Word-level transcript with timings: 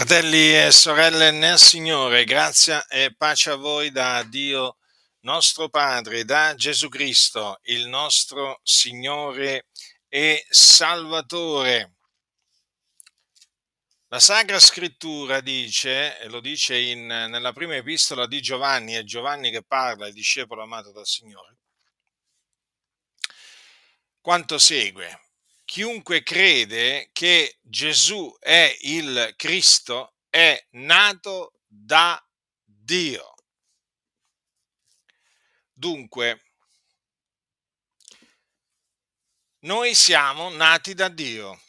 Fratelli 0.00 0.56
e 0.56 0.72
sorelle 0.72 1.30
nel 1.30 1.58
Signore, 1.58 2.24
grazia 2.24 2.86
e 2.86 3.14
pace 3.14 3.50
a 3.50 3.56
voi 3.56 3.90
da 3.90 4.22
Dio 4.22 4.78
nostro 5.24 5.68
Padre, 5.68 6.24
da 6.24 6.54
Gesù 6.54 6.88
Cristo, 6.88 7.60
il 7.64 7.86
nostro 7.86 8.60
Signore 8.62 9.66
e 10.08 10.46
Salvatore. 10.48 11.96
La 14.08 14.20
Sacra 14.20 14.58
Scrittura 14.58 15.42
dice, 15.42 16.18
e 16.18 16.28
lo 16.28 16.40
dice 16.40 16.78
in, 16.78 17.04
nella 17.06 17.52
prima 17.52 17.76
epistola 17.76 18.26
di 18.26 18.40
Giovanni, 18.40 18.94
è 18.94 19.04
Giovanni 19.04 19.50
che 19.50 19.62
parla, 19.62 20.06
il 20.06 20.14
discepolo 20.14 20.62
amato 20.62 20.92
dal 20.92 21.06
Signore, 21.06 21.58
quanto 24.22 24.56
segue 24.56 25.29
chiunque 25.70 26.24
crede 26.24 27.10
che 27.12 27.60
Gesù 27.62 28.36
è 28.40 28.76
il 28.80 29.34
Cristo 29.36 30.16
è 30.28 30.66
nato 30.70 31.60
da 31.64 32.20
Dio. 32.64 33.34
Dunque, 35.72 36.42
noi 39.60 39.94
siamo 39.94 40.48
nati 40.48 40.92
da 40.94 41.08
Dio. 41.08 41.62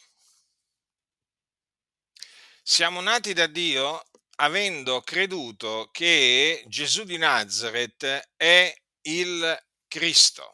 Siamo 2.63 3.01
nati 3.01 3.33
da 3.33 3.45
Dio 3.45 4.03
avendo 4.37 5.01
creduto 5.01 5.89
che 5.91 6.63
Gesù 6.67 7.03
di 7.03 7.17
Nazareth 7.19 8.31
è 8.35 8.73
il 9.01 9.67
Cristo 9.87 10.50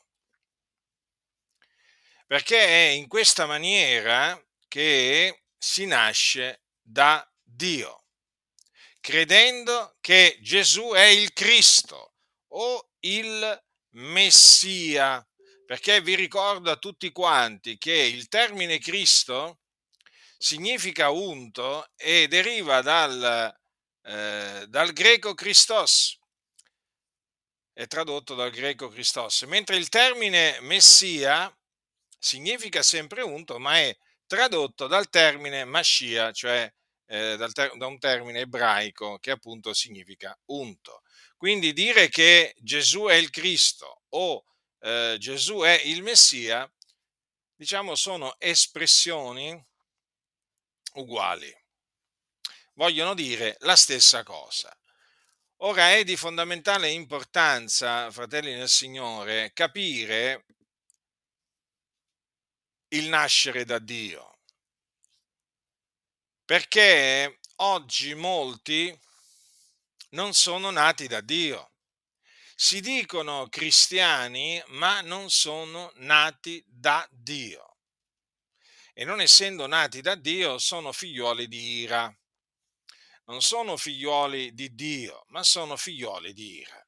perché 2.27 2.59
è 2.59 2.89
in 2.89 3.07
questa 3.07 3.45
maniera 3.45 4.39
che 4.67 5.45
si 5.57 5.85
nasce 5.85 6.65
da 6.81 7.25
Dio, 7.41 8.03
credendo 8.99 9.95
che 10.01 10.37
Gesù 10.41 10.91
è 10.91 11.05
il 11.05 11.31
Cristo 11.31 12.15
o 12.49 12.91
il 12.99 13.63
Messia, 13.91 15.25
perché 15.65 16.01
vi 16.01 16.15
ricordo 16.15 16.69
a 16.69 16.75
tutti 16.75 17.11
quanti 17.13 17.77
che 17.77 17.93
il 17.93 18.27
termine 18.27 18.77
Cristo 18.77 19.59
significa 20.37 21.09
unto 21.09 21.89
e 21.95 22.27
deriva 22.27 22.81
dal, 22.81 23.57
eh, 24.03 24.65
dal 24.67 24.91
greco 24.91 25.33
Christos, 25.33 26.19
è 27.71 27.87
tradotto 27.87 28.35
dal 28.35 28.51
greco 28.51 28.89
Christos, 28.89 29.43
mentre 29.43 29.77
il 29.77 29.87
termine 29.87 30.59
Messia 30.61 31.56
significa 32.17 32.83
sempre 32.83 33.21
unto, 33.21 33.59
ma 33.59 33.77
è 33.79 33.95
tradotto 34.25 34.87
dal 34.87 35.09
termine 35.09 35.65
Mashiach, 35.65 36.33
cioè 36.33 36.71
eh, 37.07 37.37
ter- 37.53 37.75
da 37.77 37.87
un 37.87 37.99
termine 37.99 38.41
ebraico 38.41 39.17
che 39.19 39.31
appunto 39.31 39.73
significa 39.73 40.37
unto. 40.47 41.03
Quindi 41.37 41.73
dire 41.73 42.09
che 42.09 42.53
Gesù 42.59 43.05
è 43.05 43.15
il 43.15 43.29
Cristo 43.29 44.03
o 44.09 44.43
eh, 44.79 45.15
Gesù 45.19 45.59
è 45.59 45.81
il 45.85 46.03
Messia, 46.03 46.69
diciamo, 47.55 47.95
sono 47.95 48.35
espressioni 48.39 49.65
uguali. 50.93 51.53
Vogliono 52.73 53.13
dire 53.13 53.55
la 53.61 53.75
stessa 53.75 54.23
cosa. 54.23 54.75
Ora 55.61 55.93
è 55.93 56.03
di 56.03 56.15
fondamentale 56.15 56.89
importanza, 56.89 58.11
fratelli 58.11 58.53
nel 58.53 58.69
Signore, 58.69 59.51
capire 59.53 60.45
il 62.89 63.07
nascere 63.09 63.65
da 63.65 63.79
Dio. 63.79 64.39
Perché 66.45 67.39
oggi 67.55 68.13
molti 68.13 68.97
non 70.11 70.33
sono 70.33 70.69
nati 70.69 71.07
da 71.07 71.21
Dio. 71.21 71.71
Si 72.55 72.79
dicono 72.79 73.47
cristiani, 73.49 74.61
ma 74.67 75.01
non 75.01 75.29
sono 75.29 75.91
nati 75.95 76.63
da 76.65 77.07
Dio. 77.11 77.77
E 78.93 79.03
non 79.03 79.21
essendo 79.21 79.67
nati 79.67 80.01
da 80.01 80.15
Dio, 80.15 80.57
sono 80.57 80.91
figlioli 80.91 81.47
di 81.47 81.79
ira. 81.81 82.11
Non 83.25 83.41
sono 83.41 83.75
figlioli 83.77 84.53
di 84.53 84.73
Dio, 84.73 85.25
ma 85.27 85.43
sono 85.43 85.75
figlioli 85.75 86.33
di 86.33 86.59
ira. 86.59 86.87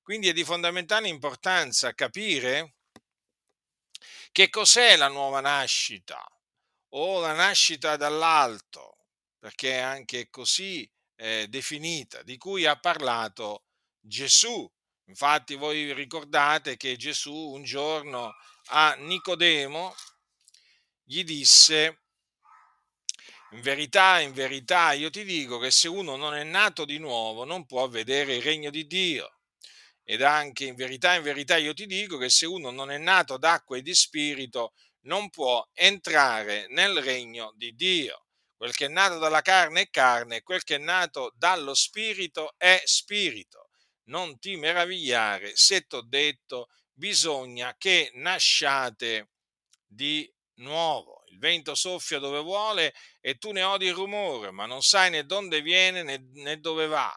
Quindi 0.00 0.28
è 0.28 0.32
di 0.32 0.44
fondamentale 0.44 1.08
importanza 1.08 1.92
capire 1.94 2.76
che 4.32 4.50
cos'è 4.50 4.96
la 4.96 5.08
nuova 5.08 5.40
nascita 5.40 6.24
o 6.90 7.20
la 7.20 7.32
nascita 7.32 7.96
dall'alto? 7.96 9.06
Perché 9.38 9.78
è 9.78 9.80
anche 9.80 10.30
così 10.30 10.90
eh, 11.16 11.46
definita, 11.48 12.22
di 12.22 12.36
cui 12.36 12.66
ha 12.66 12.78
parlato 12.78 13.64
Gesù. 14.00 14.70
Infatti 15.06 15.54
voi 15.54 15.92
ricordate 15.92 16.76
che 16.76 16.96
Gesù 16.96 17.34
un 17.34 17.64
giorno 17.64 18.34
a 18.68 18.94
Nicodemo 18.94 19.94
gli 21.02 21.24
disse, 21.24 22.02
in 23.50 23.60
verità, 23.62 24.20
in 24.20 24.32
verità, 24.32 24.92
io 24.92 25.10
ti 25.10 25.24
dico 25.24 25.58
che 25.58 25.72
se 25.72 25.88
uno 25.88 26.14
non 26.14 26.34
è 26.34 26.44
nato 26.44 26.84
di 26.84 26.98
nuovo 26.98 27.44
non 27.44 27.66
può 27.66 27.88
vedere 27.88 28.36
il 28.36 28.42
regno 28.42 28.70
di 28.70 28.86
Dio. 28.86 29.39
Ed 30.10 30.22
anche 30.22 30.64
in 30.64 30.74
verità, 30.74 31.14
in 31.14 31.22
verità 31.22 31.56
io 31.56 31.72
ti 31.72 31.86
dico 31.86 32.18
che 32.18 32.30
se 32.30 32.44
uno 32.44 32.72
non 32.72 32.90
è 32.90 32.98
nato 32.98 33.38
d'acqua 33.38 33.76
e 33.76 33.80
di 33.80 33.94
spirito, 33.94 34.72
non 35.02 35.30
può 35.30 35.64
entrare 35.72 36.66
nel 36.70 37.00
regno 37.00 37.52
di 37.54 37.76
Dio. 37.76 38.26
Quel 38.56 38.74
che 38.74 38.86
è 38.86 38.88
nato 38.88 39.18
dalla 39.18 39.40
carne 39.40 39.82
è 39.82 39.88
carne, 39.88 40.42
quel 40.42 40.64
che 40.64 40.74
è 40.74 40.78
nato 40.78 41.32
dallo 41.36 41.74
spirito 41.74 42.54
è 42.56 42.82
spirito. 42.84 43.68
Non 44.06 44.40
ti 44.40 44.56
meravigliare 44.56 45.52
se 45.54 45.82
t'ho 45.82 46.02
detto, 46.02 46.70
bisogna 46.92 47.76
che 47.78 48.10
nasciate 48.14 49.30
di 49.86 50.28
nuovo. 50.54 51.22
Il 51.28 51.38
vento 51.38 51.76
soffia 51.76 52.18
dove 52.18 52.40
vuole 52.40 52.94
e 53.20 53.38
tu 53.38 53.52
ne 53.52 53.62
odi 53.62 53.86
il 53.86 53.94
rumore, 53.94 54.50
ma 54.50 54.66
non 54.66 54.82
sai 54.82 55.10
né 55.10 55.24
dove 55.24 55.62
viene 55.62 56.02
né 56.02 56.58
dove 56.58 56.88
va 56.88 57.16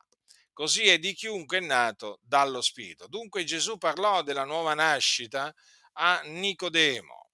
così 0.53 0.87
è 0.87 0.99
di 0.99 1.13
chiunque 1.13 1.57
è 1.57 1.61
nato 1.61 2.19
dallo 2.21 2.61
Spirito. 2.61 3.07
Dunque 3.07 3.43
Gesù 3.43 3.77
parlò 3.77 4.21
della 4.21 4.45
nuova 4.45 4.73
nascita 4.73 5.53
a 5.93 6.21
Nicodemo. 6.21 7.31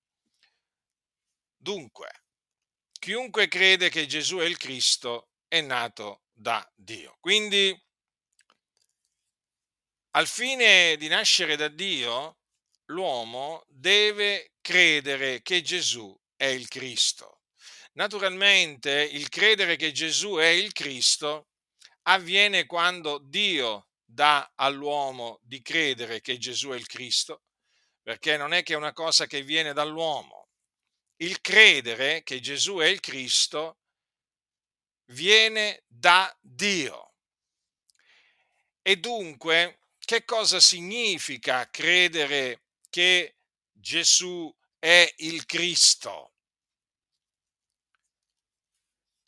Dunque, 1.55 2.23
chiunque 2.93 3.47
crede 3.47 3.89
che 3.89 4.05
Gesù 4.05 4.37
è 4.37 4.45
il 4.45 4.57
Cristo 4.57 5.29
è 5.47 5.61
nato 5.61 6.23
da 6.31 6.67
Dio. 6.73 7.17
Quindi, 7.19 7.77
al 10.11 10.27
fine 10.27 10.95
di 10.97 11.07
nascere 11.07 11.55
da 11.55 11.67
Dio, 11.67 12.37
l'uomo 12.85 13.63
deve 13.67 14.53
credere 14.61 15.41
che 15.41 15.61
Gesù 15.61 16.17
è 16.35 16.45
il 16.45 16.67
Cristo. 16.67 17.41
Naturalmente, 17.93 18.91
il 19.11 19.27
credere 19.29 19.75
che 19.75 19.91
Gesù 19.91 20.35
è 20.35 20.47
il 20.47 20.71
Cristo 20.71 21.48
avviene 22.11 22.65
quando 22.65 23.19
Dio 23.19 23.89
dà 24.03 24.51
all'uomo 24.55 25.39
di 25.43 25.61
credere 25.61 26.21
che 26.21 26.37
Gesù 26.37 26.69
è 26.69 26.75
il 26.75 26.87
Cristo, 26.87 27.43
perché 28.01 28.35
non 28.35 28.53
è 28.53 28.63
che 28.63 28.73
è 28.73 28.77
una 28.77 28.93
cosa 28.93 29.27
che 29.27 29.43
viene 29.43 29.73
dall'uomo. 29.73 30.47
Il 31.17 31.39
credere 31.41 32.23
che 32.23 32.39
Gesù 32.39 32.77
è 32.77 32.87
il 32.87 32.99
Cristo 32.99 33.77
viene 35.11 35.83
da 35.87 36.35
Dio. 36.41 37.13
E 38.81 38.97
dunque, 38.97 39.81
che 39.99 40.25
cosa 40.25 40.59
significa 40.59 41.69
credere 41.69 42.63
che 42.89 43.35
Gesù 43.71 44.51
è 44.79 45.13
il 45.17 45.45
Cristo? 45.45 46.33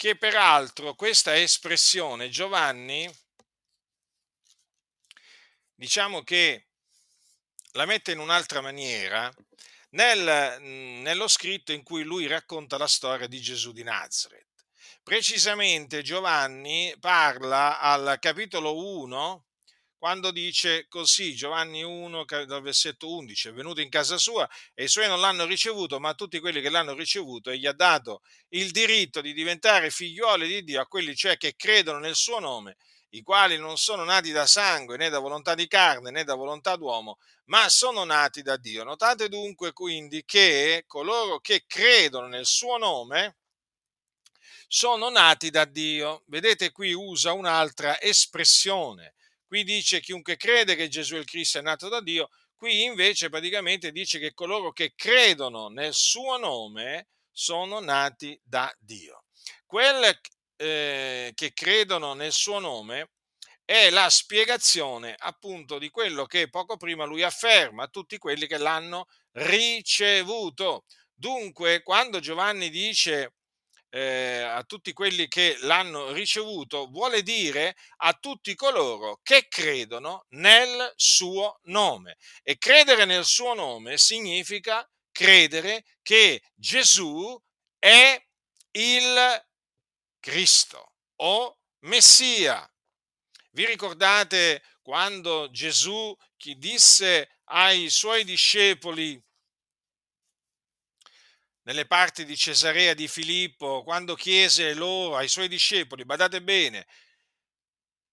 Che 0.01 0.15
peraltro 0.15 0.95
questa 0.95 1.37
espressione 1.37 2.29
Giovanni, 2.29 3.07
diciamo 5.75 6.23
che 6.23 6.69
la 7.73 7.85
mette 7.85 8.11
in 8.11 8.17
un'altra 8.17 8.61
maniera 8.61 9.31
nel, 9.89 10.59
nello 10.59 11.27
scritto 11.27 11.71
in 11.71 11.83
cui 11.83 12.01
lui 12.01 12.25
racconta 12.25 12.79
la 12.79 12.87
storia 12.87 13.27
di 13.27 13.39
Gesù 13.39 13.73
di 13.73 13.83
Nazareth. 13.83 14.47
Precisamente 15.03 16.01
Giovanni 16.01 16.95
parla 16.99 17.79
al 17.79 18.17
capitolo 18.19 18.75
1 18.75 19.50
quando 20.01 20.31
dice 20.31 20.87
così, 20.87 21.35
Giovanni 21.35 21.83
1, 21.83 22.25
dal 22.47 22.61
versetto 22.63 23.13
11, 23.13 23.49
è 23.49 23.53
venuto 23.53 23.81
in 23.81 23.89
casa 23.89 24.17
sua 24.17 24.49
e 24.73 24.85
i 24.85 24.87
suoi 24.87 25.07
non 25.07 25.19
l'hanno 25.19 25.45
ricevuto, 25.45 25.99
ma 25.99 26.15
tutti 26.15 26.39
quelli 26.39 26.59
che 26.59 26.71
l'hanno 26.71 26.95
ricevuto 26.95 27.51
egli 27.51 27.67
ha 27.67 27.71
dato 27.71 28.23
il 28.55 28.71
diritto 28.71 29.21
di 29.21 29.31
diventare 29.31 29.91
figlioli 29.91 30.47
di 30.47 30.63
Dio, 30.63 30.81
a 30.81 30.87
quelli 30.87 31.15
cioè 31.15 31.37
che 31.37 31.53
credono 31.55 31.99
nel 31.99 32.15
suo 32.15 32.39
nome, 32.39 32.77
i 33.09 33.21
quali 33.21 33.59
non 33.59 33.77
sono 33.77 34.03
nati 34.03 34.31
da 34.31 34.47
sangue, 34.47 34.97
né 34.97 35.09
da 35.09 35.19
volontà 35.19 35.53
di 35.53 35.67
carne, 35.67 36.09
né 36.09 36.23
da 36.23 36.33
volontà 36.33 36.75
d'uomo, 36.77 37.19
ma 37.45 37.69
sono 37.69 38.03
nati 38.03 38.41
da 38.41 38.57
Dio. 38.57 38.83
Notate 38.83 39.29
dunque 39.29 39.71
quindi 39.71 40.23
che 40.25 40.83
coloro 40.87 41.39
che 41.39 41.65
credono 41.67 42.25
nel 42.25 42.47
suo 42.47 42.77
nome 42.77 43.35
sono 44.67 45.09
nati 45.09 45.51
da 45.51 45.65
Dio. 45.65 46.23
Vedete 46.25 46.71
qui 46.71 46.91
usa 46.91 47.33
un'altra 47.33 48.01
espressione. 48.01 49.13
Qui 49.51 49.65
dice 49.65 49.99
chiunque 49.99 50.37
crede 50.37 50.77
che 50.77 50.87
Gesù 50.87 51.17
il 51.17 51.25
Cristo 51.25 51.59
è 51.59 51.61
nato 51.61 51.89
da 51.89 51.99
Dio, 51.99 52.29
qui 52.55 52.83
invece 52.83 53.27
praticamente 53.27 53.91
dice 53.91 54.17
che 54.17 54.33
coloro 54.33 54.71
che 54.71 54.93
credono 54.95 55.67
nel 55.67 55.93
suo 55.93 56.37
nome 56.37 57.09
sono 57.29 57.81
nati 57.81 58.39
da 58.41 58.73
Dio. 58.79 59.25
Quelle 59.65 60.21
eh, 60.55 61.33
che 61.35 61.51
credono 61.51 62.13
nel 62.13 62.31
suo 62.31 62.59
nome 62.59 63.09
è 63.65 63.89
la 63.89 64.09
spiegazione 64.09 65.15
appunto 65.17 65.79
di 65.79 65.89
quello 65.89 66.25
che 66.25 66.49
poco 66.49 66.77
prima 66.77 67.03
lui 67.03 67.21
afferma 67.21 67.83
a 67.83 67.89
tutti 67.89 68.17
quelli 68.17 68.47
che 68.47 68.57
l'hanno 68.57 69.07
ricevuto. 69.31 70.85
Dunque, 71.13 71.83
quando 71.83 72.21
Giovanni 72.21 72.69
dice 72.69 73.33
eh, 73.93 74.41
a 74.41 74.63
tutti 74.63 74.93
quelli 74.93 75.27
che 75.27 75.57
l'hanno 75.61 76.11
ricevuto, 76.11 76.87
vuole 76.87 77.21
dire 77.23 77.75
a 77.97 78.13
tutti 78.13 78.55
coloro 78.55 79.19
che 79.21 79.47
credono 79.49 80.25
nel 80.29 80.93
suo 80.95 81.59
nome. 81.63 82.17
E 82.41 82.57
credere 82.57 83.03
nel 83.05 83.25
suo 83.25 83.53
nome 83.53 83.97
significa 83.97 84.89
credere 85.11 85.83
che 86.01 86.41
Gesù 86.55 87.37
è 87.77 88.19
il 88.71 89.45
Cristo 90.21 90.93
o 91.17 91.59
Messia. 91.79 92.65
Vi 93.51 93.65
ricordate 93.65 94.63
quando 94.81 95.49
Gesù 95.51 96.15
chi 96.37 96.57
disse 96.57 97.39
ai 97.45 97.89
suoi 97.89 98.23
discepoli 98.23 99.21
nelle 101.63 101.85
parti 101.85 102.25
di 102.25 102.35
Cesarea 102.35 102.93
di 102.93 103.07
Filippo, 103.07 103.83
quando 103.83 104.15
chiese 104.15 104.73
loro 104.73 105.15
ai 105.15 105.27
suoi 105.27 105.47
discepoli, 105.47 106.05
badate 106.05 106.41
bene, 106.41 106.87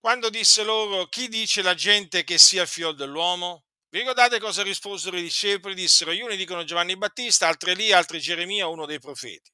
quando 0.01 0.31
disse 0.31 0.63
loro 0.63 1.07
chi 1.07 1.29
dice 1.29 1.63
la 1.63 1.75
gente 1.75 2.25
che 2.25 2.39
sia 2.39 2.63
il 2.63 2.69
figlio 2.69 2.93
dell'uomo? 2.93 3.65
Vi 3.91 3.99
ricordate 3.99 4.39
cosa 4.39 4.63
risposero 4.63 5.17
i 5.17 5.23
discepoli? 5.23 5.75
Dissero, 5.75 6.13
gli 6.13 6.21
uni 6.21 6.37
dicono 6.37 6.63
Giovanni 6.63 6.97
Battista, 6.97 7.49
altri 7.49 7.75
lì, 7.75 7.91
altri 7.91 8.21
Geremia, 8.21 8.69
uno 8.69 8.87
dei 8.87 9.01
profeti. 9.01 9.51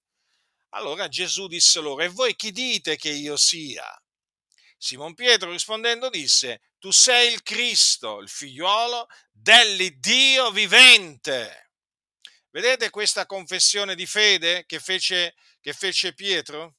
Allora 0.71 1.09
Gesù 1.09 1.47
disse 1.47 1.81
loro, 1.81 2.03
e 2.03 2.09
voi 2.09 2.35
chi 2.35 2.51
dite 2.51 2.97
che 2.97 3.11
io 3.11 3.37
sia? 3.37 3.87
Simon 4.77 5.15
Pietro 5.15 5.51
rispondendo 5.51 6.11
disse, 6.11 6.61
tu 6.79 6.91
sei 6.91 7.33
il 7.33 7.43
Cristo, 7.43 8.21
il 8.21 8.29
figliuolo 8.29 9.07
dell'Iddio 9.31 10.51
vivente. 10.51 11.64
Vedete 12.55 12.89
questa 12.89 13.27
confessione 13.27 13.97
di 13.97 14.07
fede 14.07 14.65
che 14.65 14.79
fece, 14.79 15.35
che 15.61 15.73
fece 15.73 16.15
Pietro? 16.15 16.77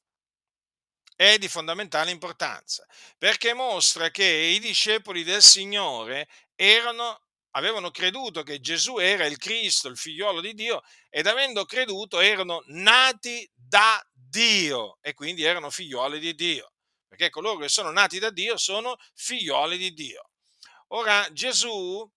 È 1.14 1.36
di 1.36 1.48
fondamentale 1.48 2.10
importanza, 2.10 2.86
perché 3.18 3.52
mostra 3.52 4.10
che 4.10 4.24
i 4.24 4.58
discepoli 4.58 5.22
del 5.22 5.42
Signore 5.42 6.28
erano 6.54 7.20
avevano 7.50 7.90
creduto 7.90 8.42
che 8.42 8.58
Gesù 8.60 8.96
era 8.96 9.26
il 9.26 9.36
Cristo, 9.36 9.88
il 9.88 9.98
figliolo 9.98 10.40
di 10.40 10.54
Dio, 10.54 10.82
ed 11.10 11.26
avendo 11.26 11.66
creduto 11.66 12.20
erano 12.20 12.62
nati 12.68 13.46
da 13.54 14.02
Dio 14.10 14.96
e 15.02 15.12
quindi 15.12 15.42
erano 15.42 15.68
figlioli 15.68 16.18
di 16.18 16.34
Dio, 16.34 16.72
perché 17.06 17.28
coloro 17.28 17.58
che 17.58 17.68
sono 17.68 17.90
nati 17.90 18.18
da 18.18 18.30
Dio 18.30 18.56
sono 18.56 18.96
figlioli 19.12 19.76
di 19.76 19.92
Dio. 19.92 20.30
Ora 20.88 21.30
Gesù 21.32 22.10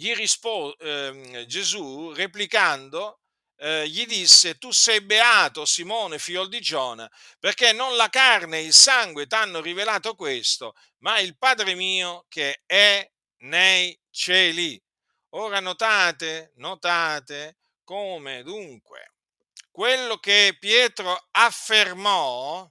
gli 0.00 0.14
rispose, 0.14 0.76
eh, 0.78 1.44
Gesù 1.46 2.10
replicando, 2.12 3.20
eh, 3.58 3.86
gli 3.86 4.06
disse, 4.06 4.56
tu 4.56 4.70
sei 4.70 5.02
beato 5.02 5.66
Simone, 5.66 6.18
figlio 6.18 6.46
di 6.46 6.58
Giona, 6.58 7.06
perché 7.38 7.72
non 7.72 7.94
la 7.96 8.08
carne 8.08 8.60
e 8.60 8.64
il 8.64 8.72
sangue 8.72 9.26
ti 9.26 9.34
hanno 9.34 9.60
rivelato 9.60 10.14
questo, 10.14 10.72
ma 11.00 11.18
il 11.18 11.36
Padre 11.36 11.74
mio 11.74 12.24
che 12.30 12.62
è 12.64 13.06
nei 13.42 13.94
cieli. 14.10 14.82
Ora 15.34 15.60
notate, 15.60 16.52
notate 16.56 17.58
come 17.84 18.42
dunque 18.42 19.12
quello 19.70 20.16
che 20.18 20.56
Pietro 20.58 21.28
affermò 21.30 22.68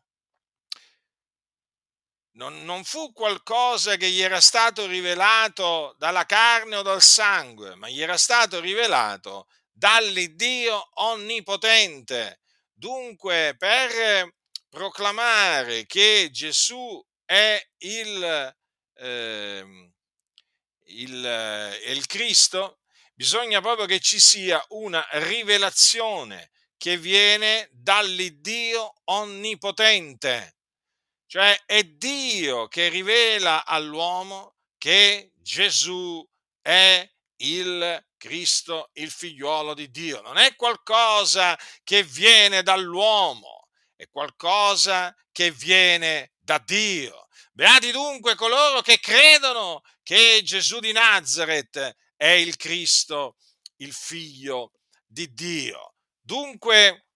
non, 2.40 2.64
non, 2.64 2.86
fu 2.86 3.12
qualcosa 3.12 3.98
che 3.98 4.10
gli 4.10 4.22
era 4.22 4.40
stato 4.40 4.88
rivelato 4.88 5.94
dalla 5.98 6.26
carne 6.26 6.78
o 6.78 6.82
dal 6.82 7.02
sangue, 7.02 7.76
ma 7.76 7.90
gli 7.90 8.02
era 8.02 8.18
stato 8.18 8.62
rivelato 8.62 9.48
dall'Iddio 9.70 10.90
onnipotente. 10.94 12.40
Dunque, 12.72 13.56
per 13.58 14.34
proclamare 14.70 15.86
che 15.86 16.30
Gesù 16.32 17.06
è 17.26 17.62
il, 17.80 18.56
eh, 18.94 19.92
il, 20.86 21.26
eh, 21.26 21.92
il 21.92 22.06
Cristo, 22.06 22.80
bisogna 23.14 23.60
proprio 23.60 23.86
che 23.86 24.00
ci 24.00 24.18
sia 24.18 24.64
una 24.70 25.06
rivelazione 25.12 26.52
che 26.78 26.96
viene 26.96 27.68
dall'Iddio 27.74 28.94
onnipotente. 29.04 30.59
Cioè 31.30 31.62
è 31.68 31.84
Dio 31.84 32.68
che 32.68 32.90
rivela 32.90 33.64
all'uomo 33.64 34.56
che 34.80 35.34
Gesù 35.36 36.28
è 36.60 37.08
il 37.42 38.08
Cristo, 38.18 38.90
il 38.94 39.12
figliuolo 39.12 39.76
di 39.76 39.92
Dio. 39.92 40.22
Non 40.22 40.38
è 40.38 40.56
qualcosa 40.56 41.56
che 41.84 42.02
viene 42.02 42.64
dall'uomo, 42.64 43.68
è 43.96 44.10
qualcosa 44.10 45.16
che 45.32 45.52
viene 45.52 46.32
da 46.40 46.58
Dio. 46.58 47.28
Beati 47.52 47.92
dunque 47.92 48.34
coloro 48.34 48.82
che 48.82 49.00
credono 49.00 49.82
che 50.02 50.42
Gesù 50.44 50.80
di 50.80 50.92
Nazareth 50.92 51.96
è 52.16 52.30
il 52.30 52.56
Cristo, 52.56 53.36
il 53.76 53.94
figlio 53.94 54.72
di 55.06 55.32
Dio. 55.32 55.94
Dunque, 56.20 57.09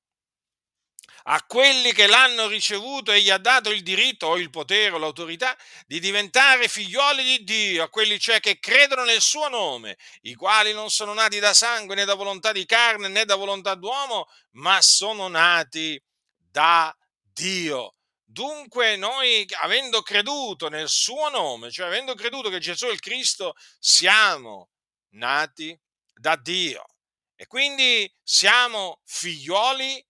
a 1.24 1.44
quelli 1.46 1.94
che 1.94 2.08
l'hanno 2.08 2.48
ricevuto 2.48 3.12
e 3.12 3.22
gli 3.22 3.30
ha 3.30 3.38
dato 3.38 3.70
il 3.70 3.82
diritto 3.82 4.28
o 4.28 4.38
il 4.38 4.50
potere 4.50 4.96
o 4.96 4.98
l'autorità 4.98 5.58
di 5.86 6.00
diventare 6.00 6.68
figlioli 6.68 7.24
di 7.24 7.44
Dio, 7.44 7.84
a 7.84 7.90
quelli 7.90 8.20
cioè 8.20 8.40
che 8.40 8.60
credono 8.60 9.04
nel 9.04 9.22
suo 9.22 9.48
nome, 9.48 9.98
i 10.22 10.34
quali 10.36 10.74
non 10.74 10.90
sono 10.90 11.14
nati 11.14 11.40
da 11.40 11.54
sangue 11.54 11.96
né 11.96 12.06
da 12.06 12.16
volontà 12.16 12.52
di 12.52 12.66
carne 12.66 13.08
né 13.08 13.26
da 13.26 13.36
volontà 13.36 13.76
d'uomo, 13.76 14.28
ma 14.52 14.82
sono 14.82 15.28
nati 15.28 16.02
da 16.36 16.96
Dio. 17.22 17.94
Dunque 18.26 18.96
noi, 18.96 19.46
avendo 19.62 20.02
creduto 20.02 20.68
nel 20.68 20.90
suo 20.90 21.30
nome, 21.30 21.72
cioè 21.72 21.86
avendo 21.86 22.16
creduto 22.16 22.50
che 22.50 22.60
Gesù 22.60 22.88
è 22.88 22.92
il 22.92 23.00
Cristo, 23.00 23.54
siamo 23.80 24.70
nati 25.12 25.80
da 26.14 26.36
Dio 26.36 26.84
e 27.36 27.46
quindi 27.46 28.12
siamo 28.24 29.02
figlioli 29.06 30.04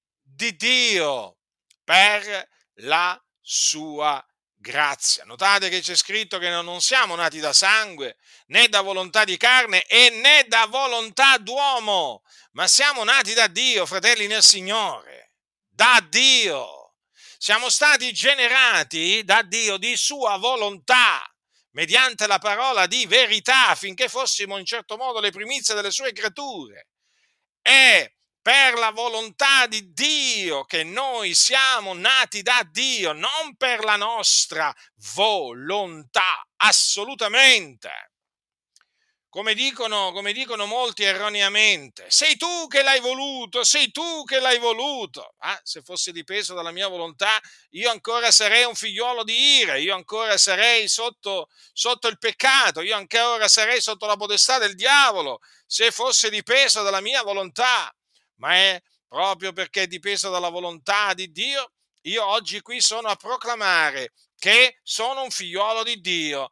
di 0.44 0.56
Dio 0.56 1.38
per 1.84 2.50
la 2.78 3.22
sua 3.40 4.26
grazia. 4.56 5.24
Notate 5.24 5.70
che 5.70 5.80
c'è 5.80 5.96
scritto 5.96 6.38
che 6.38 6.50
non 6.50 6.82
siamo 6.82 7.16
nati 7.16 7.40
da 7.40 7.54
sangue, 7.54 8.18
né 8.48 8.68
da 8.68 8.82
volontà 8.82 9.24
di 9.24 9.38
carne 9.38 9.86
e 9.86 10.10
né 10.10 10.46
da 10.48 10.66
volontà 10.66 11.38
d'uomo, 11.38 12.24
ma 12.52 12.68
siamo 12.68 13.04
nati 13.04 13.34
da 13.34 13.48
Dio, 13.48 13.86
fratelli 13.86 14.28
nel 14.28 14.44
Signore, 14.44 15.32
da 15.70 16.06
Dio 16.08 16.84
siamo 17.38 17.70
stati 17.70 18.14
generati 18.14 19.22
da 19.26 19.42
Dio 19.42 19.76
di 19.76 19.98
sua 19.98 20.38
volontà, 20.38 21.22
mediante 21.72 22.26
la 22.26 22.40
parola 22.40 22.88
di 22.88 23.06
verità, 23.06 23.68
affinché 23.68 24.08
fossimo 24.08 24.58
in 24.58 24.66
certo 24.66 24.96
modo 24.96 25.20
le 25.20 25.32
primizie 25.32 25.76
delle 25.76 25.92
sue 25.92 26.14
creature. 26.14 26.88
È 27.62 28.10
per 28.44 28.74
la 28.76 28.92
volontà 28.92 29.66
di 29.68 29.94
Dio 29.94 30.66
che 30.66 30.84
noi 30.84 31.34
siamo 31.34 31.94
nati 31.94 32.44
da 32.44 32.62
Dio, 32.70 33.14
non 33.14 33.56
per 33.58 33.84
la 33.84 33.96
nostra 33.96 34.72
volontà, 35.16 36.46
assolutamente 36.58 38.12
come 39.34 39.56
dicono, 39.56 40.12
come 40.12 40.32
dicono 40.32 40.68
molti 40.68 41.02
erroneamente, 41.02 42.06
sei 42.10 42.38
tu 42.38 42.68
che 42.68 42.84
l'hai 42.84 43.00
voluto, 43.00 43.64
sei 43.64 43.92
tu 43.92 44.24
che 44.26 44.40
l'hai 44.40 44.60
voluto. 44.60 45.34
Ah, 45.40 45.60
se 45.64 45.82
fosse 45.82 46.12
dipeso 46.12 46.54
dalla 46.54 46.70
mia 46.70 46.88
volontà, 46.88 47.42
io 47.72 47.90
ancora 47.90 48.30
sarei 48.30 48.64
un 48.64 48.76
figliuolo 48.76 49.24
di 49.24 49.58
ira, 49.58 49.76
io 49.78 49.96
ancora 49.96 50.38
sarei 50.38 50.88
sotto, 50.88 51.50
sotto 51.74 52.08
il 52.10 52.20
peccato, 52.20 52.82
io 52.82 52.96
ancora 52.96 53.48
sarei 53.48 53.82
sotto 53.82 54.06
la 54.06 54.18
potestà 54.18 54.60
del 54.60 54.76
diavolo, 54.76 55.40
se 55.66 55.90
fosse 55.90 56.30
dipeso 56.30 56.84
dalla 56.84 57.02
mia 57.02 57.24
volontà. 57.24 57.92
Ma 58.36 58.54
è 58.56 58.82
proprio 59.08 59.54
perché 59.54 59.84
è 59.84 59.88
dipeso 59.88 60.30
dalla 60.30 60.50
volontà 60.50 61.14
di 61.14 61.32
Dio, 61.32 61.72
io 62.02 62.26
oggi 62.26 62.62
qui 62.62 62.82
sono 62.82 63.08
a 63.08 63.16
proclamare 63.16 64.14
che 64.38 64.80
sono 64.84 65.24
un 65.24 65.32
figliuolo 65.32 65.84
di 65.84 66.02
Dio 66.02 66.50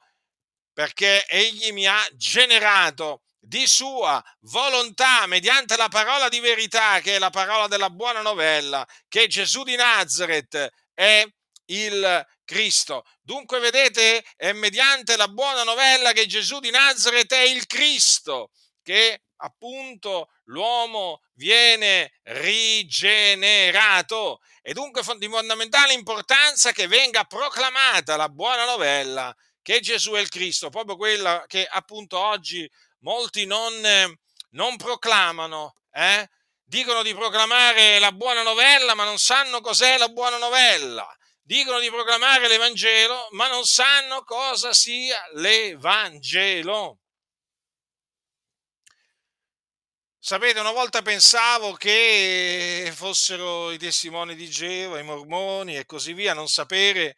perché 0.74 1.26
egli 1.28 1.72
mi 1.72 1.86
ha 1.86 2.02
generato 2.14 3.24
di 3.38 3.66
sua 3.66 4.24
volontà, 4.42 5.26
mediante 5.26 5.76
la 5.76 5.90
parola 5.90 6.30
di 6.30 6.40
verità, 6.40 7.00
che 7.02 7.16
è 7.16 7.20
la 7.20 7.32
parola 7.32 7.68
della 7.68 7.90
buona 7.90 8.22
novella, 8.22 8.88
che 9.08 9.28
Gesù 9.28 9.64
di 9.64 9.76
Nazareth 9.76 10.70
è 10.94 11.28
il 11.66 12.26
Cristo. 12.46 13.04
Dunque, 13.22 13.60
vedete, 13.60 14.24
è 14.36 14.54
mediante 14.54 15.18
la 15.18 15.28
buona 15.28 15.64
novella 15.64 16.12
che 16.12 16.28
Gesù 16.28 16.60
di 16.60 16.70
Nazareth 16.70 17.34
è 17.34 17.42
il 17.42 17.66
Cristo, 17.66 18.52
che 18.84 19.22
appunto 19.42 20.30
l'uomo 20.46 21.22
viene 21.34 22.14
rigenerato. 22.24 24.40
E 24.62 24.74
dunque 24.74 25.02
di 25.18 25.28
fondamentale 25.28 25.94
importanza 25.94 26.72
che 26.72 26.88
venga 26.88 27.26
proclamata 27.26 28.16
la 28.16 28.30
buona 28.30 28.66
novella 28.66 29.36
che 29.62 29.80
Gesù 29.80 30.14
è 30.14 30.20
il 30.20 30.30
Cristo, 30.30 30.70
proprio 30.70 30.96
quella 30.96 31.44
che 31.48 31.68
appunto 31.70 32.18
oggi 32.18 32.70
molti 33.00 33.46
non, 33.46 33.74
non 34.52 34.76
proclamano, 34.76 35.76
eh? 35.92 36.28
dicono 36.64 37.04
di 37.04 37.14
proclamare 37.14 38.00
la 38.00 38.12
buona 38.12 38.44
novella, 38.44 38.96
ma 38.96 39.04
non 39.04 39.18
sanno 39.18 39.62
cos'è 39.62 39.98
la 39.98 40.08
buona 40.08 40.38
novella. 40.38 41.08
Dicono 41.44 41.80
di 41.80 41.90
proclamare 41.90 42.48
l'Evangelo, 42.48 43.28
ma 43.32 43.50
non 43.50 43.66
sanno 43.66 44.24
cosa 44.24 44.74
sia 44.74 45.22
l'Evangelo. 45.34 47.01
Sapete, 50.24 50.60
una 50.60 50.72
volta 50.72 51.02
pensavo 51.02 51.74
che 51.74 52.92
fossero 52.94 53.72
i 53.72 53.80
testimoni 53.80 54.36
di 54.36 54.48
Geova, 54.48 55.00
i 55.00 55.04
mormoni 55.04 55.76
e 55.76 55.88
così 55.88 56.14
via, 56.14 56.36
non 56.36 56.48
sapere 56.48 57.16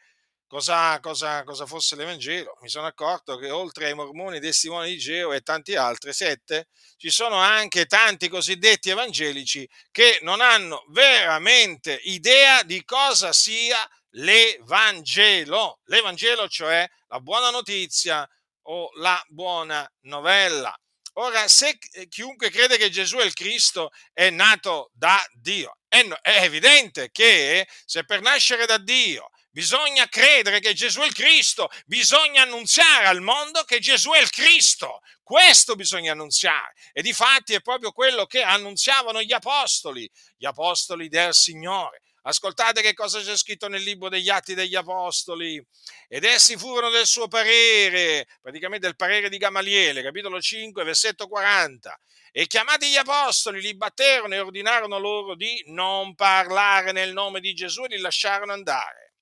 cosa, 0.48 0.98
cosa, 1.02 1.44
cosa 1.44 1.66
fosse 1.66 1.98
l'Evangelo. 1.98 2.58
Mi 2.62 2.70
sono 2.70 2.88
accorto 2.88 3.36
che 3.36 3.52
oltre 3.52 3.88
ai 3.88 3.94
mormoni, 3.94 4.36
ai 4.36 4.42
testimoni 4.42 4.92
di 4.92 4.98
Geo 4.98 5.34
e 5.34 5.42
tanti 5.42 5.76
altri, 5.76 6.14
sette, 6.14 6.70
ci 6.96 7.10
sono 7.10 7.36
anche 7.36 7.88
tanti 7.88 8.30
cosiddetti 8.30 8.90
evangelici 8.90 9.68
che 9.92 10.20
non 10.22 10.40
hanno 10.40 10.86
veramente 10.88 12.00
idea 12.04 12.64
di 12.64 12.86
cosa 12.86 13.34
sia 13.34 13.86
l'Evangelo. 14.12 15.82
L'Evangelo, 15.88 16.48
cioè 16.48 16.90
la 17.10 17.20
buona 17.20 17.50
notizia 17.50 18.26
o 18.68 18.92
la 18.94 19.22
buona 19.28 19.86
novella. 20.04 20.74
Ora, 21.14 21.48
se 21.48 21.78
chiunque 22.10 22.50
crede 22.50 22.78
che 22.78 22.90
Gesù 22.90 23.18
è 23.18 23.24
il 23.24 23.34
Cristo 23.34 23.92
è 24.14 24.30
nato 24.30 24.90
da 24.94 25.24
Dio, 25.34 25.78
è, 25.88 26.04
è 26.22 26.44
evidente 26.44 27.12
che 27.12 27.68
se 27.86 28.04
per 28.04 28.22
nascere 28.22 28.66
da 28.66 28.78
Dio 28.78 29.30
Bisogna 29.54 30.08
credere 30.08 30.60
che 30.60 30.74
Gesù 30.74 31.02
è 31.02 31.06
il 31.06 31.14
Cristo, 31.14 31.70
bisogna 31.86 32.42
annunziare 32.42 33.06
al 33.06 33.22
mondo 33.22 33.62
che 33.66 33.78
Gesù 33.78 34.10
è 34.10 34.20
il 34.20 34.32
Cristo. 34.32 35.02
Questo 35.22 35.76
bisogna 35.76 36.14
annunziare. 36.14 36.74
E 36.92 37.04
di 37.04 37.14
fatti 37.14 37.54
è 37.54 37.62
proprio 37.62 37.92
quello 37.92 38.26
che 38.26 38.42
annunziavano 38.42 39.22
gli 39.22 39.32
apostoli, 39.32 40.10
gli 40.38 40.48
apostoli 40.48 41.08
del 41.08 41.36
Signore. 41.36 42.02
Ascoltate 42.26 42.82
che 42.82 42.94
cosa 42.94 43.20
c'è 43.20 43.36
scritto 43.36 43.68
nel 43.68 43.84
libro 43.84 44.08
degli 44.08 44.30
Atti 44.30 44.54
degli 44.54 44.76
Apostoli. 44.76 45.62
Ed 46.08 46.24
essi 46.24 46.56
furono 46.56 46.90
del 46.90 47.06
suo 47.06 47.28
parere, 47.28 48.28
praticamente 48.42 48.86
del 48.86 48.96
parere 48.96 49.28
di 49.28 49.38
Gamaliele, 49.38 50.02
capitolo 50.02 50.40
5, 50.40 50.84
versetto 50.86 51.28
40. 51.28 52.00
E 52.32 52.48
chiamati 52.48 52.90
gli 52.90 52.96
apostoli, 52.96 53.60
li 53.60 53.76
batterono 53.76 54.34
e 54.34 54.40
ordinarono 54.40 54.98
loro 54.98 55.36
di 55.36 55.64
non 55.68 56.16
parlare 56.16 56.94
nel 56.94 57.12
nome 57.12 57.42
di 57.42 57.54
Gesù 57.54 57.84
e 57.84 57.90
li 57.90 58.00
lasciarono 58.00 58.54
andare. 58.54 59.16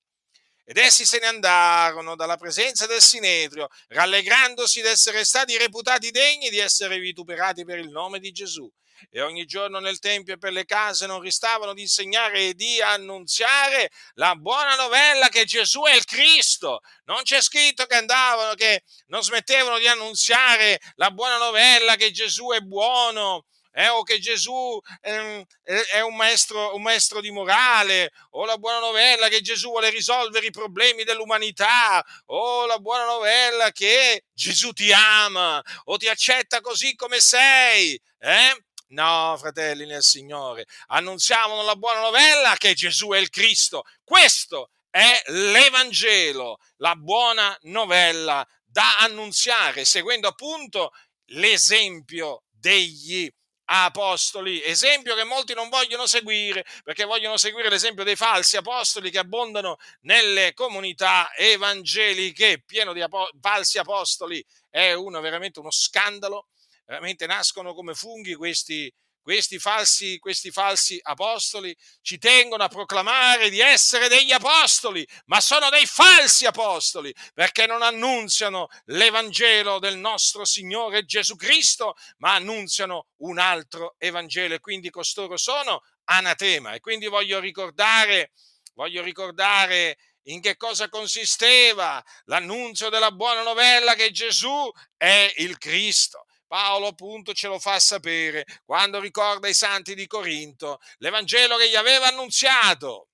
Ed 0.64 0.76
essi 0.76 1.04
se 1.04 1.18
ne 1.18 1.26
andarono 1.26 2.14
dalla 2.14 2.36
presenza 2.36 2.86
del 2.86 3.00
Sinedrio, 3.00 3.68
rallegrandosi 3.88 4.80
d'essere 4.80 5.24
stati 5.24 5.58
reputati 5.58 6.12
degni 6.12 6.50
di 6.50 6.58
essere 6.58 7.00
vituperati 7.00 7.64
per 7.64 7.78
il 7.78 7.90
nome 7.90 8.20
di 8.20 8.30
Gesù. 8.30 8.70
E 9.10 9.20
ogni 9.20 9.44
giorno 9.44 9.78
nel 9.78 9.98
Tempio 9.98 10.34
e 10.34 10.38
per 10.38 10.52
le 10.52 10.64
case 10.64 11.06
non 11.06 11.20
ristavano 11.20 11.74
di 11.74 11.82
insegnare 11.82 12.48
e 12.48 12.54
di 12.54 12.80
annunziare 12.80 13.90
la 14.14 14.34
buona 14.34 14.74
novella 14.74 15.28
che 15.28 15.44
Gesù 15.44 15.82
è 15.82 15.94
il 15.94 16.04
Cristo. 16.04 16.80
Non 17.04 17.22
c'è 17.22 17.40
scritto 17.40 17.86
che 17.86 17.96
andavano, 17.96 18.54
che 18.54 18.82
non 19.06 19.22
smettevano 19.22 19.78
di 19.78 19.88
annunziare 19.88 20.80
la 20.94 21.10
buona 21.10 21.38
novella 21.38 21.96
che 21.96 22.10
Gesù 22.10 22.48
è 22.48 22.60
buono, 22.60 23.44
eh, 23.72 23.88
o 23.88 24.02
che 24.02 24.18
Gesù 24.18 24.78
eh, 25.00 25.46
è 25.90 26.00
un 26.00 26.14
maestro, 26.14 26.74
un 26.74 26.82
maestro 26.82 27.20
di 27.20 27.30
morale, 27.30 28.12
o 28.30 28.44
la 28.44 28.58
buona 28.58 28.78
novella 28.78 29.28
che 29.28 29.40
Gesù 29.40 29.70
vuole 29.70 29.90
risolvere 29.90 30.46
i 30.46 30.50
problemi 30.50 31.04
dell'umanità, 31.04 32.04
o 32.26 32.66
la 32.66 32.78
buona 32.78 33.04
novella 33.04 33.70
che 33.72 34.24
Gesù 34.32 34.72
ti 34.72 34.92
ama 34.92 35.62
o 35.84 35.96
ti 35.96 36.08
accetta 36.08 36.60
così 36.60 36.94
come 36.94 37.20
sei. 37.20 37.98
Eh? 38.18 38.64
No, 38.92 39.36
fratelli 39.38 39.86
nel 39.86 40.02
Signore, 40.02 40.66
annunziamo 40.88 41.62
la 41.62 41.76
buona 41.76 42.00
novella 42.00 42.56
che 42.58 42.74
Gesù 42.74 43.08
è 43.12 43.18
il 43.18 43.30
Cristo. 43.30 43.84
Questo 44.04 44.68
è 44.90 45.22
l'Evangelo, 45.28 46.58
la 46.76 46.94
buona 46.94 47.56
novella 47.62 48.46
da 48.62 48.98
annunziare, 48.98 49.86
seguendo 49.86 50.28
appunto 50.28 50.90
l'esempio 51.28 52.42
degli 52.50 53.30
apostoli, 53.64 54.62
esempio 54.62 55.14
che 55.14 55.24
molti 55.24 55.54
non 55.54 55.70
vogliono 55.70 56.06
seguire 56.06 56.62
perché 56.82 57.04
vogliono 57.04 57.38
seguire 57.38 57.70
l'esempio 57.70 58.04
dei 58.04 58.16
falsi 58.16 58.58
apostoli 58.58 59.10
che 59.10 59.18
abbondano 59.18 59.76
nelle 60.02 60.52
comunità 60.52 61.32
evangeliche, 61.34 62.62
pieno 62.62 62.92
di 62.92 63.00
apo- 63.00 63.30
falsi 63.40 63.78
apostoli, 63.78 64.44
è 64.68 64.92
uno, 64.92 65.20
veramente 65.20 65.60
uno 65.60 65.70
scandalo, 65.70 66.48
veramente 66.92 67.26
nascono 67.26 67.72
come 67.72 67.94
funghi 67.94 68.34
questi, 68.34 68.92
questi 69.22 69.58
falsi, 69.58 70.18
questi 70.18 70.50
falsi 70.50 70.98
apostoli 71.00 71.74
ci 72.02 72.18
tengono 72.18 72.64
a 72.64 72.68
proclamare 72.68 73.48
di 73.48 73.60
essere 73.60 74.08
degli 74.08 74.30
apostoli, 74.30 75.06
ma 75.24 75.40
sono 75.40 75.70
dei 75.70 75.86
falsi 75.86 76.44
apostoli 76.44 77.14
perché 77.32 77.66
non 77.66 77.80
annunziano 77.80 78.68
l'Evangelo 78.86 79.78
del 79.78 79.96
nostro 79.96 80.44
Signore 80.44 81.06
Gesù 81.06 81.34
Cristo, 81.34 81.94
ma 82.18 82.34
annunziano 82.34 83.06
un 83.22 83.38
altro 83.38 83.94
Evangelo 83.96 84.54
e 84.54 84.60
quindi 84.60 84.90
costoro 84.90 85.38
sono 85.38 85.82
anatema. 86.04 86.74
E 86.74 86.80
quindi 86.80 87.06
voglio 87.06 87.40
ricordare, 87.40 88.32
voglio 88.74 89.02
ricordare 89.02 89.96
in 90.26 90.42
che 90.42 90.58
cosa 90.58 90.90
consisteva 90.90 92.04
l'annunzio 92.24 92.90
della 92.90 93.10
buona 93.12 93.42
novella 93.42 93.94
che 93.94 94.10
Gesù 94.10 94.70
è 94.98 95.32
il 95.38 95.56
Cristo. 95.56 96.26
Paolo 96.52 96.88
appunto 96.88 97.32
ce 97.32 97.48
lo 97.48 97.58
fa 97.58 97.80
sapere 97.80 98.44
quando 98.66 99.00
ricorda 99.00 99.48
i 99.48 99.54
santi 99.54 99.94
di 99.94 100.06
Corinto, 100.06 100.80
l'Evangelo 100.98 101.56
che 101.56 101.70
gli 101.70 101.76
aveva 101.76 102.08
annunziato 102.08 103.08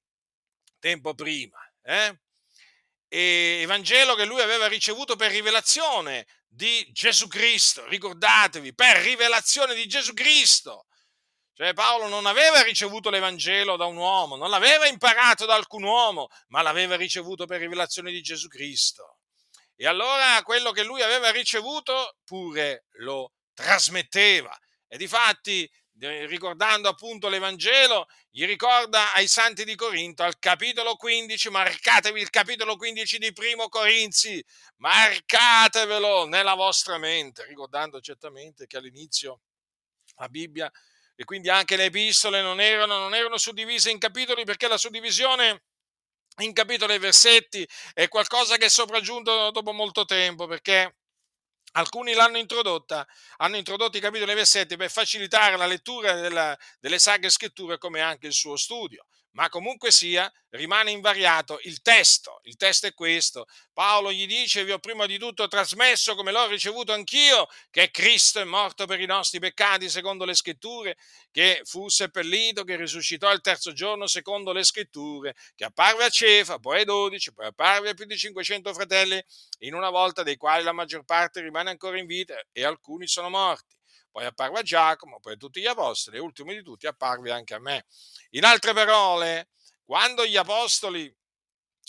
tempo 0.81 1.15
prima. 1.15 1.57
Eh? 1.83 2.19
E 3.07 3.61
Evangelo 3.63 4.17
che 4.17 4.25
lui 4.25 4.41
aveva 4.41 4.67
ricevuto 4.67 5.15
per 5.15 5.31
rivelazione 5.31 6.27
di 6.49 6.91
Gesù 6.91 7.29
Cristo, 7.29 7.87
ricordatevi, 7.87 8.75
per 8.75 8.97
rivelazione 8.97 9.77
di 9.77 9.87
Gesù 9.87 10.15
Cristo. 10.15 10.87
Cioè 11.55 11.75
Paolo 11.75 12.09
non 12.09 12.27
aveva 12.27 12.61
ricevuto 12.63 13.09
l'Evangelo 13.09 13.77
da 13.77 13.85
un 13.85 13.99
uomo, 13.99 14.35
non 14.35 14.51
l'aveva 14.51 14.89
imparato 14.89 15.47
da 15.47 15.55
alcun 15.55 15.85
uomo, 15.85 16.27
ma 16.49 16.61
l'aveva 16.61 16.97
ricevuto 16.97 17.47
per 17.47 17.61
rivelazione 17.61 18.11
di 18.11 18.21
Gesù 18.21 18.49
Cristo. 18.49 19.18
E 19.81 19.87
allora 19.87 20.43
quello 20.43 20.73
che 20.73 20.83
lui 20.83 21.03
aveva 21.03 21.31
ricevuto 21.31 22.17
pure 22.25 22.87
lo 22.95 23.31
trasmetteva. 23.55 24.57
E 24.89 24.97
difatti, 24.97 25.71
ricordando 25.99 26.89
appunto 26.89 27.29
l'Evangelo, 27.29 28.09
gli 28.29 28.45
ricorda 28.45 29.15
ai 29.15 29.29
santi 29.29 29.65
di 29.65 29.77
Corinto, 29.77 30.25
al 30.25 30.41
capitolo 30.41 30.97
15, 30.97 31.51
marcatevi 31.51 32.21
il 32.21 32.31
capitolo 32.31 32.75
15 32.77 33.19
di 33.19 33.33
Primo 33.33 33.69
Corinzi, 33.69 34.45
marcatevelo 34.79 36.27
nella 36.27 36.55
vostra 36.55 36.99
mente, 36.99 37.45
ricordando 37.45 38.01
certamente 38.01 38.67
che 38.67 38.79
all'inizio 38.79 39.43
la 40.17 40.29
Bibbia 40.29 40.69
e 41.15 41.25
quindi 41.25 41.51
anche 41.51 41.77
le 41.77 41.85
epistole 41.85 42.43
non 42.43 42.61
erano, 42.61 42.99
non 42.99 43.15
erano 43.15 43.39
suddivise 43.39 43.93
in 43.93 43.99
capitoli 43.99 44.45
perché 44.45 44.67
la 44.67 44.77
suddivisione 44.77 45.63
in 46.39 46.53
capitoli 46.53 46.95
e 46.95 46.99
versetti 46.99 47.69
è 47.95 48.09
qualcosa 48.09 48.57
che 48.57 48.67
è 48.67 48.71
sopraggiunto 48.71 49.51
dopo 49.51 49.73
molto 49.73 50.05
tempo 50.05 50.47
perché 50.47 50.97
alcuni 51.73 52.15
l'hanno 52.15 52.39
introdotta, 52.39 53.07
hanno 53.39 53.57
introdotto 53.57 53.97
i 53.97 54.01
capitoli 54.01 54.33
e 54.33 54.35
versetti 54.35 54.77
per 54.77 54.91
facilitare 54.91 55.57
la 55.57 55.67
lettura 55.67 56.15
della, 56.15 56.57
delle 56.81 56.99
sacre 56.99 57.31
scritture 57.31 57.79
come 57.79 58.01
anche 58.01 58.27
il 58.27 58.33
suo 58.33 58.57
studio 58.57 59.07
ma 59.33 59.49
comunque 59.49 59.91
sia, 59.91 60.31
rimane 60.51 60.91
invariato 60.91 61.59
il 61.63 61.81
testo. 61.83 62.41
Il 62.45 62.57
testo 62.57 62.87
è 62.87 62.95
questo. 62.95 63.47
Paolo 63.73 64.13
gli 64.13 64.27
dice, 64.27 64.65
vi 64.65 64.73
ho 64.73 64.79
prima 64.79 65.07
di 65.07 65.19
tutto 65.19 65.47
trasmesso, 65.49 66.15
come 66.15 66.33
l'ho 66.33 66.47
ricevuto 66.47 66.93
anch'io, 66.93 67.47
che 67.71 67.91
Cristo 67.91 68.41
è 68.41 68.45
morto 68.45 68.87
per 68.87 69.01
i 69.01 69.07
nostri 69.07 69.39
peccati, 69.39 69.89
secondo 69.89 70.25
le 70.25 70.35
scritture, 70.35 70.97
che 71.31 71.61
fu 71.65 71.89
seppellito, 71.89 72.65
che 72.65 72.77
risuscitò 72.77 73.31
il 73.33 73.41
terzo 73.41 73.73
giorno, 73.73 74.07
secondo 74.07 74.53
le 74.53 74.65
scritture, 74.65 75.35
che 75.55 75.65
apparve 75.65 76.05
a 76.05 76.09
Cefa, 76.09 76.59
poi 76.59 76.79
ai 76.79 76.85
dodici, 76.85 77.33
poi 77.33 77.47
apparve 77.47 77.91
a 77.91 77.95
più 77.95 78.07
di 78.07 78.17
500 78.17 78.73
fratelli, 78.73 79.23
in 79.61 79.75
una 79.75 79.91
volta 79.91 80.23
dei 80.23 80.37
quali 80.37 80.65
la 80.65 80.73
maggior 80.73 81.05
parte 81.05 81.41
rimane 81.41 81.71
ancora 81.71 81.99
in 81.99 82.07
vita 82.07 82.35
e 82.53 82.65
alcuni 82.65 83.07
sono 83.07 83.29
morti. 83.29 83.78
Poi 84.11 84.25
apparve 84.25 84.61
a 84.61 84.63
Giacomo, 84.63 85.21
poi 85.21 85.35
a 85.35 85.37
tutti 85.37 85.61
gli 85.61 85.67
apostoli 85.67 86.17
e 86.17 86.21
ultimo 86.21 86.53
di 86.53 86.63
tutti 86.63 86.87
apparve 86.87 87.31
anche 87.31 87.55
a 87.55 87.61
me. 87.61 87.87
In 88.31 88.45
altre 88.45 88.73
parole, 88.73 89.51
quando 89.85 90.27
gli 90.27 90.37
apostoli 90.37 91.15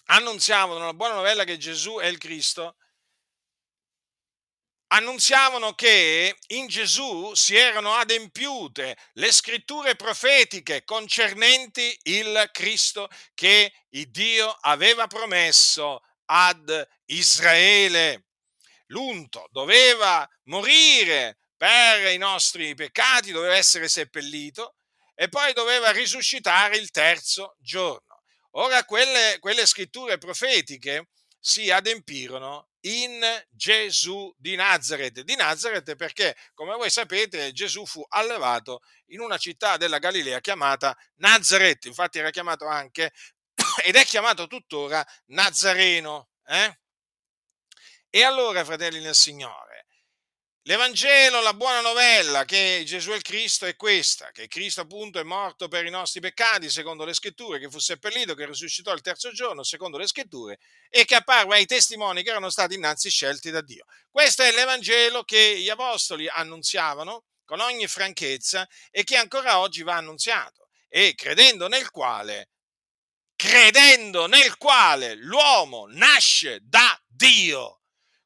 annunziavano 0.06 0.86
la 0.86 0.94
buona 0.94 1.16
novella 1.16 1.44
che 1.44 1.58
Gesù 1.58 1.98
è 1.98 2.06
il 2.06 2.18
Cristo, 2.18 2.76
annunziavano 4.92 5.74
che 5.74 6.36
in 6.48 6.68
Gesù 6.68 7.34
si 7.36 7.56
erano 7.56 7.94
adempiute 7.94 8.98
le 9.14 9.32
scritture 9.32 9.96
profetiche 9.96 10.84
concernenti 10.84 11.98
il 12.04 12.50
Cristo 12.52 13.08
che 13.34 13.72
Dio 13.90 14.50
aveva 14.62 15.08
promesso 15.08 16.02
ad 16.26 16.88
Israele. 17.06 18.26
L'unto 18.88 19.48
doveva 19.52 20.28
morire 20.46 21.38
per 21.60 22.10
i 22.14 22.18
nostri 22.18 22.74
peccati, 22.74 23.34
doveva 23.34 23.58
essere 23.58 23.90
seppellito 23.90 24.76
e 25.14 25.28
poi 25.28 25.52
doveva 25.52 25.92
risuscitare 25.92 26.78
il 26.78 26.90
terzo 26.90 27.58
giorno. 27.60 28.22
Ora 28.52 28.86
quelle, 28.86 29.36
quelle 29.42 29.66
scritture 29.66 30.18
profetiche 30.18 31.10
si 31.38 31.70
adempirono 31.70 32.70
in 32.84 33.22
Gesù 33.50 34.34
di 34.38 34.56
Nazareth. 34.56 35.20
Di 35.24 35.36
Nazareth 35.36 35.98
perché, 35.98 36.34
come 36.54 36.76
voi 36.76 36.90
sapete, 36.90 37.52
Gesù 37.52 37.86
fu 37.86 38.06
allevato 38.08 38.80
in 39.08 39.20
una 39.20 39.38
città 39.38 39.76
della 39.76 40.00
Galilea 40.00 40.40
chiamata 40.40 40.98
Nazareth. 41.16 41.84
Infatti 41.88 42.20
era 42.20 42.30
chiamato 42.30 42.68
anche, 42.68 43.12
ed 43.84 43.98
è 43.98 44.06
chiamato 44.06 44.48
tuttora, 44.48 45.06
Nazareno. 45.26 46.30
Eh? 46.46 46.80
E 48.10 48.24
allora, 48.24 48.64
fratelli 48.64 49.02
nel 49.02 49.14
Signore, 49.14 49.88
L'Evangelo, 50.64 51.42
la 51.42 51.54
buona 51.54 51.80
novella 51.80 52.44
che 52.44 52.84
Gesù 52.86 53.12
è 53.12 53.16
il 53.16 53.22
Cristo 53.22 53.66
è 53.66 53.78
questa, 53.78 54.30
che 54.32 54.48
Cristo 54.48 54.82
appunto 54.82 55.18
è 55.18 55.24
morto 55.24 55.70
per 55.70 55.86
i 55.86 55.90
nostri 55.90 56.20
peccati, 56.20 56.70
secondo 56.70 57.06
le 57.06 57.14
scritture, 57.14 57.60
che 57.60 57.70
fu 57.70 57.80
seppellito, 57.80 58.36
che 58.36 58.46
risuscitò 58.46 58.92
il 58.94 59.00
terzo 59.02 59.32
giorno, 59.32 59.64
secondo 59.64 59.98
le 59.98 60.06
scritture, 60.06 60.60
e 60.90 61.06
che 61.06 61.16
apparve 61.16 61.56
ai 61.56 61.66
testimoni 61.66 62.24
che 62.24 62.30
erano 62.30 62.50
stati 62.50 62.76
innanzi 62.76 63.10
scelti 63.10 63.52
da 63.52 63.62
Dio. 63.62 63.86
Questo 64.12 64.44
è 64.44 64.52
l'Evangelo 64.52 65.24
che 65.24 65.60
gli 65.60 65.70
apostoli 65.70 66.28
annunziavano 66.28 67.24
con 67.46 67.62
ogni 67.62 67.88
franchezza 67.88 68.68
e 68.92 69.04
che 69.06 69.16
ancora 69.16 69.60
oggi 69.60 69.82
va 69.82 69.96
annunziato, 69.96 70.68
e 70.90 71.16
credendo 71.16 71.70
nel 71.70 71.90
quale, 71.90 72.50
credendo 73.36 74.28
nel 74.28 74.58
quale 74.58 75.16
l'uomo 75.16 75.86
nasce 75.88 76.60
da 76.62 77.02
Dio 77.08 77.80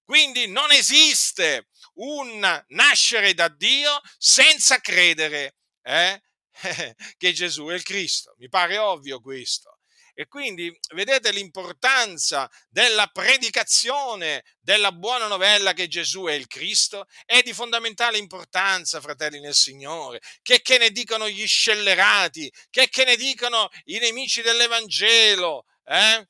quindi 0.06 0.48
non 0.48 0.72
esiste 0.72 1.70
un 1.96 2.64
nascere 2.70 3.34
da 3.34 3.48
Dio 3.50 4.00
senza 4.18 4.80
credere 4.80 5.56
eh, 5.84 6.22
che 7.18 7.34
Gesù 7.34 7.68
è 7.68 7.74
il 7.74 7.84
Cristo. 7.84 8.36
Mi 8.38 8.50
pare 8.50 8.78
ovvio 8.78 9.20
questo. 9.20 9.80
E 10.16 10.28
quindi 10.28 10.72
vedete 10.94 11.32
l'importanza 11.32 12.50
della 12.70 13.08
predicazione 13.08 14.44
della 14.60 14.92
buona 14.92 15.26
novella 15.26 15.74
che 15.74 15.88
Gesù 15.88 16.26
è 16.26 16.34
il 16.34 16.46
Cristo? 16.46 17.08
È 17.26 17.42
di 17.42 17.52
fondamentale 17.52 18.20
importanza, 18.20 19.02
fratelli 19.02 19.40
nel 19.40 19.56
Signore. 19.56 20.22
Che, 20.44 20.62
che 20.62 20.78
ne 20.78 20.92
dicono 20.92 21.28
gli 21.28 21.48
scellerati? 21.48 22.52
Che, 22.70 22.90
che 22.90 23.06
ne 23.06 23.16
dicono 23.16 23.70
i 23.86 23.98
nemici 23.98 24.44
dell'Evangelo? 24.44 25.66
Eh? 25.84 26.28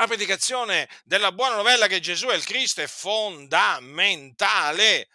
La 0.00 0.06
predicazione 0.06 0.88
della 1.04 1.30
buona 1.30 1.56
novella 1.56 1.86
che 1.86 2.00
Gesù 2.00 2.28
è 2.28 2.34
il 2.34 2.46
Cristo 2.46 2.80
è 2.80 2.86
fondamentale. 2.86 5.10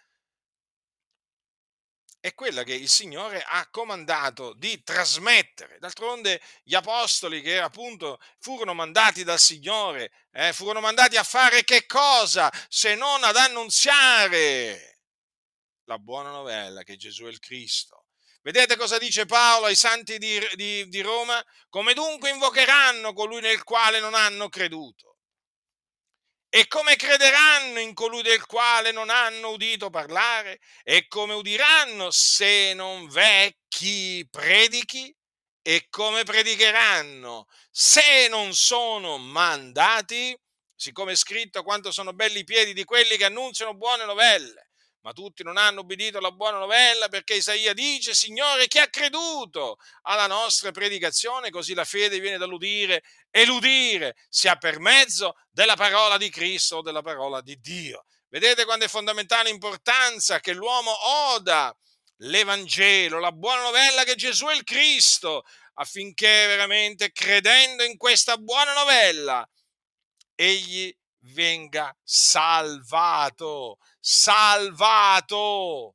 È 2.20 2.32
quella 2.34 2.62
che 2.62 2.74
il 2.74 2.88
Signore 2.88 3.42
ha 3.42 3.68
comandato 3.68 4.54
di 4.54 4.84
trasmettere. 4.84 5.80
D'altronde 5.80 6.40
gli 6.62 6.76
apostoli 6.76 7.42
che 7.42 7.58
appunto 7.58 8.20
furono 8.38 8.74
mandati 8.74 9.24
dal 9.24 9.40
Signore, 9.40 10.12
eh, 10.30 10.52
furono 10.52 10.78
mandati 10.78 11.16
a 11.16 11.24
fare 11.24 11.64
che 11.64 11.84
cosa? 11.86 12.48
Se 12.68 12.94
non 12.94 13.24
ad 13.24 13.34
annunziare 13.34 15.00
la 15.86 15.98
buona 15.98 16.30
novella 16.30 16.84
che 16.84 16.96
Gesù 16.96 17.24
è 17.24 17.28
il 17.28 17.40
Cristo. 17.40 18.05
Vedete 18.46 18.76
cosa 18.76 18.96
dice 18.96 19.26
Paolo 19.26 19.66
ai 19.66 19.74
santi 19.74 20.18
di, 20.18 20.38
di, 20.54 20.88
di 20.88 21.00
Roma? 21.00 21.44
Come 21.68 21.94
dunque 21.94 22.30
invocheranno 22.30 23.12
colui 23.12 23.40
nel 23.40 23.64
quale 23.64 23.98
non 23.98 24.14
hanno 24.14 24.48
creduto? 24.48 25.16
E 26.48 26.68
come 26.68 26.94
crederanno 26.94 27.80
in 27.80 27.92
colui 27.92 28.22
del 28.22 28.46
quale 28.46 28.92
non 28.92 29.10
hanno 29.10 29.48
udito 29.48 29.90
parlare? 29.90 30.60
E 30.84 31.08
come 31.08 31.34
udiranno 31.34 32.12
se 32.12 32.72
non 32.72 33.08
v'è 33.08 33.52
chi 33.66 34.24
predichi? 34.30 35.12
E 35.60 35.88
come 35.90 36.22
predicheranno 36.22 37.48
se 37.68 38.28
non 38.28 38.54
sono 38.54 39.18
mandati? 39.18 40.38
Siccome 40.72 41.12
è 41.12 41.16
scritto 41.16 41.64
quanto 41.64 41.90
sono 41.90 42.12
belli 42.12 42.38
i 42.38 42.44
piedi 42.44 42.74
di 42.74 42.84
quelli 42.84 43.16
che 43.16 43.24
annunziano 43.24 43.74
buone 43.74 44.04
novelle 44.04 44.65
ma 45.06 45.12
tutti 45.12 45.44
non 45.44 45.56
hanno 45.56 45.82
obbedito 45.82 46.18
alla 46.18 46.32
buona 46.32 46.58
novella 46.58 47.06
perché 47.06 47.34
Isaia 47.34 47.72
dice, 47.72 48.12
Signore, 48.12 48.66
chi 48.66 48.80
ha 48.80 48.88
creduto 48.88 49.76
alla 50.02 50.26
nostra 50.26 50.72
predicazione? 50.72 51.50
Così 51.50 51.74
la 51.74 51.84
fede 51.84 52.18
viene 52.18 52.38
dall'udire 52.38 53.04
e 53.30 53.46
l'udire 53.46 54.16
sia 54.28 54.56
per 54.56 54.80
mezzo 54.80 55.36
della 55.48 55.76
parola 55.76 56.16
di 56.16 56.28
Cristo 56.28 56.78
o 56.78 56.82
della 56.82 57.02
parola 57.02 57.40
di 57.40 57.56
Dio. 57.60 58.04
Vedete 58.26 58.64
quando 58.64 58.86
è 58.86 58.88
fondamentale 58.88 59.48
importanza 59.48 60.40
che 60.40 60.52
l'uomo 60.52 60.90
oda 61.34 61.72
l'Evangelo, 62.22 63.20
la 63.20 63.30
buona 63.30 63.62
novella 63.62 64.02
che 64.02 64.16
Gesù 64.16 64.46
è 64.46 64.56
il 64.56 64.64
Cristo, 64.64 65.44
affinché 65.74 66.46
veramente 66.48 67.12
credendo 67.12 67.84
in 67.84 67.96
questa 67.96 68.36
buona 68.38 68.72
novella, 68.72 69.48
egli 70.34 70.92
venga 71.32 71.96
salvato, 72.02 73.78
salvato. 74.00 75.94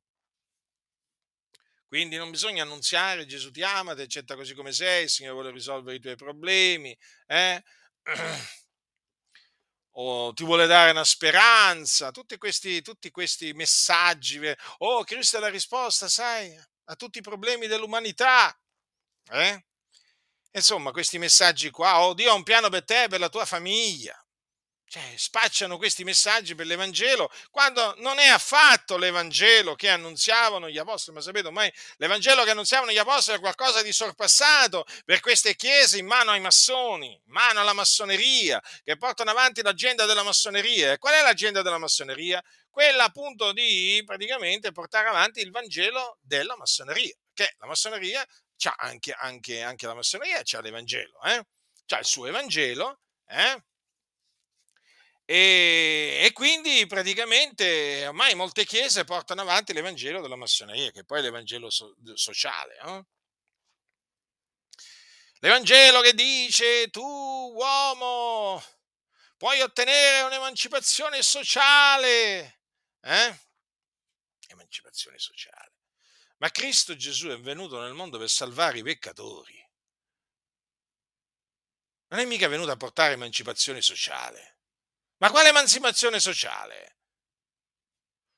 Quindi 1.87 2.15
non 2.15 2.31
bisogna 2.31 2.63
annunziare 2.63 3.25
Gesù 3.25 3.51
ti 3.51 3.63
ama, 3.63 3.93
ti 3.93 4.01
accetta 4.01 4.35
così 4.35 4.53
come 4.53 4.71
sei, 4.71 5.03
il 5.03 5.09
Signore 5.09 5.33
vuole 5.33 5.51
risolvere 5.51 5.97
i 5.97 5.99
tuoi 5.99 6.15
problemi, 6.15 6.97
eh? 7.27 7.61
o 9.95 10.31
ti 10.33 10.45
vuole 10.45 10.67
dare 10.67 10.91
una 10.91 11.03
speranza, 11.03 12.11
tutti 12.11 12.37
questi, 12.37 12.81
tutti 12.81 13.11
questi 13.11 13.51
messaggi, 13.53 14.39
oh 14.77 15.03
Cristo 15.03 15.35
è 15.35 15.39
la 15.41 15.49
risposta, 15.49 16.07
sai, 16.07 16.57
a 16.85 16.95
tutti 16.95 17.17
i 17.17 17.21
problemi 17.21 17.67
dell'umanità. 17.67 18.57
Eh? 19.29 19.65
Insomma, 20.51 20.91
questi 20.91 21.17
messaggi 21.17 21.69
qua, 21.71 22.01
oh 22.01 22.13
Dio 22.13 22.31
ha 22.31 22.35
un 22.35 22.43
piano 22.43 22.69
per 22.69 22.85
te 22.85 23.03
e 23.03 23.07
per 23.07 23.19
la 23.19 23.29
tua 23.29 23.45
famiglia. 23.45 24.20
Cioè, 24.91 25.13
spacciano 25.15 25.77
questi 25.77 26.03
messaggi 26.03 26.53
per 26.53 26.65
l'Evangelo 26.65 27.31
quando 27.49 27.95
non 27.99 28.19
è 28.19 28.27
affatto 28.27 28.97
l'Evangelo 28.97 29.73
che 29.73 29.87
annunziavano 29.87 30.69
gli 30.69 30.77
apostoli, 30.77 31.15
ma 31.15 31.23
sapete 31.23 31.47
ormai 31.47 31.71
l'Evangelo 31.95 32.43
che 32.43 32.49
annunziavano 32.49 32.91
gli 32.91 32.97
apostoli 32.97 33.37
è 33.37 33.39
qualcosa 33.39 33.81
di 33.83 33.93
sorpassato 33.93 34.85
per 35.05 35.21
queste 35.21 35.55
chiese 35.55 35.97
in 35.97 36.07
mano 36.07 36.31
ai 36.31 36.41
massoni, 36.41 37.07
in 37.07 37.31
mano 37.31 37.61
alla 37.61 37.71
massoneria, 37.71 38.61
che 38.83 38.97
portano 38.97 39.29
avanti 39.31 39.61
l'agenda 39.61 40.03
della 40.03 40.23
massoneria. 40.23 40.91
E 40.91 40.97
qual 40.97 41.13
è 41.13 41.21
l'agenda 41.21 41.61
della 41.61 41.77
massoneria? 41.77 42.43
Quella 42.69 43.05
appunto 43.05 43.53
di 43.53 44.03
praticamente 44.05 44.73
portare 44.73 45.07
avanti 45.07 45.39
il 45.39 45.51
Vangelo 45.51 46.17
della 46.19 46.57
massoneria, 46.57 47.15
che 47.33 47.55
la 47.59 47.67
massoneria 47.67 48.27
c'ha 48.57 48.75
anche, 48.77 49.13
anche, 49.13 49.61
anche 49.61 49.87
la 49.87 49.93
massoneria, 49.95 50.41
c'ha 50.43 50.59
l'Evangelo, 50.59 51.21
eh? 51.21 51.41
c'ha 51.85 51.99
il 51.99 52.05
suo 52.05 52.25
Evangelo, 52.25 52.99
eh? 53.29 53.63
E, 55.31 56.23
e, 56.25 56.33
quindi 56.33 56.85
praticamente 56.87 58.05
ormai 58.05 58.35
molte 58.35 58.65
chiese 58.65 59.05
portano 59.05 59.39
avanti 59.39 59.71
l'Evangelo 59.71 60.19
della 60.19 60.35
massoneria, 60.35 60.91
che 60.91 61.05
poi 61.05 61.19
è 61.19 61.21
l'Evangelo 61.21 61.69
so, 61.69 61.95
sociale. 62.15 62.75
Eh? 62.75 63.05
L'Evangelo 65.39 66.01
che 66.01 66.13
dice 66.13 66.89
tu 66.89 67.01
uomo 67.01 68.61
puoi 69.37 69.61
ottenere 69.61 70.23
un'emancipazione 70.23 71.21
sociale. 71.21 72.59
Eh? 72.99 73.39
Emancipazione 74.49 75.17
sociale. 75.17 75.77
Ma 76.39 76.49
Cristo 76.49 76.93
Gesù 76.97 77.29
è 77.29 77.39
venuto 77.39 77.79
nel 77.79 77.93
mondo 77.93 78.17
per 78.17 78.29
salvare 78.29 78.79
i 78.79 78.83
peccatori. 78.83 79.65
Non 82.07 82.19
è 82.19 82.25
mica 82.25 82.49
venuto 82.49 82.71
a 82.71 82.75
portare 82.75 83.13
emancipazione 83.13 83.81
sociale. 83.81 84.50
Ma 85.21 85.29
quale 85.29 85.49
emancipazione 85.49 86.19
sociale? 86.19 86.97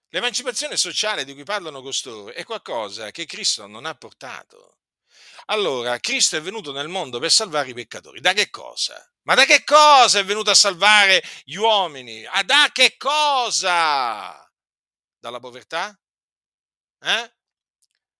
L'emancipazione 0.10 0.76
sociale 0.76 1.24
di 1.24 1.34
cui 1.34 1.46
parlano 1.46 1.82
costoro 1.82 2.34
è 2.34 2.43
qualcosa 2.43 3.10
che 3.12 3.26
Cristo 3.26 3.67
non 3.67 3.86
ha 3.86 3.96
portato. 3.96 4.80
Allora, 5.46 5.98
Cristo 6.00 6.36
è 6.36 6.41
venuto 6.41 6.74
nel 6.74 6.89
mondo 6.89 7.19
per 7.19 7.32
salvare 7.32 7.69
i 7.69 7.74
peccatori. 7.74 8.19
Da 8.19 8.34
che 8.34 8.50
cosa? 8.50 9.02
Ma 9.22 9.34
da 9.34 9.46
che 9.46 9.63
cosa 9.63 10.19
è 10.19 10.26
venuto 10.26 10.50
a 10.50 10.56
salvare 10.56 11.24
gli 11.46 11.56
uomini? 11.56 12.26
Ah, 12.26 12.43
da 12.43 12.69
che 12.74 12.98
cosa? 12.98 14.46
Dalla 15.17 15.39
povertà? 15.39 15.98
Eh? 17.00 17.34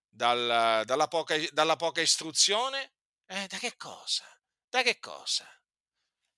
Dal, 0.08 0.86
dalla, 0.86 1.08
poca, 1.10 1.36
dalla 1.52 1.76
poca 1.76 2.00
istruzione? 2.00 2.94
Eh, 3.26 3.46
da 3.48 3.58
che 3.58 3.76
cosa? 3.76 4.24
Da 4.70 4.82
che 4.84 5.00
cosa? 5.00 5.46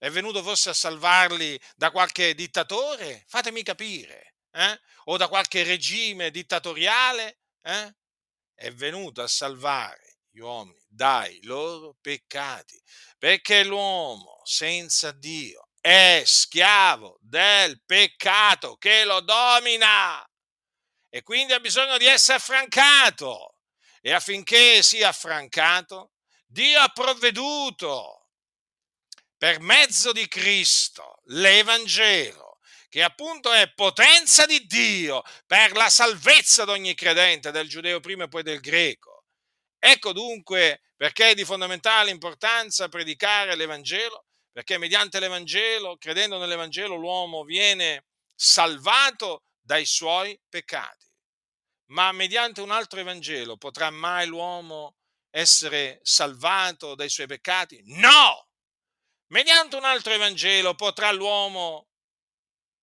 È 0.05 0.11
venuto 0.11 0.43
forse 0.43 0.69
a 0.69 0.73
salvarli 0.73 1.59
da 1.75 1.89
qualche 1.89 2.35
dittatore? 2.35 3.23
Fatemi 3.27 3.63
capire. 3.63 4.35
Eh? 4.51 4.79
O 5.05 5.17
da 5.17 5.27
qualche 5.27 5.63
regime 5.63 6.29
dittatoriale? 6.29 7.39
Eh? 7.63 7.95
È 8.53 8.71
venuto 8.71 9.23
a 9.23 9.27
salvare 9.27 10.19
gli 10.29 10.37
uomini 10.41 10.85
dai 10.87 11.39
loro 11.41 11.97
peccati, 11.99 12.79
perché 13.17 13.63
l'uomo 13.63 14.41
senza 14.43 15.11
Dio 15.11 15.69
è 15.81 16.21
schiavo 16.23 17.17
del 17.21 17.81
peccato 17.83 18.75
che 18.75 19.05
lo 19.05 19.21
domina 19.21 20.23
e 21.09 21.23
quindi 21.23 21.53
ha 21.53 21.59
bisogno 21.59 21.97
di 21.97 22.05
essere 22.05 22.37
affrancato 22.37 23.55
e 24.01 24.13
affinché 24.13 24.83
sia 24.83 25.07
affrancato 25.07 26.11
Dio 26.45 26.79
ha 26.79 26.89
provveduto 26.89 28.24
per 29.45 29.60
mezzo 29.60 30.12
di 30.12 30.27
Cristo 30.27 31.19
l'Evangelo 31.25 32.58
che 32.89 33.03
appunto 33.03 33.51
è 33.51 33.71
potenza 33.75 34.47
di 34.47 34.65
Dio 34.65 35.21
per 35.45 35.73
la 35.73 35.88
salvezza 35.88 36.65
di 36.65 36.71
ogni 36.71 36.95
credente, 36.95 37.51
del 37.51 37.69
giudeo 37.69 37.99
prima 37.99 38.23
e 38.23 38.27
poi 38.27 38.41
del 38.41 38.60
greco. 38.60 39.25
Ecco 39.77 40.13
dunque 40.13 40.81
perché 40.95 41.29
è 41.29 41.34
di 41.36 41.45
fondamentale 41.45 42.10
importanza 42.10 42.89
predicare 42.89 43.55
l'Evangelo, 43.55 44.25
perché 44.51 44.79
mediante 44.79 45.19
l'Evangelo, 45.19 45.95
credendo 45.97 46.39
nell'Evangelo, 46.39 46.95
l'uomo 46.95 47.43
viene 47.43 48.05
salvato 48.34 49.43
dai 49.62 49.86
suoi 49.86 50.36
peccati. 50.49 51.05
Ma 51.91 52.12
mediante 52.13 52.62
un 52.62 52.71
altro 52.71 52.99
Evangelo 52.99 53.58
potrà 53.58 53.91
mai 53.91 54.25
l'uomo 54.25 54.95
essere 55.29 55.99
salvato 56.01 56.95
dai 56.95 57.10
suoi 57.10 57.27
peccati? 57.27 57.79
No! 57.86 58.44
Mediante 59.36 59.76
un 59.76 59.84
altro 59.84 60.13
Evangelo 60.13 60.76
potrà 60.76 61.12
l'uomo 61.12 61.89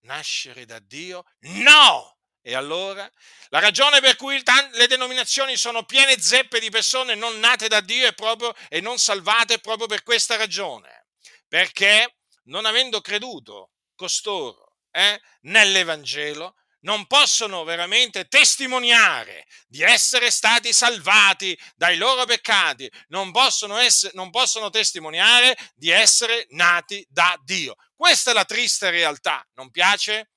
nascere 0.01 0.67
da 0.67 0.79
Dio? 0.81 1.25
No! 1.39 2.19
E 2.43 2.55
allora? 2.55 3.11
La 3.49 3.59
ragione 3.59 4.01
per 4.01 4.17
cui 4.17 4.43
le 4.73 4.87
denominazioni 4.87 5.57
sono 5.57 5.85
piene 5.85 6.21
zeppe 6.21 6.61
di 6.61 6.69
persone 6.69 7.15
non 7.15 7.39
nate 7.39 7.69
da 7.69 7.81
Dio 7.81 8.07
è 8.07 8.13
proprio, 8.13 8.55
e 8.69 8.83
non 8.83 8.99
salvate 8.99 9.55
è 9.55 9.61
proprio 9.61 9.87
per 9.87 10.03
questa 10.03 10.37
ragione. 10.37 11.07
Perché 11.49 12.19
non 12.45 12.67
avendo 12.67 13.01
creduto 13.01 13.71
costoro 13.95 14.77
eh, 14.91 15.19
nell'Evangelo, 15.43 16.55
non 16.83 17.07
possono 17.07 17.65
veramente 17.65 18.27
testimoniare 18.29 19.47
di 19.67 19.83
essere 19.83 20.31
stati 20.31 20.73
salvati 20.73 21.59
dai 21.75 21.97
loro 21.97 22.25
peccati, 22.25 22.91
non 23.09 23.31
possono, 23.33 23.77
essere, 23.77 24.13
non 24.15 24.31
possono 24.31 24.71
testimoniare 24.71 25.57
di 25.75 25.91
essere 25.91 26.47
nati 26.51 27.05
da 27.09 27.39
Dio. 27.45 27.77
Questa 27.95 28.31
è 28.31 28.35
la 28.35 28.45
triste 28.45 28.91
realtà, 28.91 29.47
non 29.55 29.71
piace? 29.71 30.31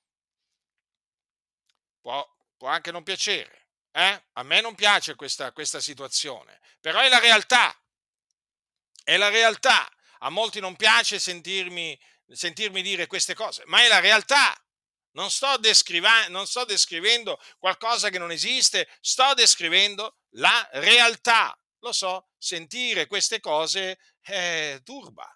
Può, 2.00 2.24
può 2.56 2.68
anche 2.68 2.92
non 2.92 3.02
piacere, 3.02 3.68
eh? 3.92 4.24
a 4.32 4.42
me 4.42 4.60
non 4.60 4.74
piace 4.74 5.16
questa, 5.16 5.50
questa 5.52 5.80
situazione, 5.80 6.60
però 6.80 7.00
è 7.00 7.08
la 7.08 7.18
realtà, 7.18 7.76
è 9.02 9.16
la 9.16 9.28
realtà. 9.28 9.90
A 10.20 10.30
molti 10.30 10.60
non 10.60 10.76
piace 10.76 11.18
sentirmi, 11.18 11.98
sentirmi 12.28 12.80
dire 12.82 13.06
queste 13.06 13.34
cose, 13.34 13.62
ma 13.66 13.82
è 13.82 13.88
la 13.88 14.00
realtà. 14.00 14.56
Non 15.16 15.30
sto, 15.30 15.58
non 16.28 16.46
sto, 16.46 16.64
descrivendo 16.66 17.40
qualcosa 17.58 18.10
che 18.10 18.18
non 18.18 18.30
esiste, 18.30 18.86
sto 19.00 19.32
descrivendo 19.32 20.18
la 20.32 20.68
realtà. 20.72 21.58
Lo 21.80 21.92
so, 21.92 22.28
sentire 22.36 23.06
queste 23.06 23.40
cose 23.40 23.98
eh, 24.26 24.80
turba, 24.84 25.26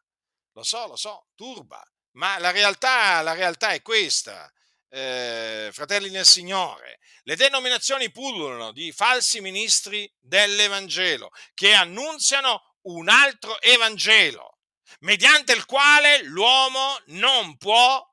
lo 0.52 0.62
so, 0.62 0.86
lo 0.86 0.96
so, 0.96 1.28
turba, 1.34 1.82
ma 2.12 2.38
la 2.38 2.50
realtà, 2.50 3.22
la 3.22 3.32
realtà 3.32 3.70
è 3.70 3.80
questa 3.80 4.52
eh, 4.90 5.70
fratelli 5.72 6.10
nel 6.10 6.26
Signore, 6.26 6.98
le 7.22 7.36
denominazioni 7.36 8.10
pullulano 8.10 8.72
di 8.72 8.92
falsi 8.92 9.40
ministri 9.40 10.12
dell'Evangelo 10.18 11.30
che 11.54 11.72
annunziano 11.72 12.76
un 12.82 13.08
altro 13.08 13.60
Evangelo, 13.62 14.58
mediante 15.00 15.52
il 15.52 15.64
quale 15.64 16.22
l'uomo 16.24 17.00
non 17.06 17.56
può 17.56 18.09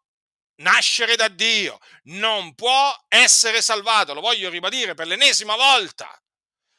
nascere 0.58 1.15
da 1.15 1.28
Dio, 1.28 1.80
non 2.04 2.56
può 2.56 2.96
essere 3.08 3.62
salvato. 3.62 4.13
Lo 4.13 4.22
voglio 4.22 4.50
ribadire 4.50 4.93
per 4.93 5.08
l'ennesima 5.08 5.56
volta. 5.56 6.10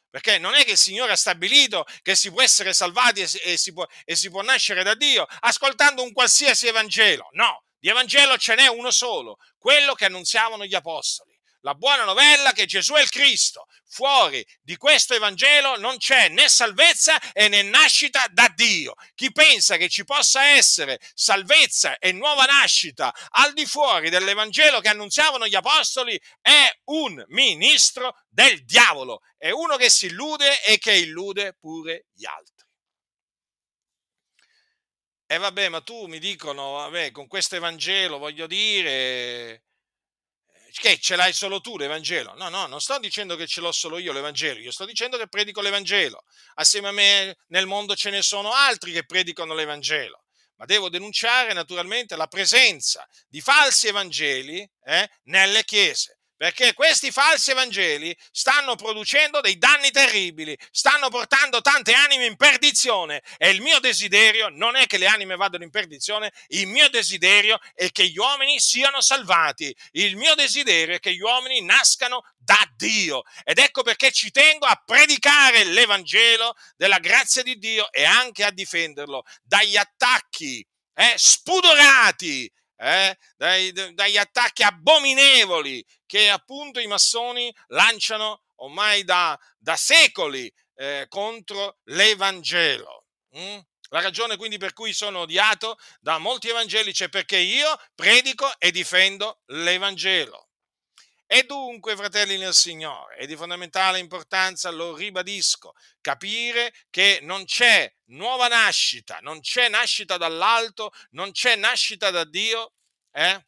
Perché 0.09 0.39
non 0.39 0.55
è 0.55 0.65
che 0.65 0.71
il 0.71 0.77
Signore 0.77 1.11
ha 1.11 1.17
stabilito 1.17 1.85
che 2.01 2.15
si 2.15 2.31
può 2.31 2.41
essere 2.41 2.73
salvati 2.73 3.21
e 3.21 3.27
si, 3.27 3.37
e 3.37 3.57
si, 3.57 3.73
può, 3.73 3.85
e 4.05 4.15
si 4.15 4.29
può 4.31 4.41
nascere 4.41 4.81
da 4.81 4.95
Dio 4.95 5.27
ascoltando 5.41 6.01
un 6.01 6.13
qualsiasi 6.13 6.67
Evangelo. 6.67 7.27
No, 7.33 7.63
di 7.77 7.89
Evangelo 7.89 8.35
ce 8.37 8.55
n'è 8.55 8.67
uno 8.67 8.89
solo, 8.89 9.37
quello 9.57 9.93
che 9.93 10.05
annunziavano 10.05 10.65
gli 10.65 10.73
apostoli. 10.73 11.28
La 11.61 11.73
buona 11.73 12.05
novella 12.05 12.53
che 12.53 12.65
Gesù 12.65 12.93
è 12.93 13.01
il 13.01 13.09
Cristo. 13.09 13.65
Fuori 13.85 14.45
di 14.61 14.77
questo 14.77 15.13
Evangelo 15.13 15.77
non 15.77 15.97
c'è 15.97 16.29
né 16.29 16.47
salvezza 16.47 17.19
né 17.33 17.61
nascita 17.63 18.27
da 18.31 18.51
Dio. 18.55 18.93
Chi 19.13 19.31
pensa 19.31 19.75
che 19.75 19.89
ci 19.89 20.05
possa 20.05 20.43
essere 20.45 20.99
salvezza 21.13 21.97
e 21.97 22.13
nuova 22.13 22.45
nascita 22.45 23.13
al 23.31 23.53
di 23.53 23.65
fuori 23.65 24.09
dell'Evangelo 24.09 24.79
che 24.79 24.89
annunziavano 24.89 25.47
gli 25.47 25.55
apostoli 25.55 26.19
è 26.41 26.69
un 26.85 27.23
ministro 27.29 28.15
del 28.29 28.63
diavolo, 28.63 29.21
è 29.37 29.49
uno 29.49 29.75
che 29.75 29.89
si 29.89 30.05
illude 30.05 30.63
e 30.63 30.77
che 30.77 30.93
illude 30.93 31.55
pure 31.59 32.05
gli 32.13 32.25
altri. 32.25 32.67
E 35.31 35.37
vabbè, 35.37 35.69
ma 35.69 35.81
tu 35.81 36.07
mi 36.07 36.19
dicono, 36.19 36.71
vabbè, 36.71 37.11
con 37.11 37.27
questo 37.27 37.55
Evangelo 37.55 38.17
voglio 38.17 38.47
dire 38.47 39.63
che 40.71 40.99
ce 40.99 41.15
l'hai 41.15 41.33
solo 41.33 41.61
tu 41.61 41.77
l'Evangelo. 41.77 42.33
No, 42.35 42.49
no, 42.49 42.67
non 42.67 42.81
sto 42.81 42.99
dicendo 42.99 43.35
che 43.35 43.47
ce 43.47 43.61
l'ho 43.61 43.71
solo 43.71 43.97
io 43.97 44.11
l'Evangelo, 44.11 44.59
io 44.59 44.71
sto 44.71 44.85
dicendo 44.85 45.17
che 45.17 45.27
predico 45.27 45.61
l'Evangelo. 45.61 46.23
Assieme 46.55 46.89
a 46.89 46.91
me 46.91 47.37
nel 47.47 47.65
mondo 47.65 47.95
ce 47.95 48.09
ne 48.09 48.21
sono 48.21 48.53
altri 48.53 48.91
che 48.91 49.05
predicano 49.05 49.53
l'Evangelo. 49.53 50.23
Ma 50.55 50.65
devo 50.65 50.89
denunciare 50.89 51.53
naturalmente 51.53 52.17
la 52.17 52.27
presenza 52.27 53.07
di 53.27 53.39
falsi 53.39 53.87
Evangeli 53.87 54.69
eh, 54.83 55.09
nelle 55.23 55.63
chiese 55.63 56.18
perché 56.39 56.73
questi 56.73 57.11
falsi 57.11 57.51
evangeli 57.51 58.15
stanno 58.31 58.77
producendo 58.77 59.41
dei 59.41 59.57
danni 59.57 59.91
terribili, 59.91 60.57
stanno 60.71 61.09
portando 61.09 61.59
tante 61.59 61.91
anime 61.91 62.27
in 62.27 62.37
perdizione 62.37 63.21
e 63.37 63.49
il 63.49 63.59
mio 63.59 63.81
desiderio 63.81 64.47
non 64.47 64.77
è 64.77 64.85
che 64.85 64.97
le 64.97 65.07
anime 65.07 65.35
vadano 65.35 65.65
in 65.65 65.69
perdizione, 65.69 66.31
il 66.47 66.67
mio 66.67 66.87
desiderio 66.87 67.59
è 67.73 67.91
che 67.91 68.07
gli 68.07 68.17
uomini 68.17 68.57
siano 68.57 69.01
salvati, 69.01 69.75
il 69.91 70.15
mio 70.15 70.33
desiderio 70.33 70.95
è 70.95 70.99
che 70.99 71.13
gli 71.13 71.19
uomini 71.19 71.61
nascano 71.61 72.23
da 72.37 72.57
Dio. 72.73 73.23
Ed 73.43 73.57
ecco 73.57 73.83
perché 73.83 74.13
ci 74.13 74.31
tengo 74.31 74.65
a 74.65 74.81
predicare 74.85 75.65
l'Evangelo 75.65 76.55
della 76.77 76.99
grazia 76.99 77.43
di 77.43 77.57
Dio 77.57 77.91
e 77.91 78.05
anche 78.05 78.45
a 78.45 78.51
difenderlo 78.51 79.25
dagli 79.43 79.75
attacchi 79.75 80.65
eh, 80.93 81.13
spudorati 81.17 82.49
eh, 82.81 83.17
dai, 83.35 83.71
dagli 83.93 84.17
attacchi 84.17 84.63
abominevoli 84.63 85.85
che 86.05 86.29
appunto 86.29 86.79
i 86.79 86.87
massoni 86.87 87.53
lanciano 87.67 88.43
ormai 88.55 89.03
da, 89.03 89.37
da 89.57 89.75
secoli 89.75 90.51
eh, 90.75 91.05
contro 91.09 91.79
l'Evangelo. 91.85 93.05
Mm? 93.37 93.57
La 93.89 94.01
ragione 94.01 94.37
quindi 94.37 94.57
per 94.57 94.73
cui 94.73 94.93
sono 94.93 95.19
odiato 95.19 95.77
da 95.99 96.19
molti 96.19 96.49
evangelici 96.49 97.03
è 97.03 97.09
perché 97.09 97.37
io 97.37 97.77
predico 97.95 98.49
e 98.59 98.71
difendo 98.71 99.41
l'Evangelo. 99.47 100.48
E 101.31 101.43
dunque, 101.43 101.95
fratelli 101.95 102.39
nel 102.39 102.55
Signore, 102.55 103.17
è 103.17 103.27
di 103.27 103.35
fondamentale 103.35 103.99
importanza, 103.99 104.71
lo 104.71 104.95
ribadisco, 104.95 105.75
capire 106.01 106.73
che 106.89 107.19
non 107.21 107.45
c'è 107.45 107.93
nuova 108.05 108.47
nascita, 108.47 109.19
non 109.19 109.39
c'è 109.39 109.69
nascita 109.69 110.17
dall'alto, 110.17 110.91
non 111.11 111.31
c'è 111.31 111.55
nascita 111.55 112.09
da 112.09 112.23
Dio, 112.23 112.73
eh, 113.11 113.45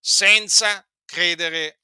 senza 0.00 0.84
credere 1.04 1.82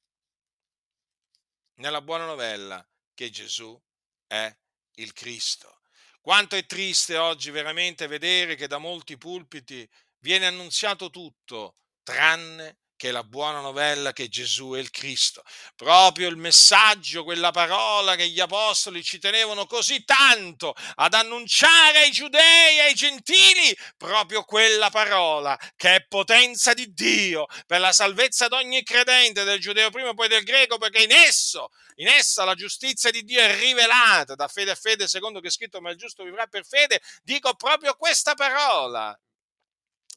nella 1.74 2.02
buona 2.02 2.26
novella 2.26 2.84
che 3.14 3.30
Gesù 3.30 3.80
è 4.26 4.52
il 4.96 5.12
Cristo. 5.12 5.82
Quanto 6.20 6.56
è 6.56 6.66
triste 6.66 7.16
oggi 7.18 7.50
veramente 7.50 8.08
vedere 8.08 8.56
che 8.56 8.66
da 8.66 8.78
molti 8.78 9.16
pulpiti 9.16 9.88
viene 10.18 10.46
annunziato 10.46 11.08
tutto 11.08 11.76
tranne 12.02 12.78
che 13.02 13.08
è 13.08 13.10
la 13.10 13.24
buona 13.24 13.58
novella 13.58 14.12
che 14.12 14.28
Gesù 14.28 14.74
è 14.74 14.78
il 14.78 14.90
Cristo. 14.90 15.42
Proprio 15.74 16.28
il 16.28 16.36
messaggio, 16.36 17.24
quella 17.24 17.50
parola 17.50 18.14
che 18.14 18.28
gli 18.28 18.38
apostoli 18.38 19.02
ci 19.02 19.18
tenevano 19.18 19.66
così 19.66 20.04
tanto 20.04 20.72
ad 20.94 21.12
annunciare 21.12 21.98
ai 21.98 22.12
giudei 22.12 22.78
ai 22.78 22.94
gentili, 22.94 23.76
proprio 23.96 24.44
quella 24.44 24.88
parola 24.90 25.58
che 25.74 25.96
è 25.96 26.06
potenza 26.06 26.74
di 26.74 26.92
Dio 26.92 27.46
per 27.66 27.80
la 27.80 27.90
salvezza 27.90 28.46
di 28.46 28.54
ogni 28.54 28.84
credente, 28.84 29.42
del 29.42 29.58
giudeo 29.58 29.90
prima 29.90 30.10
e 30.10 30.14
poi 30.14 30.28
del 30.28 30.44
greco, 30.44 30.78
perché 30.78 31.02
in 31.02 31.10
esso, 31.10 31.70
in 31.96 32.06
essa 32.06 32.44
la 32.44 32.54
giustizia 32.54 33.10
di 33.10 33.24
Dio 33.24 33.40
è 33.40 33.58
rivelata 33.58 34.36
da 34.36 34.46
fede 34.46 34.70
a 34.70 34.76
fede, 34.76 35.08
secondo 35.08 35.40
che 35.40 35.48
è 35.48 35.50
scritto, 35.50 35.80
ma 35.80 35.90
il 35.90 35.96
giusto 35.96 36.22
vivrà 36.22 36.46
per 36.46 36.64
fede. 36.64 37.00
Dico 37.24 37.52
proprio 37.56 37.96
questa 37.96 38.34
parola 38.34 39.18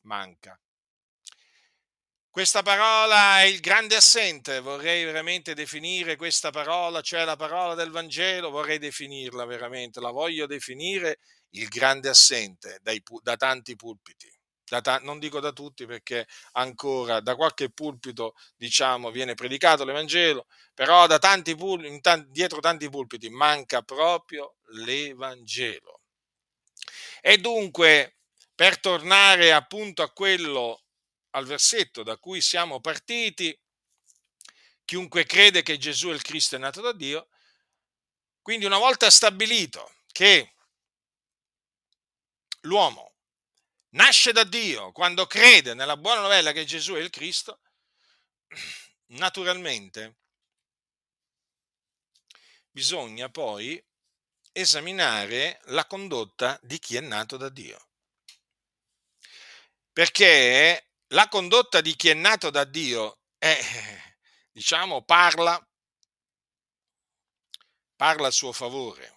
manca. 0.03 0.55
Questa 2.35 2.63
parola 2.63 3.39
è 3.39 3.43
il 3.45 3.61
grande 3.61 3.95
assente, 3.95 4.59
vorrei 4.59 5.05
veramente 5.05 5.53
definire 5.53 6.17
questa 6.17 6.49
parola, 6.49 6.99
cioè 6.99 7.23
la 7.23 7.37
parola 7.37 7.75
del 7.75 7.91
Vangelo, 7.91 8.49
vorrei 8.49 8.77
definirla 8.77 9.45
veramente, 9.45 10.01
la 10.01 10.11
voglio 10.11 10.45
definire 10.45 11.19
il 11.51 11.69
grande 11.69 12.09
assente 12.09 12.79
dai, 12.81 13.01
da 13.21 13.37
tanti 13.37 13.77
pulpiti. 13.77 14.29
Da 14.65 14.81
ta- 14.81 14.99
non 15.01 15.17
dico 15.17 15.39
da 15.39 15.53
tutti 15.53 15.85
perché 15.85 16.27
ancora 16.51 17.21
da 17.21 17.37
qualche 17.37 17.71
pulpito 17.71 18.33
diciamo 18.57 19.11
viene 19.11 19.33
predicato 19.33 19.85
l'Evangelo, 19.85 20.47
però 20.73 21.07
da 21.07 21.19
tanti 21.19 21.55
pul- 21.55 22.01
t- 22.01 22.25
dietro 22.27 22.59
tanti 22.59 22.89
pulpiti 22.89 23.29
manca 23.29 23.81
proprio 23.81 24.55
l'Evangelo. 24.83 26.01
E 27.21 27.37
dunque, 27.37 28.17
per 28.53 28.77
tornare 28.77 29.53
appunto 29.53 30.03
a 30.03 30.11
quello 30.11 30.84
al 31.35 31.45
versetto 31.45 32.01
da 32.01 32.17
cui 32.17 32.41
siamo 32.41 32.79
partiti, 32.79 33.57
chiunque 34.85 35.25
crede 35.25 35.63
che 35.63 35.77
Gesù 35.77 36.09
è 36.09 36.13
il 36.13 36.21
Cristo 36.21 36.55
è 36.55 36.59
nato 36.59 36.81
da 36.81 36.93
Dio, 36.93 37.29
quindi 38.41 38.65
una 38.65 38.77
volta 38.77 39.09
stabilito 39.09 39.95
che 40.11 40.53
l'uomo 42.61 43.15
nasce 43.89 44.31
da 44.31 44.43
Dio 44.43 44.91
quando 44.91 45.25
crede 45.27 45.73
nella 45.73 45.97
buona 45.97 46.21
novella 46.21 46.51
che 46.51 46.63
Gesù 46.63 46.93
è 46.93 46.99
il 46.99 47.09
Cristo, 47.09 47.59
naturalmente 49.07 50.17
bisogna 52.69 53.29
poi 53.29 53.83
esaminare 54.53 55.59
la 55.65 55.85
condotta 55.85 56.57
di 56.61 56.79
chi 56.79 56.95
è 56.95 57.01
nato 57.01 57.35
da 57.35 57.49
Dio. 57.49 57.89
Perché 59.91 60.84
la 61.09 61.27
condotta 61.27 61.81
di 61.81 61.95
chi 61.95 62.09
è 62.09 62.13
nato 62.13 62.49
da 62.49 62.63
Dio 62.63 63.19
è, 63.37 63.59
diciamo, 64.51 65.03
parla, 65.03 65.63
parla 67.95 68.27
a 68.27 68.31
suo 68.31 68.51
favore. 68.51 69.13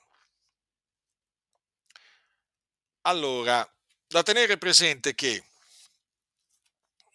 Allora, 3.03 3.67
da 4.07 4.23
tenere 4.23 4.59
presente 4.59 5.15
che 5.15 5.45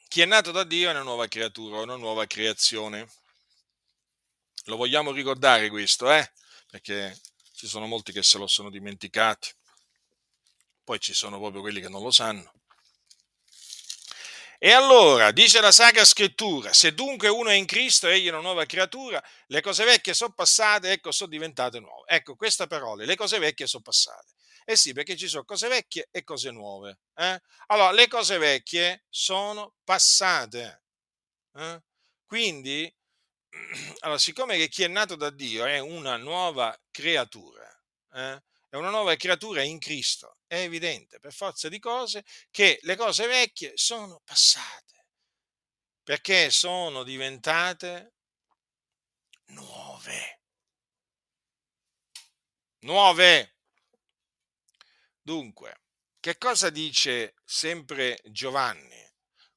chi 0.07 0.21
è 0.21 0.25
nato 0.25 0.51
da 0.51 0.63
Dio 0.63 0.89
è 0.89 0.91
una 0.91 1.01
nuova 1.01 1.27
creatura, 1.27 1.81
una 1.81 1.95
nuova 1.95 2.25
creazione. 2.25 3.07
Lo 4.65 4.75
vogliamo 4.75 5.11
ricordare 5.11 5.69
questo, 5.69 6.11
eh? 6.11 6.31
Perché 6.67 7.19
ci 7.53 7.67
sono 7.67 7.85
molti 7.85 8.11
che 8.11 8.23
se 8.23 8.37
lo 8.37 8.47
sono 8.47 8.69
dimenticati. 8.69 9.51
Poi 10.83 10.99
ci 10.99 11.13
sono 11.13 11.39
proprio 11.39 11.61
quelli 11.61 11.81
che 11.81 11.89
non 11.89 12.01
lo 12.01 12.11
sanno. 12.11 12.51
E 14.65 14.71
allora, 14.71 15.31
dice 15.31 15.59
la 15.59 15.73
Sacra 15.73 16.05
Scrittura, 16.05 16.71
se 16.71 16.93
dunque 16.93 17.27
uno 17.27 17.49
è 17.49 17.53
in 17.53 17.65
Cristo, 17.65 18.07
egli 18.07 18.27
è 18.27 18.29
una 18.29 18.39
nuova 18.39 18.65
creatura, 18.65 19.21
le 19.47 19.59
cose 19.59 19.83
vecchie 19.83 20.13
sono 20.13 20.31
passate, 20.31 20.89
ecco, 20.93 21.11
sono 21.11 21.29
diventate 21.29 21.81
nuove. 21.81 22.07
Ecco, 22.07 22.37
queste 22.37 22.65
parole, 22.65 23.05
le 23.05 23.17
cose 23.17 23.39
vecchie 23.39 23.67
sono 23.67 23.83
passate. 23.83 24.31
Eh 24.63 24.77
sì, 24.77 24.93
perché 24.93 25.17
ci 25.17 25.27
sono 25.27 25.43
cose 25.43 25.67
vecchie 25.67 26.07
e 26.11 26.23
cose 26.23 26.49
nuove. 26.51 26.99
Eh? 27.13 27.41
Allora, 27.67 27.91
le 27.91 28.07
cose 28.07 28.37
vecchie 28.37 29.03
sono 29.09 29.73
passate. 29.83 30.83
Eh? 31.55 31.81
Quindi, 32.25 32.89
allora, 33.99 34.17
siccome 34.17 34.65
chi 34.69 34.83
è 34.83 34.87
nato 34.87 35.17
da 35.17 35.29
Dio 35.29 35.65
è 35.65 35.79
una 35.79 36.15
nuova 36.15 36.73
creatura, 36.89 37.67
eh? 38.13 38.41
È 38.73 38.75
una 38.75 38.89
nuova 38.89 39.15
creatura 39.15 39.61
in 39.61 39.77
Cristo, 39.77 40.39
è 40.47 40.55
evidente 40.55 41.19
per 41.19 41.31
forza 41.31 41.69
di 41.69 41.77
cose 41.77 42.25
che 42.49 42.79
le 42.81 42.95
cose 42.95 43.27
vecchie 43.27 43.73
sono 43.75 44.19
passate, 44.25 45.09
perché 46.01 46.49
sono 46.49 47.03
diventate 47.03 48.15
nuove. 49.49 50.41
Nuove. 52.79 53.57
Dunque, 55.21 55.81
che 56.19 56.39
cosa 56.39 56.71
dice 56.71 57.35
sempre 57.45 58.19
Giovanni? 58.23 59.07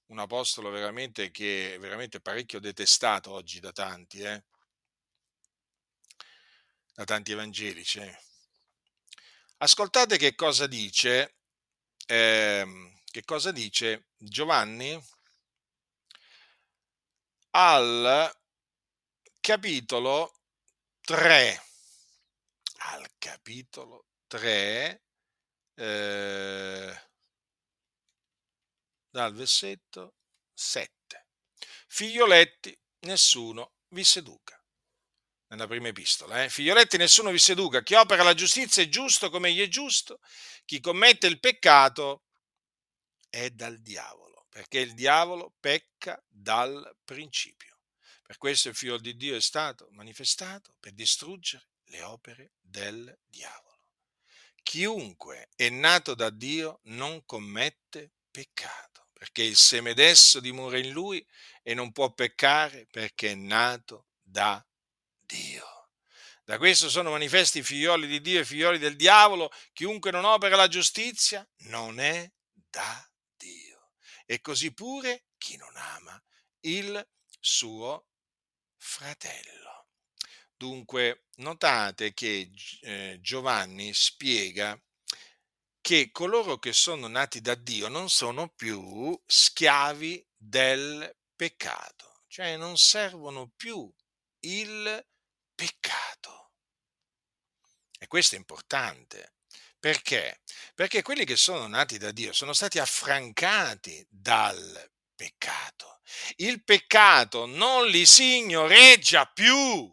Un 0.08 0.18
apostolo 0.18 0.68
veramente 0.68 1.30
che 1.30 1.76
è 1.76 1.78
veramente 1.78 2.20
parecchio 2.20 2.60
detestato 2.60 3.32
oggi 3.32 3.60
da 3.60 3.72
tanti, 3.72 4.20
eh? 4.20 4.44
da 6.92 7.04
tanti 7.04 7.32
evangelici. 7.32 8.00
Eh? 8.00 8.25
Ascoltate 9.58 10.18
che 10.18 10.34
cosa 10.34 10.66
dice, 10.66 11.36
eh, 12.06 12.92
che 13.06 13.24
cosa 13.24 13.52
dice 13.52 14.08
Giovanni 14.18 15.02
al 17.52 18.38
capitolo 19.40 20.40
3. 21.00 21.62
Al 22.92 23.08
capitolo 23.16 24.08
3, 24.26 25.02
eh, 25.74 27.02
dal 29.08 29.32
versetto 29.32 30.16
7. 30.52 31.28
Figlioletti, 31.88 32.78
nessuno 33.06 33.72
vi 33.88 34.04
seduca 34.04 34.55
nella 35.48 35.66
prima 35.66 35.88
epistola. 35.88 36.44
Eh? 36.44 36.48
Figlioletti, 36.48 36.96
nessuno 36.96 37.30
vi 37.30 37.38
seduca. 37.38 37.82
Chi 37.82 37.94
opera 37.94 38.22
la 38.22 38.34
giustizia 38.34 38.82
è 38.82 38.88
giusto 38.88 39.30
come 39.30 39.48
egli 39.48 39.60
è 39.60 39.68
giusto. 39.68 40.20
Chi 40.64 40.80
commette 40.80 41.26
il 41.26 41.40
peccato 41.40 42.24
è 43.28 43.50
dal 43.50 43.80
diavolo, 43.80 44.46
perché 44.48 44.80
il 44.80 44.94
diavolo 44.94 45.54
pecca 45.60 46.22
dal 46.28 46.96
principio. 47.04 47.78
Per 48.22 48.38
questo 48.38 48.68
il 48.68 48.74
figlio 48.74 48.98
di 48.98 49.16
Dio 49.16 49.36
è 49.36 49.40
stato 49.40 49.88
manifestato 49.90 50.74
per 50.80 50.92
distruggere 50.92 51.68
le 51.84 52.02
opere 52.02 52.54
del 52.60 53.16
diavolo. 53.24 53.64
Chiunque 54.62 55.50
è 55.54 55.68
nato 55.68 56.14
da 56.14 56.30
Dio 56.30 56.80
non 56.84 57.24
commette 57.24 58.14
peccato, 58.32 59.10
perché 59.12 59.44
il 59.44 59.56
seme 59.56 59.94
d'esso 59.94 60.40
dimora 60.40 60.76
in 60.76 60.90
lui 60.90 61.24
e 61.62 61.72
non 61.74 61.92
può 61.92 62.12
peccare 62.12 62.86
perché 62.90 63.30
è 63.30 63.34
nato 63.36 64.08
da 64.20 64.64
Dio. 65.26 65.90
Da 66.44 66.58
questo 66.58 66.88
sono 66.88 67.10
manifesti 67.10 67.58
i 67.58 67.62
figlioli 67.62 68.06
di 68.06 68.20
Dio 68.20 68.38
e 68.38 68.42
i 68.42 68.46
figlioli 68.46 68.78
del 68.78 68.96
diavolo. 68.96 69.50
Chiunque 69.72 70.10
non 70.12 70.24
opera 70.24 70.54
la 70.56 70.68
giustizia 70.68 71.46
non 71.64 71.98
è 71.98 72.30
da 72.52 73.10
Dio. 73.36 73.90
E 74.24 74.40
così 74.40 74.72
pure 74.72 75.24
chi 75.38 75.56
non 75.56 75.76
ama 75.76 76.22
il 76.60 77.04
suo 77.40 78.06
fratello. 78.76 79.88
Dunque, 80.54 81.24
notate 81.36 82.14
che 82.14 82.50
eh, 82.80 83.18
Giovanni 83.20 83.92
spiega 83.92 84.80
che 85.80 86.10
coloro 86.10 86.58
che 86.58 86.72
sono 86.72 87.06
nati 87.06 87.40
da 87.40 87.54
Dio 87.54 87.88
non 87.88 88.08
sono 88.08 88.48
più 88.48 89.20
schiavi 89.24 90.26
del 90.36 91.16
peccato, 91.36 92.22
cioè 92.26 92.56
non 92.56 92.76
servono 92.76 93.52
più 93.54 93.92
il 94.40 95.06
peccato. 95.56 96.52
E 97.98 98.06
questo 98.06 98.36
è 98.36 98.38
importante. 98.38 99.32
Perché? 99.80 100.42
Perché 100.74 101.02
quelli 101.02 101.24
che 101.24 101.36
sono 101.36 101.66
nati 101.66 101.98
da 101.98 102.12
Dio 102.12 102.32
sono 102.32 102.52
stati 102.52 102.78
affrancati 102.78 104.06
dal 104.08 104.90
peccato. 105.14 106.00
Il 106.36 106.62
peccato 106.62 107.46
non 107.46 107.86
li 107.88 108.06
signoreggia 108.06 109.26
più. 109.26 109.92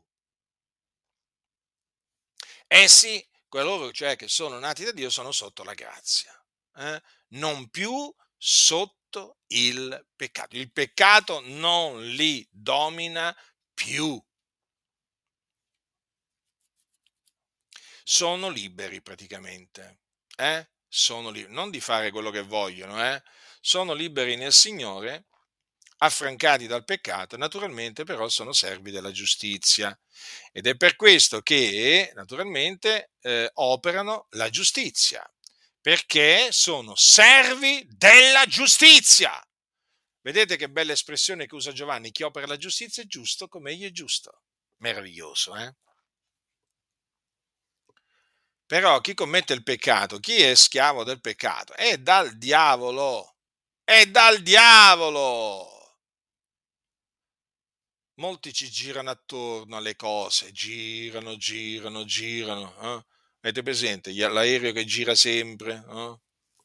Essi, 2.68 3.26
coloro 3.48 3.92
cioè 3.92 4.16
che 4.16 4.28
sono 4.28 4.60
nati 4.60 4.84
da 4.84 4.92
Dio, 4.92 5.10
sono 5.10 5.32
sotto 5.32 5.64
la 5.64 5.74
grazia, 5.74 6.34
eh? 6.76 7.02
non 7.30 7.70
più 7.70 8.14
sotto 8.38 9.38
il 9.48 10.08
peccato. 10.16 10.56
Il 10.56 10.72
peccato 10.72 11.40
non 11.42 12.04
li 12.04 12.48
domina 12.52 13.36
più. 13.74 14.22
Sono 18.04 18.50
liberi 18.50 19.02
praticamente. 19.02 20.00
Eh? 20.36 20.68
Sono 20.88 21.30
liberi, 21.30 21.54
non 21.54 21.70
di 21.72 21.80
fare 21.80 22.12
quello 22.12 22.30
che 22.30 22.42
vogliono, 22.42 23.04
eh? 23.04 23.22
sono 23.62 23.94
liberi 23.94 24.36
nel 24.36 24.54
Signore 24.54 25.26
affrancati 25.98 26.68
dal 26.68 26.84
peccato, 26.84 27.38
naturalmente 27.38 28.04
però 28.04 28.28
sono 28.28 28.52
servi 28.52 28.92
della 28.92 29.12
giustizia. 29.12 29.98
Ed 30.52 30.68
è 30.68 30.76
per 30.76 30.96
questo 30.96 31.42
che 31.42 32.12
naturalmente 32.14 33.12
eh, 33.22 33.50
operano 33.54 34.28
la 34.32 34.50
giustizia, 34.50 35.24
perché 35.82 36.50
sono 36.52 36.96
servi 36.96 37.86
della 37.90 38.46
giustizia. 38.46 39.32
Vedete 40.22 40.56
che 40.56 40.70
bella 40.70 40.94
espressione 40.94 41.48
che 41.48 41.56
usa 41.56 41.72
Giovanni, 41.72 42.12
chi 42.12 42.24
opera 42.24 42.46
la 42.46 42.58
giustizia 42.58 43.04
è 43.04 43.08
giusto 43.08 43.48
come 43.48 43.72
egli 43.72 43.86
è 43.86 43.92
giusto. 43.92 44.44
Meraviglioso, 44.78 45.56
eh? 45.56 45.74
Però 48.74 49.00
chi 49.02 49.14
commette 49.14 49.54
il 49.54 49.62
peccato, 49.62 50.18
chi 50.18 50.42
è 50.42 50.56
schiavo 50.56 51.04
del 51.04 51.22
peccato, 51.22 51.74
è 51.74 52.00
dal 52.00 52.36
diavolo, 52.40 53.36
è 53.84 54.08
dal 54.08 54.42
diavolo 54.42 56.00
molti 58.16 58.52
ci 58.52 58.72
girano 58.72 59.12
attorno 59.12 59.78
alle 59.78 59.96
cose, 59.96 60.52
girano, 60.52 61.38
girano, 61.38 62.04
girano. 62.04 62.76
Eh? 62.82 63.06
Avete 63.42 63.62
presente 63.62 64.12
l'aereo 64.12 64.72
che 64.72 64.86
gira 64.86 65.14
sempre 65.14 65.86
eh? 65.88 66.20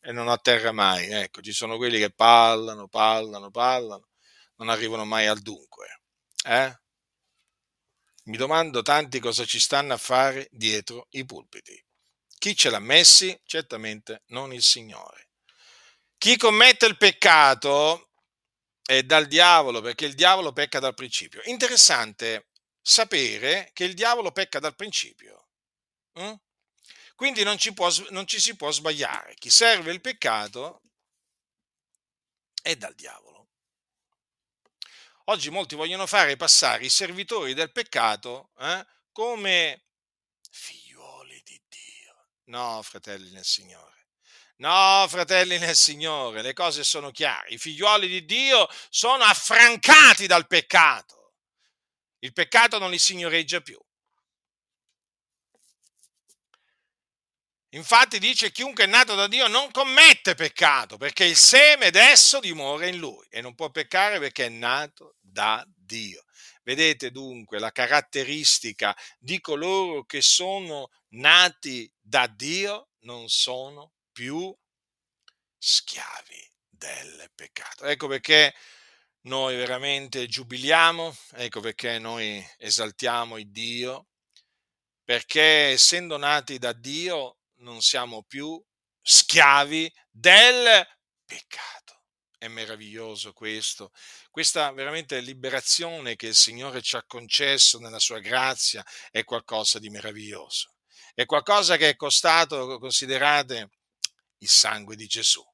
e 0.09 0.11
non 0.11 0.31
atterra 0.31 0.73
mai? 0.73 1.11
Ecco, 1.11 1.43
ci 1.43 1.53
sono 1.53 1.77
quelli 1.77 1.99
che 1.99 2.11
parlano, 2.11 2.89
parlano, 2.89 3.51
parlano, 3.51 4.09
non 4.57 4.71
arrivano 4.71 5.05
mai 5.05 5.27
al 5.27 5.41
dunque. 5.41 6.01
Eh? 6.47 6.75
Mi 8.25 8.39
domando 8.39 8.81
tanti 8.81 9.21
cosa 9.21 9.45
ci 9.45 9.61
stanno 9.61 9.93
a 9.93 9.99
fare 9.99 10.49
dietro 10.51 11.09
i 11.11 11.27
pulpiti. 11.27 11.85
Chi 12.39 12.57
ce 12.57 12.71
l'ha 12.71 12.79
messi? 12.79 13.39
Certamente 13.45 14.23
non 14.29 14.53
il 14.53 14.63
Signore. 14.63 15.29
Chi 16.17 16.37
commette 16.37 16.87
il 16.87 16.97
peccato 16.97 18.11
è 18.83 19.03
dal 19.03 19.27
diavolo, 19.27 19.81
perché 19.81 20.07
il 20.07 20.15
diavolo 20.15 20.53
pecca 20.53 20.79
dal 20.79 20.95
principio. 20.95 21.41
Interessante 21.45 22.49
sapere 22.81 23.71
che 23.73 23.85
il 23.85 23.95
diavolo 23.95 24.33
pecca 24.33 24.61
dal 24.61 24.77
principio. 24.77 25.49
Mm? 26.19 26.33
Quindi 27.15 27.43
non 27.43 27.59
ci, 27.59 27.75
può, 27.75 27.91
non 28.11 28.27
ci 28.27 28.41
si 28.41 28.57
può 28.57 28.71
sbagliare. 28.71 29.35
Chi 29.35 29.51
serve 29.51 29.93
il 29.93 30.01
peccato 30.01 30.83
è 32.63 32.77
dal 32.77 32.95
diavolo. 32.95 33.49
Oggi 35.25 35.51
molti 35.51 35.75
vogliono 35.75 36.07
fare 36.07 36.37
passare 36.37 36.85
i 36.85 36.89
servitori 36.89 37.53
del 37.53 37.73
peccato 37.73 38.51
eh, 38.59 38.87
come 39.13 39.83
Dio. 40.88 40.88
No, 42.49 42.81
fratelli 42.83 43.31
nel 43.31 43.45
Signore. 43.45 44.07
No, 44.57 45.07
fratelli 45.09 45.59
nel 45.59 45.77
Signore, 45.77 46.43
le 46.43 46.53
cose 46.53 46.83
sono 46.83 47.11
chiare. 47.11 47.51
I 47.51 47.59
figlioli 47.59 48.09
di 48.09 48.25
Dio 48.25 48.69
sono 48.89 49.23
affrancati 49.23 50.27
dal 50.27 50.47
peccato. 50.47 51.35
Il 52.21 52.33
peccato 52.33 52.79
non 52.79 52.91
li 52.91 52.99
signoreggia 52.99 53.61
più. 53.61 53.79
Infatti 57.73 58.19
dice 58.19 58.51
chiunque 58.51 58.85
è 58.85 58.87
nato 58.87 59.15
da 59.15 59.27
Dio 59.27 59.47
non 59.47 59.71
commette 59.71 60.35
peccato 60.35 60.97
perché 60.97 61.25
il 61.25 61.37
seme 61.37 61.91
d'esso 61.91 62.41
dimora 62.41 62.87
in 62.87 62.97
lui 62.97 63.27
e 63.29 63.43
non 63.43 63.55
può 63.55 63.69
peccare 63.71 64.19
perché 64.19 64.47
è 64.47 64.49
nato 64.49 65.17
da 65.21 65.63
Dio. 65.77 66.25
Vedete 66.69 67.11
dunque 67.11 67.59
la 67.59 67.73
caratteristica 67.73 68.95
di 69.19 69.41
coloro 69.41 70.05
che 70.05 70.21
sono 70.21 70.91
nati 71.13 71.91
da 71.99 72.27
Dio 72.27 72.91
non 73.05 73.31
sono 73.31 73.95
più 74.13 74.55
schiavi 75.57 76.53
del 76.69 77.31
peccato. 77.35 77.87
Ecco 77.87 78.07
perché 78.07 78.55
noi 79.23 79.57
veramente 79.57 80.27
giubiliamo, 80.27 81.17
ecco 81.37 81.61
perché 81.61 81.99
noi 81.99 82.47
esaltiamo 82.59 83.39
il 83.39 83.51
Dio, 83.51 84.09
perché 85.03 85.71
essendo 85.71 86.19
nati 86.19 86.59
da 86.59 86.75
Dio 86.75 87.39
non 87.61 87.81
siamo 87.81 88.25
più 88.25 88.63
schiavi 89.01 89.91
del 90.11 90.87
peccato. 91.25 91.98
È 92.39 92.47
meraviglioso 92.47 93.33
questo, 93.33 93.91
questa 94.31 94.71
veramente 94.71 95.19
liberazione 95.19 96.15
che 96.15 96.29
il 96.29 96.37
Signore 96.37 96.83
ci 96.83 96.95
ha 96.95 97.03
concesso 97.05 97.81
nella 97.81 97.99
sua 97.99 98.21
grazia 98.21 98.85
è 99.11 99.25
qualcosa 99.25 99.81
di 99.81 99.91
meraviglioso. 99.91 100.75
È 101.15 101.27
qualcosa 101.27 101.77
che 101.77 101.89
è 101.89 101.97
costato, 101.97 102.79
considerate, 102.79 103.71
il 104.39 104.49
sangue 104.49 104.95
di 104.95 105.09
Gesù. 105.09 105.45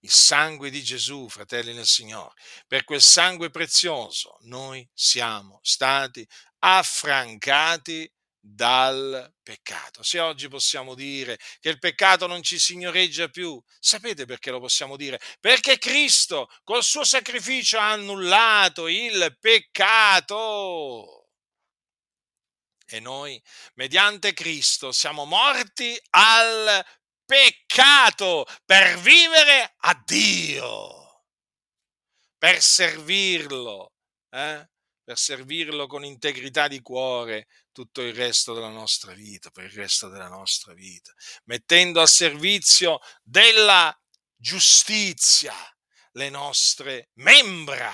Il 0.00 0.10
sangue 0.10 0.68
di 0.68 0.82
Gesù, 0.82 1.30
fratelli 1.30 1.72
nel 1.72 1.86
Signore. 1.86 2.34
Per 2.66 2.84
quel 2.84 3.00
sangue 3.00 3.48
prezioso 3.48 4.36
noi 4.42 4.86
siamo 4.92 5.60
stati 5.62 6.28
affrancati 6.58 8.12
dal 8.54 9.34
peccato. 9.42 10.02
Se 10.02 10.18
oggi 10.20 10.48
possiamo 10.48 10.94
dire 10.94 11.38
che 11.60 11.68
il 11.68 11.78
peccato 11.78 12.26
non 12.26 12.42
ci 12.42 12.58
signoreggia 12.58 13.28
più, 13.28 13.60
sapete 13.78 14.24
perché 14.24 14.50
lo 14.50 14.60
possiamo 14.60 14.96
dire? 14.96 15.20
Perché 15.38 15.78
Cristo 15.78 16.48
col 16.64 16.82
suo 16.82 17.04
sacrificio 17.04 17.78
ha 17.78 17.90
annullato 17.90 18.88
il 18.88 19.36
peccato. 19.38 21.26
E 22.90 23.00
noi, 23.00 23.40
mediante 23.74 24.32
Cristo, 24.32 24.92
siamo 24.92 25.26
morti 25.26 25.94
al 26.10 26.82
peccato 27.26 28.46
per 28.64 28.98
vivere 28.98 29.74
a 29.80 30.02
Dio, 30.06 31.24
per 32.38 32.62
servirlo, 32.62 33.92
eh? 34.30 34.66
per 35.04 35.18
servirlo 35.18 35.86
con 35.86 36.04
integrità 36.04 36.68
di 36.68 36.80
cuore 36.80 37.46
tutto 37.78 38.02
il 38.02 38.12
resto 38.12 38.54
della 38.54 38.70
nostra 38.70 39.12
vita, 39.12 39.50
per 39.50 39.64
il 39.64 39.70
resto 39.70 40.08
della 40.08 40.26
nostra 40.26 40.72
vita, 40.72 41.12
mettendo 41.44 42.00
a 42.00 42.06
servizio 42.06 42.98
della 43.22 43.96
giustizia 44.34 45.54
le 46.12 46.28
nostre 46.28 47.10
membra 47.14 47.92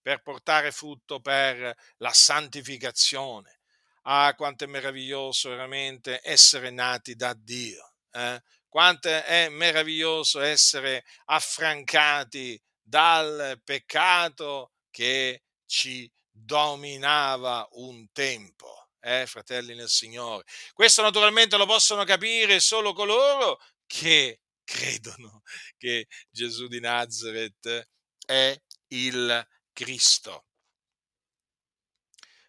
per 0.00 0.22
portare 0.22 0.70
frutto 0.70 1.20
per 1.20 1.76
la 1.96 2.12
santificazione. 2.12 3.58
Ah, 4.02 4.32
quanto 4.36 4.62
è 4.62 4.68
meraviglioso 4.68 5.48
veramente 5.48 6.20
essere 6.22 6.70
nati 6.70 7.16
da 7.16 7.34
Dio 7.34 7.94
eh? 8.12 8.42
quanto 8.68 9.08
è 9.08 9.48
meraviglioso 9.48 10.40
essere 10.40 11.04
affrancati 11.24 12.60
dal 12.80 13.60
peccato 13.64 14.72
che 14.90 15.42
ci 15.66 16.08
dominava 16.36 17.66
un 17.72 18.06
tempo, 18.12 18.88
eh, 19.00 19.26
fratelli 19.26 19.74
nel 19.74 19.88
Signore. 19.88 20.44
Questo 20.74 21.02
naturalmente 21.02 21.56
lo 21.56 21.66
possono 21.66 22.04
capire 22.04 22.60
solo 22.60 22.92
coloro 22.92 23.60
che 23.86 24.42
credono 24.64 25.42
che 25.78 26.06
Gesù 26.30 26.66
di 26.68 26.80
Nazareth 26.80 27.88
è 28.26 28.60
il 28.88 29.48
Cristo. 29.72 30.44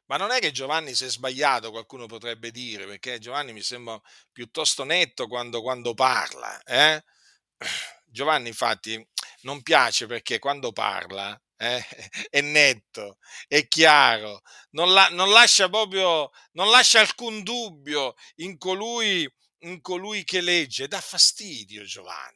Ma 0.07 0.15
non 0.15 0.31
è 0.31 0.39
che 0.39 0.51
Giovanni 0.51 0.95
si 0.95 1.03
è 1.05 1.09
sbagliato, 1.09 1.69
qualcuno 1.69 2.05
potrebbe 2.05 2.49
dire, 2.51 2.85
perché 2.85 3.19
Giovanni 3.19 3.51
mi 3.51 3.61
sembra 3.61 3.99
piuttosto 4.31 4.85
netto 4.85 5.27
quando, 5.27 5.61
quando 5.61 5.93
parla. 5.93 6.61
Eh? 6.63 7.03
Giovanni 8.05 8.47
infatti 8.47 9.05
non 9.41 9.61
piace 9.63 10.05
perché 10.05 10.39
quando 10.39 10.71
parla 10.71 11.39
eh, 11.57 11.85
è 12.29 12.41
netto, 12.41 13.17
è 13.47 13.67
chiaro, 13.67 14.41
non, 14.71 14.93
la, 14.93 15.09
non, 15.09 15.29
lascia 15.29 15.69
proprio, 15.69 16.31
non 16.53 16.69
lascia 16.69 16.99
alcun 16.99 17.43
dubbio 17.43 18.15
in 18.35 18.57
colui, 18.57 19.29
in 19.59 19.81
colui 19.81 20.23
che 20.23 20.41
legge, 20.41 20.87
dà 20.87 21.01
fastidio 21.01 21.83
Giovanni. 21.83 22.35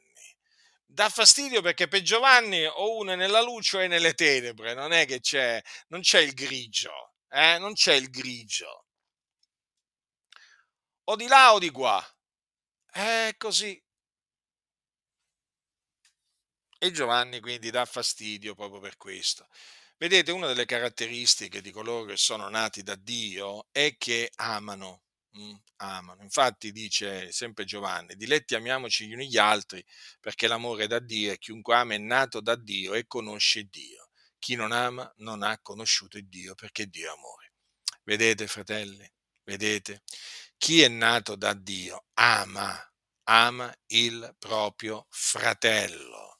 Dà 0.86 1.08
fastidio 1.08 1.62
perché 1.62 1.88
per 1.88 2.02
Giovanni 2.02 2.66
o 2.66 2.98
uno 2.98 3.12
è 3.12 3.16
nella 3.16 3.40
luce 3.40 3.78
o 3.78 3.80
è 3.80 3.86
nelle 3.88 4.12
tenebre, 4.12 4.74
non 4.74 4.92
è 4.92 5.06
che 5.06 5.20
c'è, 5.20 5.58
non 5.88 6.02
c'è 6.02 6.20
il 6.20 6.34
grigio 6.34 7.12
eh? 7.32 7.58
non 7.58 7.72
c'è 7.72 7.94
il 7.94 8.10
grigio. 8.10 8.86
O 11.04 11.16
di 11.16 11.26
là 11.26 11.54
o 11.54 11.58
di 11.58 11.70
qua. 11.70 12.04
È 12.86 13.34
così. 13.38 13.81
E 16.84 16.90
Giovanni 16.90 17.38
quindi 17.38 17.70
dà 17.70 17.84
fastidio 17.84 18.56
proprio 18.56 18.80
per 18.80 18.96
questo. 18.96 19.46
Vedete, 19.98 20.32
una 20.32 20.48
delle 20.48 20.64
caratteristiche 20.64 21.60
di 21.60 21.70
coloro 21.70 22.06
che 22.06 22.16
sono 22.16 22.48
nati 22.48 22.82
da 22.82 22.96
Dio 22.96 23.68
è 23.70 23.94
che 23.96 24.32
amano. 24.34 25.02
Mm, 25.38 25.54
amano. 25.76 26.22
Infatti 26.24 26.72
dice 26.72 27.30
sempre 27.30 27.64
Giovanni, 27.64 28.16
diletti 28.16 28.56
amiamoci 28.56 29.06
gli 29.06 29.12
uni 29.12 29.28
gli 29.28 29.38
altri 29.38 29.80
perché 30.18 30.48
l'amore 30.48 30.84
è 30.84 30.86
da 30.88 30.98
Dio 30.98 31.30
e 31.30 31.38
chiunque 31.38 31.76
ama 31.76 31.94
è 31.94 31.98
nato 31.98 32.40
da 32.40 32.56
Dio 32.56 32.94
e 32.94 33.06
conosce 33.06 33.68
Dio. 33.70 34.08
Chi 34.40 34.56
non 34.56 34.72
ama 34.72 35.08
non 35.18 35.44
ha 35.44 35.56
conosciuto 35.62 36.18
Dio 36.20 36.56
perché 36.56 36.86
Dio 36.88 37.10
è 37.10 37.14
amore. 37.14 37.52
Vedete, 38.02 38.48
fratelli, 38.48 39.08
vedete? 39.44 40.02
Chi 40.58 40.82
è 40.82 40.88
nato 40.88 41.36
da 41.36 41.54
Dio 41.54 42.06
ama, 42.14 42.76
ama 43.28 43.72
il 43.86 44.34
proprio 44.36 45.06
fratello. 45.10 46.31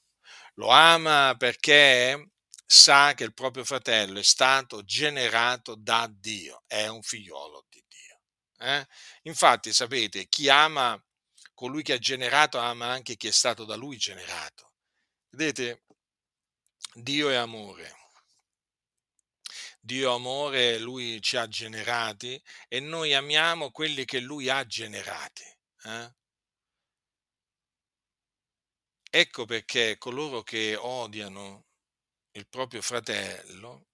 Lo 0.55 0.67
ama 0.69 1.35
perché 1.37 2.31
sa 2.65 3.13
che 3.13 3.23
il 3.23 3.33
proprio 3.33 3.63
fratello 3.63 4.19
è 4.19 4.23
stato 4.23 4.83
generato 4.83 5.75
da 5.75 6.07
Dio, 6.11 6.63
è 6.67 6.87
un 6.87 7.01
figliolo 7.01 7.65
di 7.69 7.83
Dio. 7.87 8.19
Eh? 8.59 8.87
Infatti, 9.23 9.73
sapete, 9.73 10.27
chi 10.27 10.49
ama 10.49 11.01
colui 11.53 11.83
che 11.83 11.93
ha 11.93 11.97
generato 11.97 12.57
ama 12.59 12.87
anche 12.87 13.15
chi 13.15 13.27
è 13.27 13.31
stato 13.31 13.65
da 13.65 13.75
lui 13.75 13.97
generato. 13.97 14.73
Vedete, 15.29 15.83
Dio 16.93 17.29
è 17.29 17.35
amore. 17.35 17.95
Dio 19.79 20.13
amore, 20.13 20.77
lui 20.77 21.21
ci 21.21 21.35
ha 21.35 21.47
generati 21.47 22.41
e 22.67 22.79
noi 22.79 23.13
amiamo 23.13 23.71
quelli 23.71 24.05
che 24.05 24.19
lui 24.19 24.49
ha 24.49 24.65
generati. 24.65 25.43
Eh? 25.83 26.13
Ecco 29.15 29.45
perché 29.45 29.99
coloro 29.99 30.41
che 30.41 30.75
odiano 30.75 31.65
il 32.31 32.47
proprio 32.47 32.81
fratello 32.81 33.85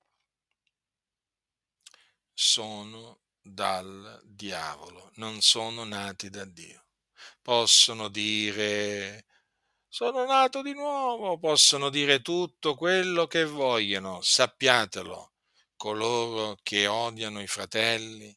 sono 2.33 3.19
dal 3.41 4.21
diavolo, 4.23 5.11
non 5.15 5.41
sono 5.41 5.83
nati 5.83 6.29
da 6.29 6.45
Dio. 6.45 6.85
Possono 7.41 8.07
dire 8.07 9.25
sono 9.89 10.23
nato 10.23 10.61
di 10.61 10.71
nuovo, 10.71 11.37
possono 11.37 11.89
dire 11.89 12.21
tutto 12.21 12.75
quello 12.75 13.27
che 13.27 13.43
vogliono, 13.43 14.21
sappiatelo, 14.21 15.33
coloro 15.75 16.57
che 16.63 16.87
odiano 16.87 17.41
i 17.41 17.47
fratelli 17.47 18.33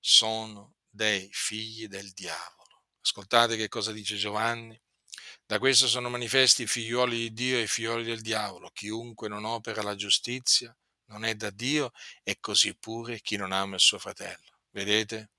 sono 0.00 0.76
dei 0.88 1.28
figli 1.30 1.88
del 1.88 2.10
diavolo. 2.12 2.84
Ascoltate 3.02 3.56
che 3.56 3.68
cosa 3.68 3.92
dice 3.92 4.16
Giovanni. 4.16 4.80
Da 5.52 5.58
questo 5.58 5.86
sono 5.86 6.08
manifesti 6.08 6.62
i 6.62 6.66
figlioli 6.66 7.18
di 7.18 7.32
Dio 7.34 7.58
e 7.58 7.64
i 7.64 7.66
figlioli 7.66 8.04
del 8.04 8.22
diavolo. 8.22 8.70
Chiunque 8.70 9.28
non 9.28 9.44
opera 9.44 9.82
la 9.82 9.94
giustizia 9.94 10.74
non 11.10 11.26
è 11.26 11.34
da 11.34 11.50
Dio 11.50 11.90
e 12.22 12.38
così 12.40 12.74
pure 12.74 13.20
chi 13.20 13.36
non 13.36 13.52
ama 13.52 13.74
il 13.74 13.80
suo 13.82 13.98
fratello. 13.98 14.60
Vedete? 14.70 15.32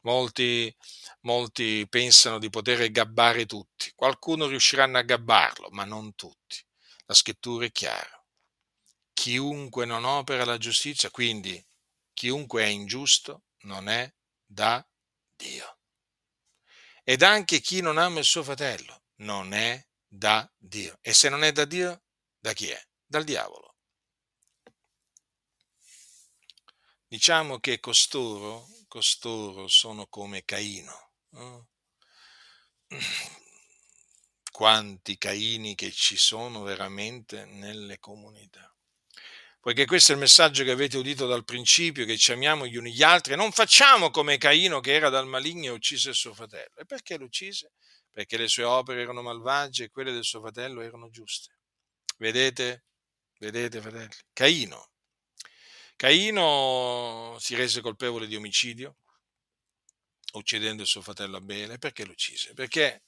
Molti, 0.00 0.74
molti 1.24 1.86
pensano 1.90 2.38
di 2.38 2.48
poter 2.48 2.90
gabbare 2.90 3.44
tutti. 3.44 3.92
Qualcuno 3.94 4.46
riusciranno 4.46 4.96
a 4.96 5.02
gabbarlo, 5.02 5.68
ma 5.72 5.84
non 5.84 6.14
tutti. 6.14 6.64
La 7.04 7.12
scrittura 7.12 7.66
è 7.66 7.70
chiara. 7.70 8.24
Chiunque 9.12 9.84
non 9.84 10.06
opera 10.06 10.46
la 10.46 10.56
giustizia, 10.56 11.10
quindi 11.10 11.62
chiunque 12.14 12.62
è 12.62 12.68
ingiusto, 12.68 13.42
non 13.64 13.90
è 13.90 14.10
da 14.42 14.82
Dio. 15.36 15.80
Ed 17.04 17.20
anche 17.20 17.60
chi 17.60 17.82
non 17.82 17.98
ama 17.98 18.20
il 18.20 18.24
suo 18.24 18.42
fratello 18.42 18.97
non 19.18 19.52
è 19.52 19.84
da 20.06 20.50
Dio. 20.56 20.98
E 21.00 21.12
se 21.12 21.28
non 21.28 21.44
è 21.44 21.52
da 21.52 21.64
Dio, 21.64 22.02
da 22.38 22.52
chi 22.52 22.68
è? 22.68 22.82
Dal 23.04 23.24
diavolo. 23.24 23.76
Diciamo 27.06 27.58
che 27.58 27.80
costoro, 27.80 28.68
costoro 28.86 29.66
sono 29.66 30.06
come 30.08 30.44
Caino. 30.44 31.12
No? 31.30 31.68
Quanti 34.50 35.16
Caini 35.16 35.74
che 35.74 35.90
ci 35.92 36.16
sono 36.16 36.62
veramente 36.62 37.44
nelle 37.46 37.98
comunità. 37.98 38.70
Poiché 39.60 39.86
questo 39.86 40.12
è 40.12 40.14
il 40.14 40.20
messaggio 40.20 40.64
che 40.64 40.70
avete 40.70 40.96
udito 40.96 41.26
dal 41.26 41.44
principio, 41.44 42.04
che 42.04 42.16
ci 42.16 42.32
amiamo 42.32 42.66
gli 42.66 42.76
uni 42.76 42.92
gli 42.92 43.02
altri, 43.02 43.36
non 43.36 43.52
facciamo 43.52 44.10
come 44.10 44.38
Caino 44.38 44.80
che 44.80 44.94
era 44.94 45.08
dal 45.08 45.26
maligno 45.26 45.72
e 45.72 45.74
uccise 45.74 46.12
suo 46.12 46.32
fratello. 46.32 46.76
E 46.76 46.84
perché 46.84 47.18
lo 47.18 47.24
uccise? 47.24 47.72
Perché 48.18 48.36
le 48.36 48.48
sue 48.48 48.64
opere 48.64 49.02
erano 49.02 49.22
malvagie 49.22 49.84
e 49.84 49.90
quelle 49.90 50.10
del 50.10 50.24
suo 50.24 50.40
fratello 50.40 50.80
erano 50.80 51.08
giuste. 51.08 51.60
Vedete? 52.16 52.86
Vedete, 53.38 53.80
fratelli? 53.80 54.16
Caino. 54.32 54.90
Caino 55.94 57.36
si 57.38 57.54
rese 57.54 57.80
colpevole 57.80 58.26
di 58.26 58.34
omicidio, 58.34 58.96
uccidendo 60.32 60.82
il 60.82 60.88
suo 60.88 61.00
fratello 61.00 61.36
Abele. 61.36 61.78
Perché 61.78 62.04
lo 62.04 62.10
uccise? 62.10 62.54
Perché 62.54 63.04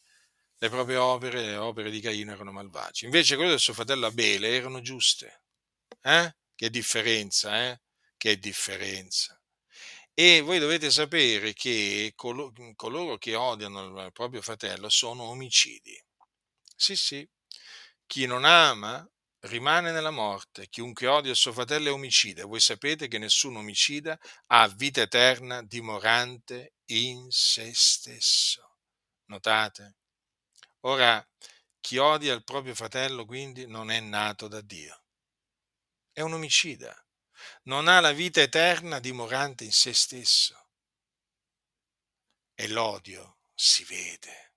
le 0.56 0.68
proprie 0.68 0.98
opere, 0.98 1.44
le 1.44 1.56
opere 1.56 1.90
di 1.90 1.98
Caino 1.98 2.30
erano 2.30 2.52
malvagie. 2.52 3.06
Invece 3.06 3.34
quelle 3.34 3.50
del 3.50 3.58
suo 3.58 3.74
fratello 3.74 4.06
Abele 4.06 4.54
erano 4.54 4.80
giuste. 4.80 5.42
Eh? 6.02 6.36
Che 6.54 6.70
differenza, 6.70 7.68
eh? 7.68 7.80
Che 8.16 8.38
differenza. 8.38 9.39
E 10.22 10.42
voi 10.42 10.58
dovete 10.58 10.90
sapere 10.90 11.54
che 11.54 12.12
colo- 12.14 12.52
coloro 12.76 13.16
che 13.16 13.34
odiano 13.34 14.04
il 14.04 14.12
proprio 14.12 14.42
fratello 14.42 14.90
sono 14.90 15.22
omicidi. 15.22 15.98
Sì, 16.76 16.94
sì. 16.94 17.26
Chi 18.04 18.26
non 18.26 18.44
ama 18.44 19.10
rimane 19.46 19.92
nella 19.92 20.10
morte. 20.10 20.68
Chiunque 20.68 21.06
odia 21.06 21.30
il 21.30 21.38
suo 21.38 21.54
fratello 21.54 21.88
è 21.88 21.92
omicida. 21.92 22.44
Voi 22.44 22.60
sapete 22.60 23.08
che 23.08 23.16
nessun 23.16 23.56
omicida 23.56 24.18
ha 24.48 24.68
vita 24.68 25.00
eterna 25.00 25.62
dimorante 25.62 26.74
in 26.90 27.30
se 27.30 27.72
stesso. 27.74 28.76
Notate? 29.28 29.96
Ora, 30.80 31.26
chi 31.80 31.96
odia 31.96 32.34
il 32.34 32.44
proprio 32.44 32.74
fratello 32.74 33.24
quindi 33.24 33.66
non 33.66 33.90
è 33.90 34.00
nato 34.00 34.48
da 34.48 34.60
Dio. 34.60 35.02
È 36.12 36.20
un 36.20 36.34
omicida 36.34 36.94
non 37.64 37.88
ha 37.88 38.00
la 38.00 38.12
vita 38.12 38.40
eterna 38.40 38.98
dimorante 38.98 39.64
in 39.64 39.72
se 39.72 39.92
stesso. 39.92 40.68
E 42.54 42.68
l'odio 42.68 43.38
si 43.54 43.84
vede. 43.84 44.54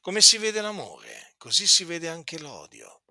Come 0.00 0.20
si 0.20 0.38
vede 0.38 0.60
l'amore, 0.60 1.34
così 1.36 1.66
si 1.66 1.84
vede 1.84 2.08
anche 2.08 2.38
l'odio. 2.38 3.02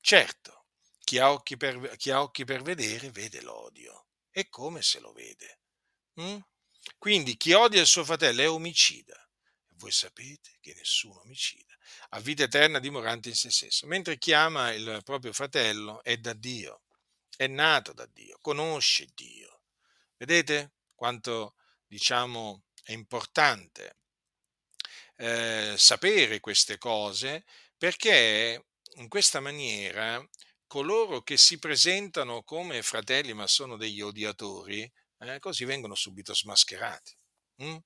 Certo, 0.00 0.66
chi 1.00 1.18
ha 1.18 1.32
occhi 1.32 1.56
per, 1.56 1.96
chi 1.96 2.10
ha 2.10 2.22
occhi 2.22 2.44
per 2.44 2.62
vedere 2.62 3.10
vede 3.10 3.40
l'odio. 3.40 4.08
E 4.30 4.48
come 4.48 4.82
se 4.82 5.00
lo 5.00 5.12
vede? 5.12 5.60
Mm? 6.20 6.38
Quindi 6.98 7.36
chi 7.36 7.52
odia 7.52 7.80
il 7.80 7.86
suo 7.86 8.04
fratello 8.04 8.42
è 8.42 8.48
omicida. 8.48 9.18
Voi 9.76 9.90
sapete 9.90 10.58
che 10.60 10.74
nessun 10.74 11.16
omicida 11.18 11.74
ha 12.10 12.20
vita 12.20 12.44
eterna 12.44 12.78
dimorante 12.78 13.28
in 13.28 13.34
se 13.34 13.50
stesso, 13.50 13.86
mentre 13.86 14.18
chi 14.18 14.32
ama 14.32 14.72
il 14.72 15.00
proprio 15.04 15.32
fratello 15.32 16.02
è 16.02 16.16
da 16.16 16.32
Dio 16.32 16.83
è 17.36 17.46
nato 17.46 17.92
da 17.92 18.06
Dio, 18.06 18.38
conosce 18.40 19.08
Dio. 19.14 19.62
Vedete 20.16 20.72
quanto, 20.94 21.56
diciamo, 21.86 22.64
è 22.82 22.92
importante 22.92 23.98
eh, 25.16 25.74
sapere 25.76 26.40
queste 26.40 26.78
cose 26.78 27.44
perché 27.76 28.66
in 28.96 29.08
questa 29.08 29.40
maniera 29.40 30.26
coloro 30.66 31.22
che 31.22 31.36
si 31.36 31.58
presentano 31.58 32.42
come 32.42 32.82
fratelli 32.82 33.32
ma 33.32 33.46
sono 33.46 33.76
degli 33.76 34.00
odiatori, 34.00 34.90
eh, 35.18 35.38
così 35.38 35.64
vengono 35.64 35.94
subito 35.94 36.34
smascherati. 36.34 37.16
Hm? 37.56 37.76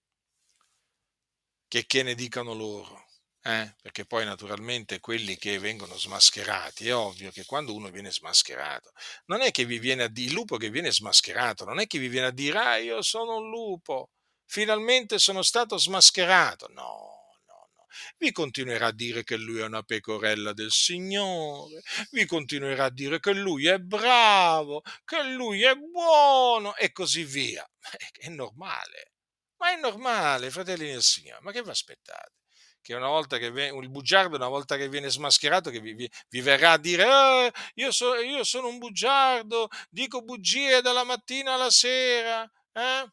Che, 1.68 1.86
che 1.86 2.02
ne 2.02 2.14
dicano 2.14 2.54
loro? 2.54 3.07
Eh? 3.48 3.74
Perché 3.80 4.04
poi 4.04 4.26
naturalmente 4.26 5.00
quelli 5.00 5.38
che 5.38 5.58
vengono 5.58 5.96
smascherati, 5.96 6.88
è 6.88 6.94
ovvio 6.94 7.30
che 7.30 7.46
quando 7.46 7.74
uno 7.74 7.88
viene 7.90 8.12
smascherato, 8.12 8.92
non 9.26 9.40
è 9.40 9.50
che 9.50 9.64
vi 9.64 9.78
viene 9.78 10.02
a 10.02 10.08
dire, 10.08 10.28
il 10.28 10.34
lupo 10.34 10.58
che 10.58 10.68
viene 10.68 10.92
smascherato, 10.92 11.64
non 11.64 11.80
è 11.80 11.86
che 11.86 11.98
vi 11.98 12.08
viene 12.08 12.26
a 12.26 12.30
dire, 12.30 12.58
ah 12.58 12.76
io 12.76 13.00
sono 13.00 13.36
un 13.38 13.48
lupo, 13.48 14.10
finalmente 14.44 15.18
sono 15.18 15.40
stato 15.40 15.78
smascherato, 15.78 16.68
no. 16.68 17.30
no, 17.46 17.70
no. 17.74 17.86
Vi 18.18 18.32
continuerà 18.32 18.88
a 18.88 18.92
dire 18.92 19.24
che 19.24 19.36
lui 19.36 19.60
è 19.60 19.64
una 19.64 19.82
pecorella 19.82 20.52
del 20.52 20.70
Signore, 20.70 21.80
vi 22.10 22.26
continuerà 22.26 22.84
a 22.86 22.90
dire 22.90 23.18
che 23.18 23.32
lui 23.32 23.66
è 23.66 23.78
bravo, 23.78 24.82
che 25.06 25.22
lui 25.22 25.62
è 25.62 25.74
buono 25.74 26.76
e 26.76 26.92
così 26.92 27.24
via. 27.24 27.66
È 28.12 28.28
normale, 28.28 29.12
ma 29.56 29.72
è 29.72 29.76
normale, 29.80 30.50
fratelli 30.50 30.90
del 30.90 31.02
Signore, 31.02 31.40
ma 31.40 31.50
che 31.52 31.62
vi 31.62 31.70
aspettate? 31.70 32.32
Che 32.80 32.94
una 32.94 33.08
volta 33.08 33.38
che 33.38 33.50
viene, 33.50 33.76
il 33.78 33.90
bugiardo 33.90 34.36
una 34.36 34.48
volta 34.48 34.76
che 34.76 34.88
viene 34.88 35.10
smascherato 35.10 35.70
che 35.70 35.80
vi, 35.80 35.92
vi, 35.94 36.10
vi 36.30 36.40
verrà 36.40 36.72
a 36.72 36.78
dire 36.78 37.04
eh, 37.04 37.52
io, 37.74 37.90
so, 37.92 38.14
io, 38.16 38.44
sono 38.44 38.68
un 38.68 38.78
bugiardo, 38.78 39.68
dico 39.90 40.22
bugie 40.22 40.80
dalla 40.80 41.04
mattina 41.04 41.54
alla 41.54 41.70
sera. 41.70 42.50
Eh? 42.72 43.10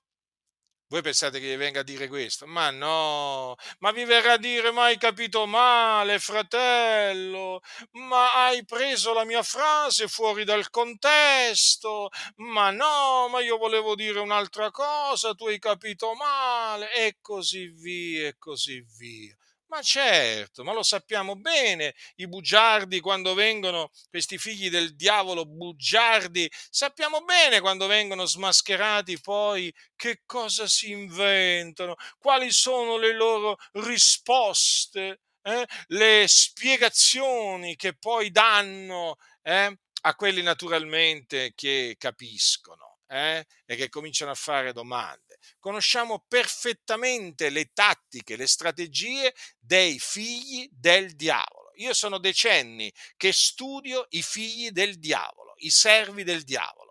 Voi 0.87 1.01
pensate 1.01 1.39
che 1.39 1.47
vi 1.47 1.55
venga 1.55 1.79
a 1.79 1.83
dire 1.83 2.07
questo? 2.07 2.45
Ma 2.45 2.69
no, 2.69 3.55
ma 3.79 3.91
vi 3.91 4.05
verrà 4.05 4.33
a 4.33 4.37
dire 4.37 4.69
ma 4.71 4.83
hai 4.83 4.97
capito 4.97 5.47
male, 5.47 6.19
fratello, 6.19 7.61
ma 7.93 8.45
hai 8.45 8.63
preso 8.65 9.11
la 9.11 9.25
mia 9.25 9.41
frase 9.41 10.07
fuori 10.07 10.43
dal 10.43 10.69
contesto, 10.69 12.09
ma 12.35 12.69
no, 12.69 13.27
ma 13.29 13.41
io 13.41 13.57
volevo 13.57 13.95
dire 13.95 14.19
un'altra 14.19 14.69
cosa, 14.69 15.33
tu 15.33 15.47
hai 15.47 15.57
capito 15.57 16.13
male, 16.13 16.93
e 16.93 17.17
così 17.19 17.67
via, 17.69 18.27
e 18.27 18.35
così 18.37 18.85
via. 18.97 19.35
Ma 19.75 19.81
certo, 19.81 20.63
ma 20.63 20.71
lo 20.71 20.83
sappiamo 20.83 21.35
bene, 21.35 21.95
i 22.15 22.29
bugiardi 22.29 23.01
quando 23.01 23.33
vengono, 23.33 23.89
questi 24.09 24.37
figli 24.37 24.69
del 24.69 24.95
diavolo 24.95 25.45
bugiardi, 25.45 26.49
sappiamo 26.69 27.25
bene 27.25 27.59
quando 27.59 27.85
vengono 27.85 28.23
smascherati 28.23 29.19
poi 29.19 29.73
che 29.97 30.21
cosa 30.25 30.65
si 30.65 30.91
inventano, 30.91 31.95
quali 32.17 32.51
sono 32.51 32.95
le 32.97 33.11
loro 33.13 33.57
risposte 33.73 35.19
eh, 35.41 35.65
le 35.87 36.23
spiegazioni 36.25 37.75
che 37.75 37.97
poi 37.97 38.31
danno 38.31 39.17
eh, 39.41 39.77
a 40.03 40.15
quelli 40.15 40.41
naturalmente 40.41 41.51
che 41.53 41.95
capiscono 41.99 42.84
eh, 43.07 43.45
e 43.65 43.75
che 43.75 43.89
cominciano 43.89 44.31
a 44.31 44.35
fare 44.35 44.73
domande. 44.73 45.37
Conosciamo 45.59 46.23
perfettamente 46.27 47.49
le 47.49 47.71
tattiche, 47.73 48.35
le 48.35 48.47
strategie 48.47 49.33
dei 49.59 49.99
figli 49.99 50.67
del 50.71 51.15
diavolo. 51.15 51.71
Io 51.75 51.93
sono 51.93 52.19
decenni 52.19 52.91
che 53.17 53.33
studio 53.33 54.05
i 54.09 54.21
figli 54.21 54.71
del 54.71 54.97
diavolo, 54.97 55.53
i 55.57 55.69
servi 55.69 56.23
del 56.23 56.43
diavolo 56.43 56.84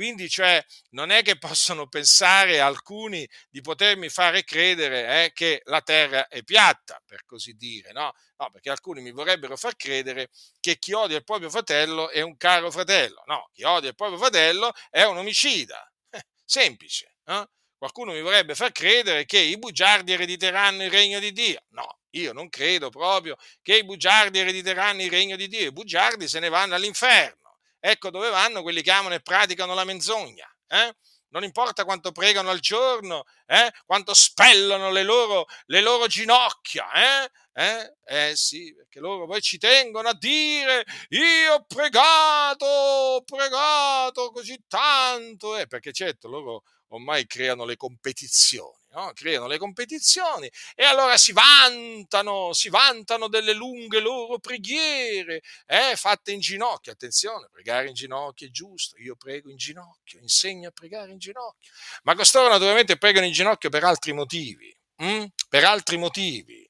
quindi, 0.00 0.30
cioè, 0.30 0.64
non 0.92 1.10
è 1.10 1.20
che 1.20 1.36
possono 1.36 1.86
pensare 1.86 2.58
alcuni 2.58 3.28
di 3.50 3.60
potermi 3.60 4.08
fare 4.08 4.44
credere 4.44 5.24
eh, 5.26 5.32
che 5.34 5.60
la 5.66 5.82
terra 5.82 6.26
è 6.26 6.42
piatta, 6.42 7.02
per 7.04 7.26
così 7.26 7.52
dire, 7.52 7.92
no? 7.92 8.10
No, 8.38 8.50
perché 8.50 8.70
alcuni 8.70 9.02
mi 9.02 9.10
vorrebbero 9.10 9.58
far 9.58 9.76
credere 9.76 10.30
che 10.58 10.78
chi 10.78 10.94
odia 10.94 11.18
il 11.18 11.24
proprio 11.24 11.50
fratello 11.50 12.08
è 12.08 12.22
un 12.22 12.38
caro 12.38 12.70
fratello. 12.70 13.22
No, 13.26 13.50
chi 13.52 13.62
odia 13.62 13.90
il 13.90 13.94
proprio 13.94 14.16
fratello 14.16 14.72
è 14.88 15.02
un 15.02 15.18
omicida. 15.18 15.86
Eh, 16.08 16.22
semplice. 16.46 17.16
Eh? 17.26 17.46
Qualcuno 17.76 18.12
mi 18.12 18.22
vorrebbe 18.22 18.54
far 18.54 18.72
credere 18.72 19.26
che 19.26 19.38
i 19.38 19.58
bugiardi 19.58 20.12
erediteranno 20.12 20.82
il 20.82 20.90
regno 20.90 21.18
di 21.18 21.32
Dio. 21.32 21.62
No, 21.72 21.98
io 22.12 22.32
non 22.32 22.48
credo 22.48 22.88
proprio 22.88 23.36
che 23.60 23.76
i 23.76 23.84
bugiardi 23.84 24.38
erediteranno 24.38 25.02
il 25.02 25.10
regno 25.10 25.36
di 25.36 25.46
Dio. 25.46 25.68
I 25.68 25.72
bugiardi 25.72 26.26
se 26.26 26.40
ne 26.40 26.48
vanno 26.48 26.74
all'inferno. 26.74 27.39
Ecco 27.80 28.10
dove 28.10 28.28
vanno 28.28 28.62
quelli 28.62 28.82
che 28.82 28.90
amano 28.90 29.14
e 29.14 29.20
praticano 29.20 29.74
la 29.74 29.84
menzogna. 29.84 30.46
Eh? 30.68 30.94
Non 31.30 31.44
importa 31.44 31.84
quanto 31.84 32.12
pregano 32.12 32.50
al 32.50 32.60
giorno, 32.60 33.24
eh? 33.46 33.72
quanto 33.86 34.14
spellano 34.14 34.90
le 34.90 35.02
loro, 35.02 35.46
le 35.66 35.80
loro 35.80 36.06
ginocchia. 36.06 36.86
Eh? 36.92 37.30
Eh? 37.52 37.94
eh 38.04 38.36
sì, 38.36 38.74
perché 38.74 39.00
loro 39.00 39.26
poi 39.26 39.40
ci 39.40 39.58
tengono 39.58 40.08
a 40.08 40.14
dire 40.16 40.84
io 41.10 41.54
ho 41.54 41.64
pregato, 41.66 42.66
ho 42.66 43.22
pregato 43.22 44.30
così 44.30 44.62
tanto. 44.68 45.56
Eh, 45.56 45.66
perché 45.66 45.92
certo 45.92 46.28
loro 46.28 46.62
ormai 46.88 47.26
creano 47.26 47.64
le 47.64 47.76
competizioni 47.76 48.79
no? 48.90 49.12
creano 49.14 49.46
le 49.46 49.58
competizioni 49.58 50.50
e 50.74 50.84
allora 50.84 51.16
si 51.16 51.32
vantano, 51.32 52.52
si 52.52 52.68
vantano 52.68 53.28
delle 53.28 53.52
lunghe 53.52 54.00
loro 54.00 54.38
preghiere, 54.38 55.42
eh, 55.66 55.94
fatte 55.96 56.32
in 56.32 56.40
ginocchio. 56.40 56.92
Attenzione, 56.92 57.48
pregare 57.50 57.88
in 57.88 57.94
ginocchio 57.94 58.46
è 58.46 58.50
giusto, 58.50 58.96
io 58.98 59.16
prego 59.16 59.50
in 59.50 59.56
ginocchio, 59.56 60.20
insegno 60.20 60.68
a 60.68 60.72
pregare 60.72 61.12
in 61.12 61.18
ginocchio. 61.18 61.70
Ma 62.02 62.14
costoro 62.14 62.48
naturalmente 62.48 62.98
pregano 62.98 63.26
in 63.26 63.32
ginocchio 63.32 63.70
per 63.70 63.84
altri 63.84 64.12
motivi, 64.12 64.74
hm? 64.96 65.26
per 65.48 65.64
altri 65.64 65.96
motivi 65.96 66.68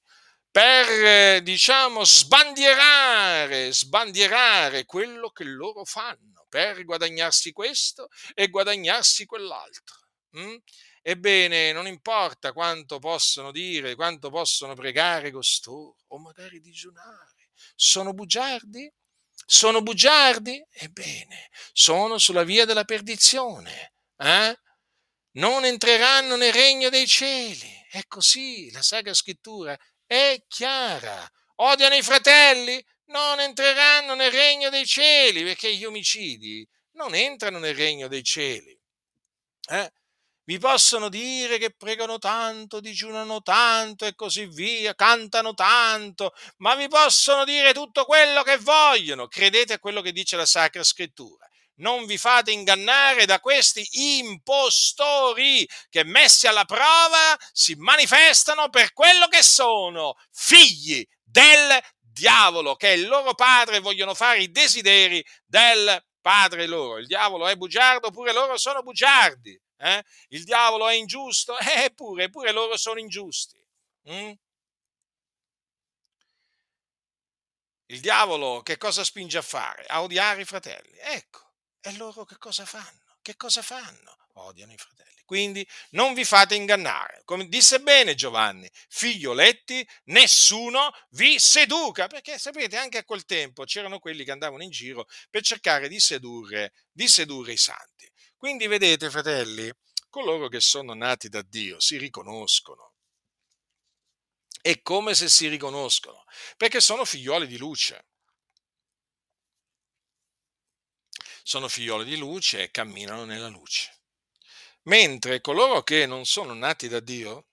per, 0.50 1.42
diciamo, 1.42 2.04
sbandierare, 2.04 3.72
sbandierare 3.72 4.84
quello 4.84 5.30
che 5.30 5.44
loro 5.44 5.84
fanno, 5.84 6.44
per 6.48 6.84
guadagnarsi 6.84 7.52
questo 7.52 8.08
e 8.34 8.48
guadagnarsi 8.48 9.26
quell'altro. 9.26 9.96
Hm? 10.32 10.56
Ebbene, 11.02 11.72
non 11.72 11.86
importa 11.86 12.52
quanto 12.52 12.98
possono 12.98 13.50
dire, 13.50 13.94
quanto 13.94 14.30
possono 14.30 14.74
pregare 14.74 15.30
costoro, 15.30 15.96
o 16.08 16.18
magari 16.18 16.60
digiunare, 16.60 17.50
sono 17.74 18.12
bugiardi? 18.12 18.92
Sono 19.46 19.82
bugiardi? 19.82 20.64
Ebbene, 20.70 21.50
sono 21.72 22.18
sulla 22.18 22.44
via 22.44 22.64
della 22.64 22.84
perdizione. 22.84 23.94
Eh? 24.16 24.58
Non 25.32 25.64
entreranno 25.64 26.36
nel 26.36 26.52
regno 26.52 26.88
dei 26.88 27.06
cieli. 27.06 27.68
È 27.90 28.02
così, 28.06 28.70
la 28.70 28.82
Sacra 28.82 29.14
Scrittura 29.14 29.76
è 30.06 30.42
chiara. 30.46 31.28
Odiano 31.56 31.94
i 31.94 32.02
fratelli? 32.02 32.84
Non 33.06 33.40
entreranno 33.40 34.14
nel 34.14 34.30
regno 34.30 34.70
dei 34.70 34.86
cieli, 34.86 35.42
perché 35.42 35.74
gli 35.74 35.84
omicidi 35.84 36.68
non 36.92 37.14
entrano 37.14 37.58
nel 37.58 37.74
regno 37.74 38.06
dei 38.06 38.22
cieli. 38.22 38.78
Eh? 39.68 39.92
Vi 40.50 40.58
possono 40.58 41.08
dire 41.08 41.58
che 41.58 41.70
pregano 41.70 42.18
tanto, 42.18 42.80
digiunano 42.80 43.40
tanto 43.40 44.04
e 44.04 44.16
così 44.16 44.46
via, 44.46 44.96
cantano 44.96 45.54
tanto, 45.54 46.34
ma 46.56 46.74
vi 46.74 46.88
possono 46.88 47.44
dire 47.44 47.72
tutto 47.72 48.04
quello 48.04 48.42
che 48.42 48.56
vogliono. 48.56 49.28
Credete 49.28 49.74
a 49.74 49.78
quello 49.78 50.00
che 50.00 50.10
dice 50.10 50.34
la 50.34 50.46
Sacra 50.46 50.82
Scrittura. 50.82 51.46
Non 51.76 52.04
vi 52.04 52.18
fate 52.18 52.50
ingannare 52.50 53.26
da 53.26 53.38
questi 53.38 53.86
impostori 54.18 55.64
che 55.88 56.02
messi 56.02 56.48
alla 56.48 56.64
prova 56.64 57.38
si 57.52 57.76
manifestano 57.76 58.70
per 58.70 58.92
quello 58.92 59.28
che 59.28 59.44
sono, 59.44 60.16
figli 60.32 61.06
del 61.22 61.78
diavolo, 62.00 62.74
che 62.74 62.88
è 62.88 62.96
il 62.96 63.06
loro 63.06 63.34
padre 63.34 63.76
e 63.76 63.80
vogliono 63.80 64.14
fare 64.14 64.42
i 64.42 64.50
desideri 64.50 65.24
del 65.46 66.04
padre 66.20 66.66
loro. 66.66 66.98
Il 66.98 67.06
diavolo 67.06 67.46
è 67.46 67.54
bugiardo, 67.54 68.10
pure 68.10 68.32
loro 68.32 68.58
sono 68.58 68.82
bugiardi. 68.82 69.56
Eh? 69.82 70.04
Il 70.28 70.44
diavolo 70.44 70.88
è 70.88 70.94
ingiusto? 70.94 71.56
Eppure, 71.58 72.24
eppure 72.24 72.52
loro 72.52 72.76
sono 72.76 73.00
ingiusti. 73.00 73.58
Mm? 74.10 74.32
Il 77.86 78.00
diavolo 78.00 78.60
che 78.62 78.76
cosa 78.76 79.02
spinge 79.02 79.38
a 79.38 79.42
fare? 79.42 79.84
A 79.86 80.02
odiare 80.02 80.42
i 80.42 80.44
fratelli. 80.44 80.96
Ecco, 80.98 81.54
e 81.80 81.96
loro 81.96 82.24
che 82.24 82.36
cosa 82.36 82.64
fanno? 82.66 83.16
Che 83.22 83.36
cosa 83.36 83.62
fanno? 83.62 84.16
Odiano 84.34 84.72
i 84.72 84.76
fratelli. 84.76 85.22
Quindi 85.24 85.66
non 85.90 86.12
vi 86.12 86.24
fate 86.24 86.54
ingannare. 86.56 87.22
Come 87.24 87.48
disse 87.48 87.80
bene 87.80 88.14
Giovanni, 88.14 88.68
figlioletti, 88.88 89.86
nessuno 90.06 90.92
vi 91.10 91.38
seduca. 91.38 92.06
Perché 92.06 92.38
sapete, 92.38 92.76
anche 92.76 92.98
a 92.98 93.04
quel 93.04 93.24
tempo 93.24 93.64
c'erano 93.64 93.98
quelli 93.98 94.24
che 94.24 94.32
andavano 94.32 94.62
in 94.62 94.70
giro 94.70 95.06
per 95.30 95.42
cercare 95.42 95.88
di 95.88 96.00
sedurre, 96.00 96.72
di 96.90 97.08
sedurre 97.08 97.52
i 97.52 97.56
santi. 97.56 98.09
Quindi 98.40 98.68
vedete, 98.68 99.10
fratelli, 99.10 99.70
coloro 100.08 100.48
che 100.48 100.60
sono 100.60 100.94
nati 100.94 101.28
da 101.28 101.42
Dio 101.42 101.78
si 101.78 101.98
riconoscono. 101.98 102.94
È 104.62 104.80
come 104.80 105.14
se 105.14 105.28
si 105.28 105.46
riconoscono, 105.46 106.24
perché 106.56 106.80
sono 106.80 107.04
figlioli 107.04 107.46
di 107.46 107.58
luce. 107.58 108.06
Sono 111.42 111.68
figlioli 111.68 112.06
di 112.06 112.16
luce 112.16 112.62
e 112.62 112.70
camminano 112.70 113.26
nella 113.26 113.48
luce. 113.48 114.04
Mentre 114.84 115.42
coloro 115.42 115.82
che 115.82 116.06
non 116.06 116.24
sono 116.24 116.54
nati 116.54 116.88
da 116.88 117.00
Dio 117.00 117.48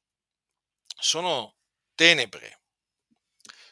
sono 0.85 1.57
tenebre. 1.95 2.61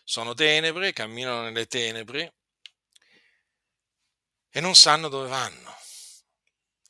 Sono 0.03 0.33
tenebre, 0.33 0.91
camminano 0.91 1.43
nelle 1.43 1.65
tenebre 1.65 2.35
e 4.49 4.59
non 4.59 4.75
sanno 4.75 5.07
dove 5.07 5.29
vanno 5.29 5.83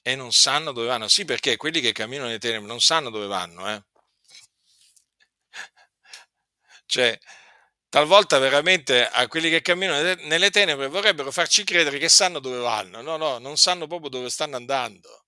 e 0.07 0.15
non 0.15 0.31
sanno 0.31 0.71
dove 0.71 0.85
vanno. 0.85 1.07
Sì, 1.07 1.25
perché 1.25 1.57
quelli 1.57 1.81
che 1.81 1.91
camminano 1.91 2.27
nelle 2.27 2.37
tenebre 2.37 2.67
non 2.67 2.79
sanno 2.79 3.09
dove 3.09 3.25
vanno, 3.25 3.67
eh. 3.73 3.83
Cioè, 6.85 7.17
talvolta 7.89 8.37
veramente 8.39 9.07
a 9.07 9.27
quelli 9.27 9.49
che 9.49 9.61
camminano 9.61 10.15
nelle 10.27 10.49
tenebre 10.51 10.87
vorrebbero 10.87 11.31
farci 11.31 11.63
credere 11.63 11.97
che 11.97 12.09
sanno 12.09 12.39
dove 12.39 12.57
vanno. 12.57 13.01
No, 13.01 13.17
no, 13.17 13.37
non 13.39 13.57
sanno 13.57 13.87
proprio 13.87 14.09
dove 14.09 14.29
stanno 14.29 14.55
andando. 14.55 15.25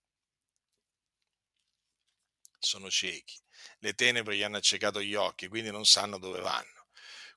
Sono 2.59 2.89
ciechi. 2.89 3.35
Le 3.79 3.93
tenebre 3.93 4.35
gli 4.35 4.43
hanno 4.43 4.57
accecato 4.57 5.01
gli 5.01 5.15
occhi, 5.15 5.47
quindi 5.47 5.71
non 5.71 5.85
sanno 5.85 6.17
dove 6.17 6.39
vanno. 6.41 6.85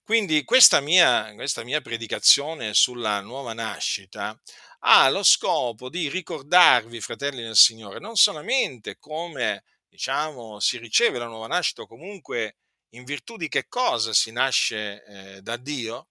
Quindi 0.02 0.44
questa 0.44 0.80
mia, 0.80 1.32
questa 1.34 1.62
mia 1.62 1.80
predicazione 1.80 2.74
sulla 2.74 3.20
nuova 3.20 3.52
nascita 3.52 4.38
ha 4.80 5.08
lo 5.10 5.22
scopo 5.22 5.88
di 5.88 6.08
ricordarvi, 6.08 7.00
fratelli 7.00 7.42
del 7.42 7.56
Signore, 7.56 7.98
non 7.98 8.16
solamente 8.16 8.98
come 8.98 9.64
diciamo, 9.88 10.60
si 10.60 10.78
riceve 10.78 11.18
la 11.18 11.26
nuova 11.26 11.48
nascita 11.48 11.82
o 11.82 11.86
comunque 11.86 12.56
in 12.90 13.04
virtù 13.04 13.36
di 13.36 13.48
che 13.48 13.66
cosa 13.68 14.12
si 14.12 14.32
nasce 14.32 15.04
eh, 15.04 15.42
da 15.42 15.56
Dio, 15.56 16.08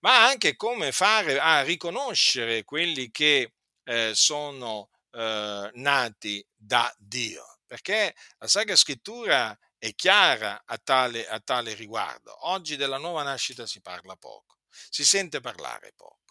ma 0.00 0.26
anche 0.26 0.56
come 0.56 0.92
fare 0.92 1.38
a 1.38 1.62
riconoscere 1.62 2.64
quelli 2.64 3.10
che 3.10 3.52
eh, 3.84 4.12
sono 4.14 4.90
eh, 5.12 5.70
nati 5.74 6.44
da 6.54 6.92
Dio, 6.98 7.60
perché 7.66 8.14
la 8.38 8.48
Sacra 8.48 8.76
Scrittura 8.76 9.56
è 9.78 9.94
chiara 9.94 10.62
a 10.64 10.78
tale, 10.78 11.26
a 11.28 11.40
tale 11.40 11.74
riguardo. 11.74 12.48
Oggi 12.48 12.76
della 12.76 12.98
nuova 12.98 13.22
nascita 13.22 13.66
si 13.66 13.80
parla 13.80 14.16
poco, 14.16 14.58
si 14.68 15.04
sente 15.04 15.40
parlare 15.40 15.92
poco 15.96 16.27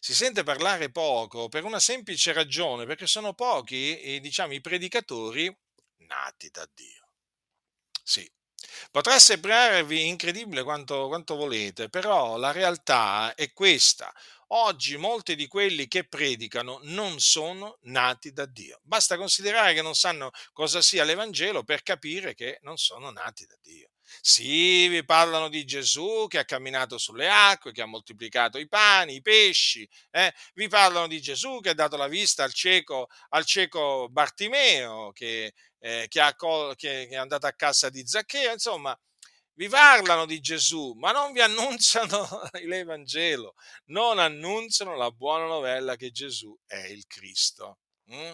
si 0.00 0.14
sente 0.14 0.42
parlare 0.42 0.90
poco 0.90 1.48
per 1.48 1.64
una 1.64 1.80
semplice 1.80 2.32
ragione, 2.32 2.86
perché 2.86 3.06
sono 3.06 3.34
pochi, 3.34 4.18
diciamo, 4.20 4.52
i 4.54 4.60
predicatori 4.60 5.54
nati 6.06 6.48
da 6.50 6.68
Dio. 6.74 7.08
Sì, 8.02 8.30
potrà 8.90 9.18
sembrarvi 9.18 10.06
incredibile 10.06 10.62
quanto, 10.62 11.08
quanto 11.08 11.34
volete, 11.36 11.88
però 11.88 12.36
la 12.36 12.52
realtà 12.52 13.34
è 13.34 13.52
questa. 13.52 14.12
Oggi 14.52 14.96
molti 14.96 15.36
di 15.36 15.46
quelli 15.46 15.88
che 15.88 16.08
predicano 16.08 16.80
non 16.84 17.20
sono 17.20 17.76
nati 17.82 18.32
da 18.32 18.46
Dio. 18.46 18.80
Basta 18.82 19.18
considerare 19.18 19.74
che 19.74 19.82
non 19.82 19.94
sanno 19.94 20.30
cosa 20.54 20.80
sia 20.80 21.04
l'Evangelo 21.04 21.64
per 21.64 21.82
capire 21.82 22.34
che 22.34 22.58
non 22.62 22.78
sono 22.78 23.10
nati 23.10 23.44
da 23.44 23.56
Dio. 23.60 23.90
Sì, 24.20 24.88
vi 24.88 25.04
parlano 25.04 25.48
di 25.48 25.64
Gesù 25.64 26.26
che 26.28 26.38
ha 26.38 26.44
camminato 26.44 26.98
sulle 26.98 27.28
acque, 27.28 27.72
che 27.72 27.82
ha 27.82 27.86
moltiplicato 27.86 28.58
i 28.58 28.68
pani, 28.68 29.16
i 29.16 29.22
pesci, 29.22 29.88
eh? 30.10 30.32
vi 30.54 30.68
parlano 30.68 31.06
di 31.06 31.20
Gesù 31.20 31.60
che 31.60 31.70
ha 31.70 31.74
dato 31.74 31.96
la 31.96 32.08
vista 32.08 32.44
al 32.44 32.52
cieco, 32.52 33.08
al 33.30 33.44
cieco 33.44 34.08
Bartimeo, 34.10 35.12
che, 35.12 35.54
eh, 35.78 36.06
che, 36.08 36.20
ha, 36.20 36.34
che, 36.74 37.08
è 37.08 37.16
andato 37.16 37.46
a 37.46 37.52
casa 37.52 37.88
di 37.90 38.06
Zaccheo, 38.06 38.52
insomma, 38.52 38.98
vi 39.54 39.68
parlano 39.68 40.24
di 40.24 40.40
Gesù, 40.40 40.92
ma 40.92 41.10
non 41.10 41.32
vi 41.32 41.40
annunciano 41.42 42.26
l'Evangelo, 42.62 43.54
non 43.86 44.18
annunciano 44.18 44.94
la 44.94 45.10
buona 45.10 45.46
novella 45.46 45.96
che 45.96 46.10
Gesù 46.10 46.56
è 46.66 46.86
il 46.86 47.06
Cristo. 47.06 47.78
Mm? 48.12 48.32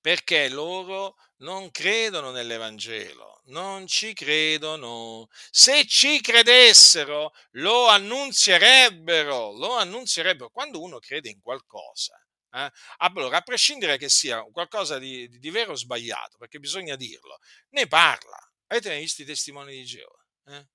Perché 0.00 0.48
loro 0.48 1.16
non 1.42 1.70
credono 1.70 2.30
nell'Evangelo, 2.30 3.42
non 3.46 3.86
ci 3.86 4.12
credono. 4.12 5.28
Se 5.50 5.86
ci 5.86 6.20
credessero, 6.20 7.32
lo 7.52 7.88
annunzierebbero, 7.88 9.52
lo 9.52 9.76
annunzierebbero. 9.76 10.50
Quando 10.50 10.80
uno 10.80 10.98
crede 10.98 11.30
in 11.30 11.40
qualcosa, 11.40 12.14
eh, 12.54 12.70
allora, 12.98 13.38
a 13.38 13.42
prescindere 13.42 13.96
che 13.96 14.08
sia 14.08 14.42
qualcosa 14.52 14.98
di, 14.98 15.28
di, 15.28 15.50
vero 15.50 15.72
o 15.72 15.76
sbagliato, 15.76 16.36
perché 16.38 16.58
bisogna 16.58 16.96
dirlo, 16.96 17.38
ne 17.70 17.86
parla. 17.86 18.38
Avete 18.68 18.90
mai 18.90 19.00
visto 19.00 19.22
i 19.22 19.26
testimoni 19.26 19.72
di 19.72 19.84
Geova? 19.84 20.24
Eh? 20.46 20.66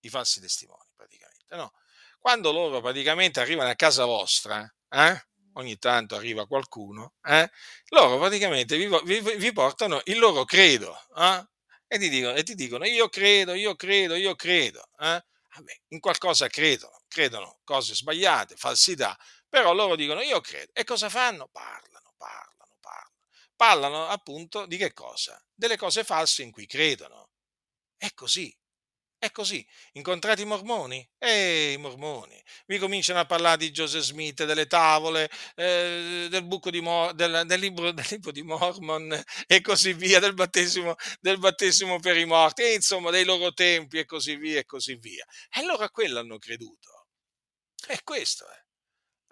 I 0.00 0.08
falsi 0.08 0.40
testimoni, 0.40 0.88
praticamente, 0.94 1.54
no? 1.56 1.72
Quando 2.18 2.50
loro 2.50 2.80
praticamente 2.80 3.40
arrivano 3.40 3.70
a 3.70 3.74
casa 3.74 4.04
vostra, 4.04 4.62
eh? 4.90 5.26
Ogni 5.54 5.78
tanto 5.78 6.14
arriva 6.16 6.46
qualcuno, 6.46 7.14
eh? 7.22 7.50
loro 7.88 8.18
praticamente 8.18 8.76
vi, 8.76 8.88
vi, 9.04 9.36
vi, 9.36 9.52
portano 9.52 10.00
il 10.04 10.18
loro 10.18 10.44
credo 10.44 10.96
eh? 11.16 11.46
e, 11.86 11.98
ti 11.98 12.08
dicono, 12.08 12.34
e, 12.34 12.42
ti 12.42 12.54
dicono, 12.54 12.84
io 12.84 13.08
credo, 13.08 13.54
io 13.54 13.74
credo, 13.74 14.14
io 14.14 14.34
credo. 14.34 14.88
Eh? 14.98 15.24
Vabbè, 15.54 15.80
in 15.88 16.00
qualcosa 16.00 16.46
credono, 16.48 17.02
credono 17.08 17.58
cose 17.64 17.94
sbagliate, 17.94 18.56
falsità, 18.56 19.18
però 19.48 19.72
loro 19.72 19.96
dicono 19.96 20.20
io 20.20 20.40
credo. 20.40 20.72
E 20.72 20.84
cosa 20.84 21.08
fanno? 21.08 21.48
Parlano, 21.50 22.14
parlano, 22.16 22.76
parlano. 22.80 23.12
Parlano 23.56 24.06
appunto 24.06 24.66
di 24.66 24.76
che 24.76 24.92
cosa? 24.92 25.42
Delle 25.52 25.76
cose 25.76 26.04
false 26.04 26.42
in 26.42 26.52
cui 26.52 26.66
credono. 26.66 27.30
È 27.96 28.12
così. 28.14 28.54
È 29.20 29.32
così, 29.32 29.66
incontrati 29.94 30.42
i 30.42 30.44
mormoni? 30.44 31.04
E 31.18 31.72
i 31.72 31.76
mormoni. 31.76 32.40
Vi 32.66 32.78
cominciano 32.78 33.18
a 33.18 33.26
parlare 33.26 33.56
di 33.56 33.72
Joseph 33.72 34.02
Smith, 34.04 34.44
delle 34.44 34.68
tavole, 34.68 35.28
eh, 35.56 36.28
del, 36.30 36.46
di 36.46 36.80
Mo- 36.80 37.12
del, 37.12 37.42
del, 37.44 37.58
libro, 37.58 37.90
del, 37.92 38.06
libro, 38.10 38.30
di 38.30 38.42
Mormon 38.42 39.20
e 39.48 39.60
così 39.60 39.92
via, 39.92 40.20
del 40.20 40.34
battesimo, 40.34 40.94
del 41.20 41.38
battesimo 41.38 41.98
per 41.98 42.16
i 42.16 42.26
morti, 42.26 42.62
e 42.62 42.74
insomma 42.74 43.10
dei 43.10 43.24
loro 43.24 43.52
tempi 43.52 43.98
e 43.98 44.04
così 44.04 44.36
via 44.36 44.60
e 44.60 44.64
così 44.64 44.94
via. 44.94 45.26
E 45.50 45.64
loro 45.64 45.82
a 45.82 45.90
quello 45.90 46.20
hanno 46.20 46.38
creduto. 46.38 47.08
E 47.88 48.00
questo 48.04 48.46
è. 48.48 48.64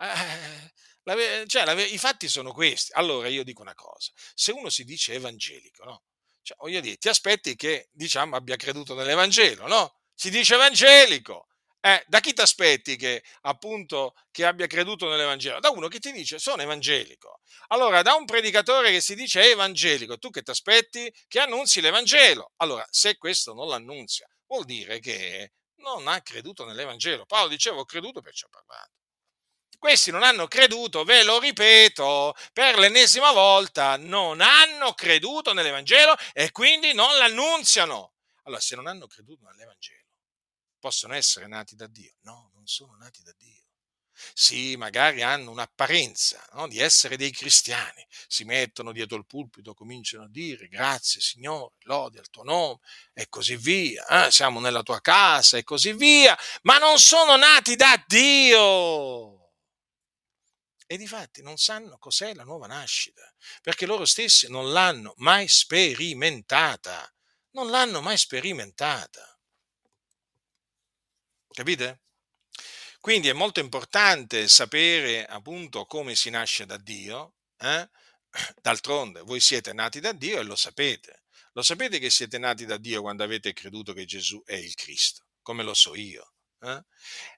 Eh, 0.05 0.72
la, 1.05 1.47
cioè, 1.47 1.64
la, 1.64 1.72
I 1.80 1.99
fatti 1.99 2.28
sono 2.28 2.53
questi. 2.53 2.91
Allora 2.95 3.28
io 3.28 3.45
dico 3.45 3.62
una 3.62 3.74
cosa, 3.74 4.11
se 4.34 4.51
uno 4.51 4.68
si 4.68 4.82
dice 4.82 5.14
evangelico, 5.14 5.84
no? 5.84 6.03
Cioè, 6.47 6.57
voglio 6.61 6.78
dire, 6.78 6.97
ti 6.97 7.09
aspetti 7.09 7.57
che, 7.57 7.88
diciamo, 7.90 8.36
abbia 8.36 8.55
creduto 8.55 8.94
nell'Evangelo, 8.94 9.66
no? 9.66 9.99
Si 10.14 10.30
dice 10.30 10.55
evangelico. 10.55 11.49
Eh, 11.80 12.05
da 12.07 12.20
chi 12.20 12.32
ti 12.34 12.40
aspetti 12.40 12.94
che, 12.94 13.24
appunto, 13.42 14.14
che 14.30 14.44
abbia 14.47 14.68
creduto 14.68 15.09
nell'Evangelo? 15.09 15.59
Da 15.59 15.70
uno 15.70 15.88
che 15.88 15.99
ti 15.99 16.12
dice 16.12 16.38
sono 16.38 16.62
evangelico. 16.62 17.40
Allora, 17.68 18.03
da 18.03 18.14
un 18.14 18.26
predicatore 18.26 18.92
che 18.92 19.01
si 19.01 19.16
dice 19.16 19.42
evangelico, 19.51 20.18
tu 20.18 20.30
che 20.30 20.42
ti 20.42 20.53
aspetti 20.53 21.12
che 21.26 21.40
annunzi 21.40 21.80
l'Evangelo. 21.80 22.53
Allora, 22.59 22.86
se 22.90 23.16
questo 23.16 23.53
non 23.53 23.66
l'annunzia, 23.66 24.28
vuol 24.47 24.64
dire 24.64 25.01
che 25.01 25.53
non 25.78 26.07
ha 26.07 26.20
creduto 26.20 26.64
nell'Evangelo. 26.64 27.26
Paolo 27.26 27.49
diceva 27.49 27.78
ho 27.78 27.84
creduto 27.84 28.20
perciò 28.20 28.47
ho 28.47 28.51
parlato. 28.51 28.92
Questi 29.79 30.11
non 30.11 30.22
hanno 30.22 30.47
creduto, 30.47 31.05
ve 31.05 31.22
lo 31.22 31.39
ripeto 31.39 32.35
per 32.53 32.79
l'ennesima 32.79 33.33
volta, 33.33 33.97
non 33.97 34.41
hanno 34.41 34.95
creduto 34.95 35.53
nell'Evangelo 35.53 36.16
e 36.33 36.51
quindi 36.51 36.93
non 36.93 37.16
l'annunziano. 37.16 38.14
Allora, 38.45 38.61
se 38.61 38.77
non 38.77 38.87
hanno 38.87 39.07
creduto 39.07 39.45
nell'Evangelo, 39.45 40.05
possono 40.79 41.14
essere 41.14 41.47
nati 41.47 41.74
da 41.74 41.87
Dio? 41.87 42.14
No, 42.22 42.51
non 42.55 42.66
sono 42.66 42.97
nati 42.97 43.22
da 43.22 43.35
Dio. 43.37 43.64
Sì, 44.33 44.77
magari 44.77 45.22
hanno 45.22 45.51
un'apparenza 45.51 46.43
no, 46.53 46.68
di 46.68 46.79
essere 46.79 47.18
dei 47.18 47.31
cristiani, 47.31 48.07
si 48.27 48.45
mettono 48.45 48.93
dietro 48.93 49.18
il 49.18 49.27
pulpito, 49.27 49.74
cominciano 49.74 50.24
a 50.24 50.29
dire 50.29 50.68
grazie 50.68 51.20
Signore, 51.20 51.74
lode 51.81 52.18
al 52.20 52.31
tuo 52.31 52.43
nome 52.43 52.79
e 53.12 53.29
così 53.29 53.57
via, 53.57 54.27
eh, 54.27 54.31
siamo 54.31 54.59
nella 54.59 54.83
tua 54.83 55.03
casa 55.03 55.59
e 55.59 55.64
così 55.64 55.93
via, 55.93 56.37
ma 56.62 56.79
non 56.79 56.99
sono 56.99 57.37
nati 57.37 57.77
da 57.77 58.03
Dio 58.07 59.45
e 60.87 60.97
difatti 60.97 61.43
non 61.43 61.57
sanno 61.57 61.99
cos'è 61.99 62.34
la 62.34 62.45
nuova 62.45 62.66
nascita, 62.66 63.22
perché 63.62 63.87
loro 63.87 64.05
stessi 64.05 64.49
non 64.49 64.72
l'hanno 64.72 65.14
mai 65.16 65.49
sperimentata, 65.49 67.12
non 67.51 67.70
l'hanno 67.70 68.01
mai 68.01 68.16
sperimentata. 68.16 69.39
Capite? 71.49 72.03
Quindi 73.01 73.28
è 73.28 73.32
molto 73.32 73.61
importante 73.61 74.49
sapere 74.49 75.24
appunto 75.24 75.87
come 75.87 76.14
si 76.14 76.28
nasce 76.28 76.66
da 76.66 76.76
Dio. 76.76 77.37
Eh? 77.59 77.89
D'altronde 78.61 79.20
voi 79.20 79.41
siete 79.41 79.72
nati 79.72 80.01
da 80.01 80.12
Dio 80.12 80.39
e 80.39 80.43
lo 80.43 80.57
sapete. 80.57 81.22
Lo 81.53 81.62
sapete 81.62 81.99
che 81.99 82.11
siete 82.11 82.37
nati 82.39 82.66
da 82.66 82.76
Dio 82.76 83.01
quando 83.01 83.24
avete 83.24 83.53
creduto 83.53 83.93
che 83.95 84.05
Gesù 84.05 84.43
è 84.45 84.55
il 84.55 84.74
Cristo, 84.74 85.28
come 85.41 85.62
lo 85.62 85.72
so 85.72 85.95
io. 85.95 86.34
Eh? 86.61 86.82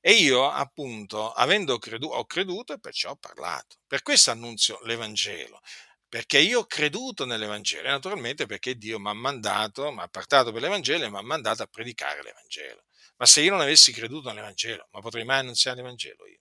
E 0.01 0.13
io, 0.13 0.49
appunto, 0.49 1.33
avendo 1.33 1.79
creduto, 1.79 2.15
ho 2.15 2.25
creduto 2.27 2.73
e 2.73 2.79
perciò 2.79 3.11
ho 3.11 3.17
parlato. 3.17 3.77
Per 3.87 4.03
questo 4.03 4.31
annunzio 4.31 4.81
l'Evangelo, 4.85 5.61
perché 6.09 6.39
io 6.39 6.61
ho 6.61 6.67
creduto 6.67 7.25
nell'Evangelo, 7.25 7.89
e 7.89 7.91
naturalmente 7.91 8.47
perché 8.47 8.77
Dio 8.77 8.99
mi 8.99 9.09
ha 9.09 9.13
mandato, 9.13 9.91
mi 9.93 10.01
ha 10.01 10.09
portato 10.09 10.53
per 10.53 10.63
l'Evangelo 10.63 11.05
e 11.05 11.11
mi 11.11 11.19
ha 11.19 11.23
mandato 11.23 11.63
a 11.63 11.67
predicare 11.67 12.23
l'Evangelo. 12.23 12.85
Ma 13.17 13.27
se 13.27 13.41
io 13.43 13.51
non 13.51 13.61
avessi 13.61 13.93
creduto 13.93 14.29
nell'Evangelo, 14.29 14.89
ma 14.93 15.01
potrei 15.01 15.25
mai 15.25 15.41
annunziare 15.41 15.77
l'Evangelo 15.79 16.27
io? 16.27 16.41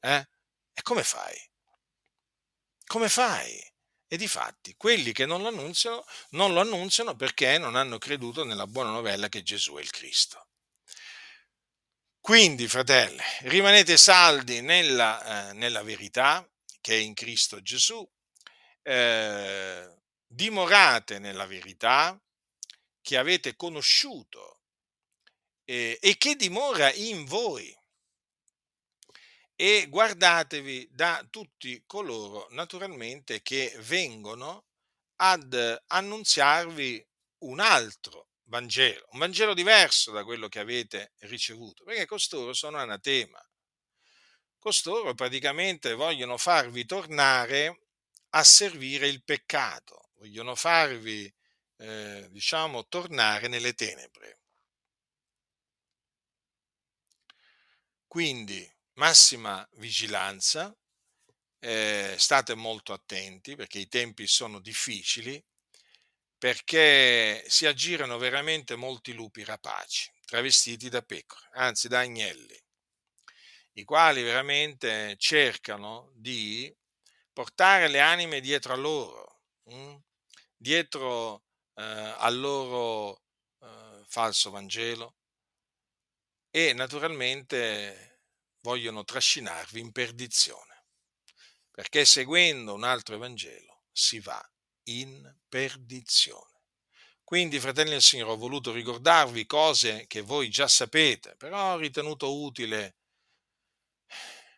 Eh? 0.00 0.28
E 0.74 0.82
come 0.82 1.02
fai? 1.04 1.36
Come 2.86 3.08
fai? 3.08 3.58
E 4.06 4.16
di 4.18 4.28
fatti, 4.28 4.74
quelli 4.76 5.12
che 5.12 5.24
non 5.24 5.40
lo 5.40 5.48
annunziano, 5.48 6.04
non 6.30 6.52
lo 6.52 6.60
annunziano 6.60 7.16
perché 7.16 7.56
non 7.56 7.76
hanno 7.76 7.96
creduto 7.96 8.44
nella 8.44 8.66
buona 8.66 8.90
novella 8.90 9.28
che 9.30 9.42
Gesù 9.42 9.76
è 9.76 9.80
il 9.80 9.90
Cristo. 9.90 10.48
Quindi, 12.22 12.68
fratelli, 12.68 13.20
rimanete 13.40 13.96
saldi 13.96 14.60
nella, 14.60 15.48
eh, 15.50 15.54
nella 15.54 15.82
verità 15.82 16.48
che 16.80 16.94
è 16.94 16.98
in 16.98 17.14
Cristo 17.14 17.60
Gesù, 17.62 18.08
eh, 18.82 19.92
dimorate 20.24 21.18
nella 21.18 21.46
verità 21.46 22.16
che 23.00 23.16
avete 23.16 23.56
conosciuto 23.56 24.60
eh, 25.64 25.98
e 26.00 26.16
che 26.16 26.36
dimora 26.36 26.92
in 26.92 27.24
voi. 27.24 27.76
E 29.56 29.86
guardatevi 29.88 30.90
da 30.92 31.26
tutti 31.28 31.82
coloro 31.88 32.46
naturalmente 32.50 33.42
che 33.42 33.74
vengono 33.80 34.66
ad 35.16 35.82
annunziarvi 35.88 37.04
un 37.38 37.58
altro 37.58 38.28
Vangelo, 38.52 39.08
un 39.12 39.18
Vangelo 39.18 39.54
diverso 39.54 40.10
da 40.10 40.24
quello 40.24 40.46
che 40.48 40.58
avete 40.58 41.14
ricevuto, 41.20 41.84
perché 41.84 42.04
costoro 42.04 42.52
sono 42.52 42.76
anatema. 42.76 43.42
Costoro 44.58 45.14
praticamente 45.14 45.94
vogliono 45.94 46.36
farvi 46.36 46.84
tornare 46.84 47.86
a 48.34 48.44
servire 48.44 49.08
il 49.08 49.24
peccato, 49.24 50.10
vogliono 50.16 50.54
farvi, 50.54 51.32
eh, 51.78 52.28
diciamo, 52.30 52.86
tornare 52.88 53.48
nelle 53.48 53.72
tenebre. 53.72 54.40
Quindi 58.06 58.70
massima 58.96 59.66
vigilanza, 59.76 60.76
eh, 61.58 62.16
state 62.18 62.54
molto 62.54 62.92
attenti 62.92 63.56
perché 63.56 63.78
i 63.78 63.88
tempi 63.88 64.26
sono 64.26 64.60
difficili 64.60 65.42
perché 66.42 67.44
si 67.46 67.66
aggirano 67.66 68.18
veramente 68.18 68.74
molti 68.74 69.12
lupi 69.12 69.44
rapaci, 69.44 70.12
travestiti 70.24 70.88
da 70.88 71.00
pecore, 71.00 71.48
anzi 71.52 71.86
da 71.86 72.00
agnelli, 72.00 72.60
i 73.74 73.84
quali 73.84 74.24
veramente 74.24 75.14
cercano 75.18 76.10
di 76.16 76.76
portare 77.32 77.86
le 77.86 78.00
anime 78.00 78.40
dietro 78.40 78.72
a 78.72 78.76
loro? 78.76 79.42
Mm, 79.72 79.94
dietro 80.56 81.44
eh, 81.74 81.82
al 81.84 82.36
loro 82.36 83.22
eh, 83.60 84.02
falso 84.08 84.50
Vangelo 84.50 85.14
e 86.50 86.72
naturalmente 86.72 88.24
vogliono 88.62 89.04
trascinarvi 89.04 89.78
in 89.78 89.92
perdizione, 89.92 90.86
perché 91.70 92.04
seguendo 92.04 92.74
un 92.74 92.82
altro 92.82 93.14
Evangelo 93.14 93.84
si 93.92 94.18
va 94.18 94.44
in 94.84 95.34
perdizione. 95.48 96.50
Quindi, 97.24 97.60
fratelli 97.60 97.90
del 97.90 98.02
Signore, 98.02 98.32
ho 98.32 98.36
voluto 98.36 98.72
ricordarvi 98.72 99.46
cose 99.46 100.06
che 100.06 100.20
voi 100.20 100.50
già 100.50 100.68
sapete, 100.68 101.34
però 101.36 101.74
ho 101.74 101.78
ritenuto 101.78 102.40
utile 102.40 102.96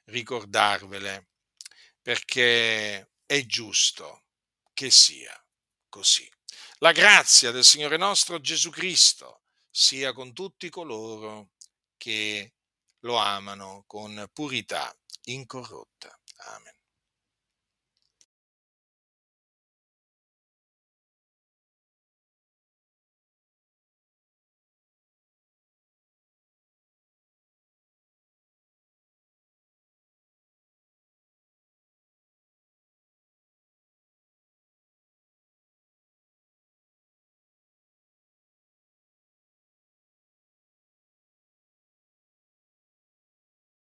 ricordarvele 0.07 1.29
perché 2.03 3.12
è 3.25 3.47
giusto 3.47 4.25
che 4.75 4.91
sia 4.91 5.33
così. 5.89 6.29
La 6.79 6.93
grazia 6.93 7.51
del 7.51 7.64
Signore 7.64 7.97
nostro 7.97 8.41
Gesù 8.41 8.70
Cristo 8.70 9.43
sia 9.70 10.12
con 10.12 10.33
tutti 10.33 10.68
coloro 10.68 11.53
che 11.97 12.55
lo 13.01 13.16
amano 13.16 13.85
con 13.87 14.29
purità 14.33 14.95
incorrotta. 15.25 16.18
Amen. 16.57 16.74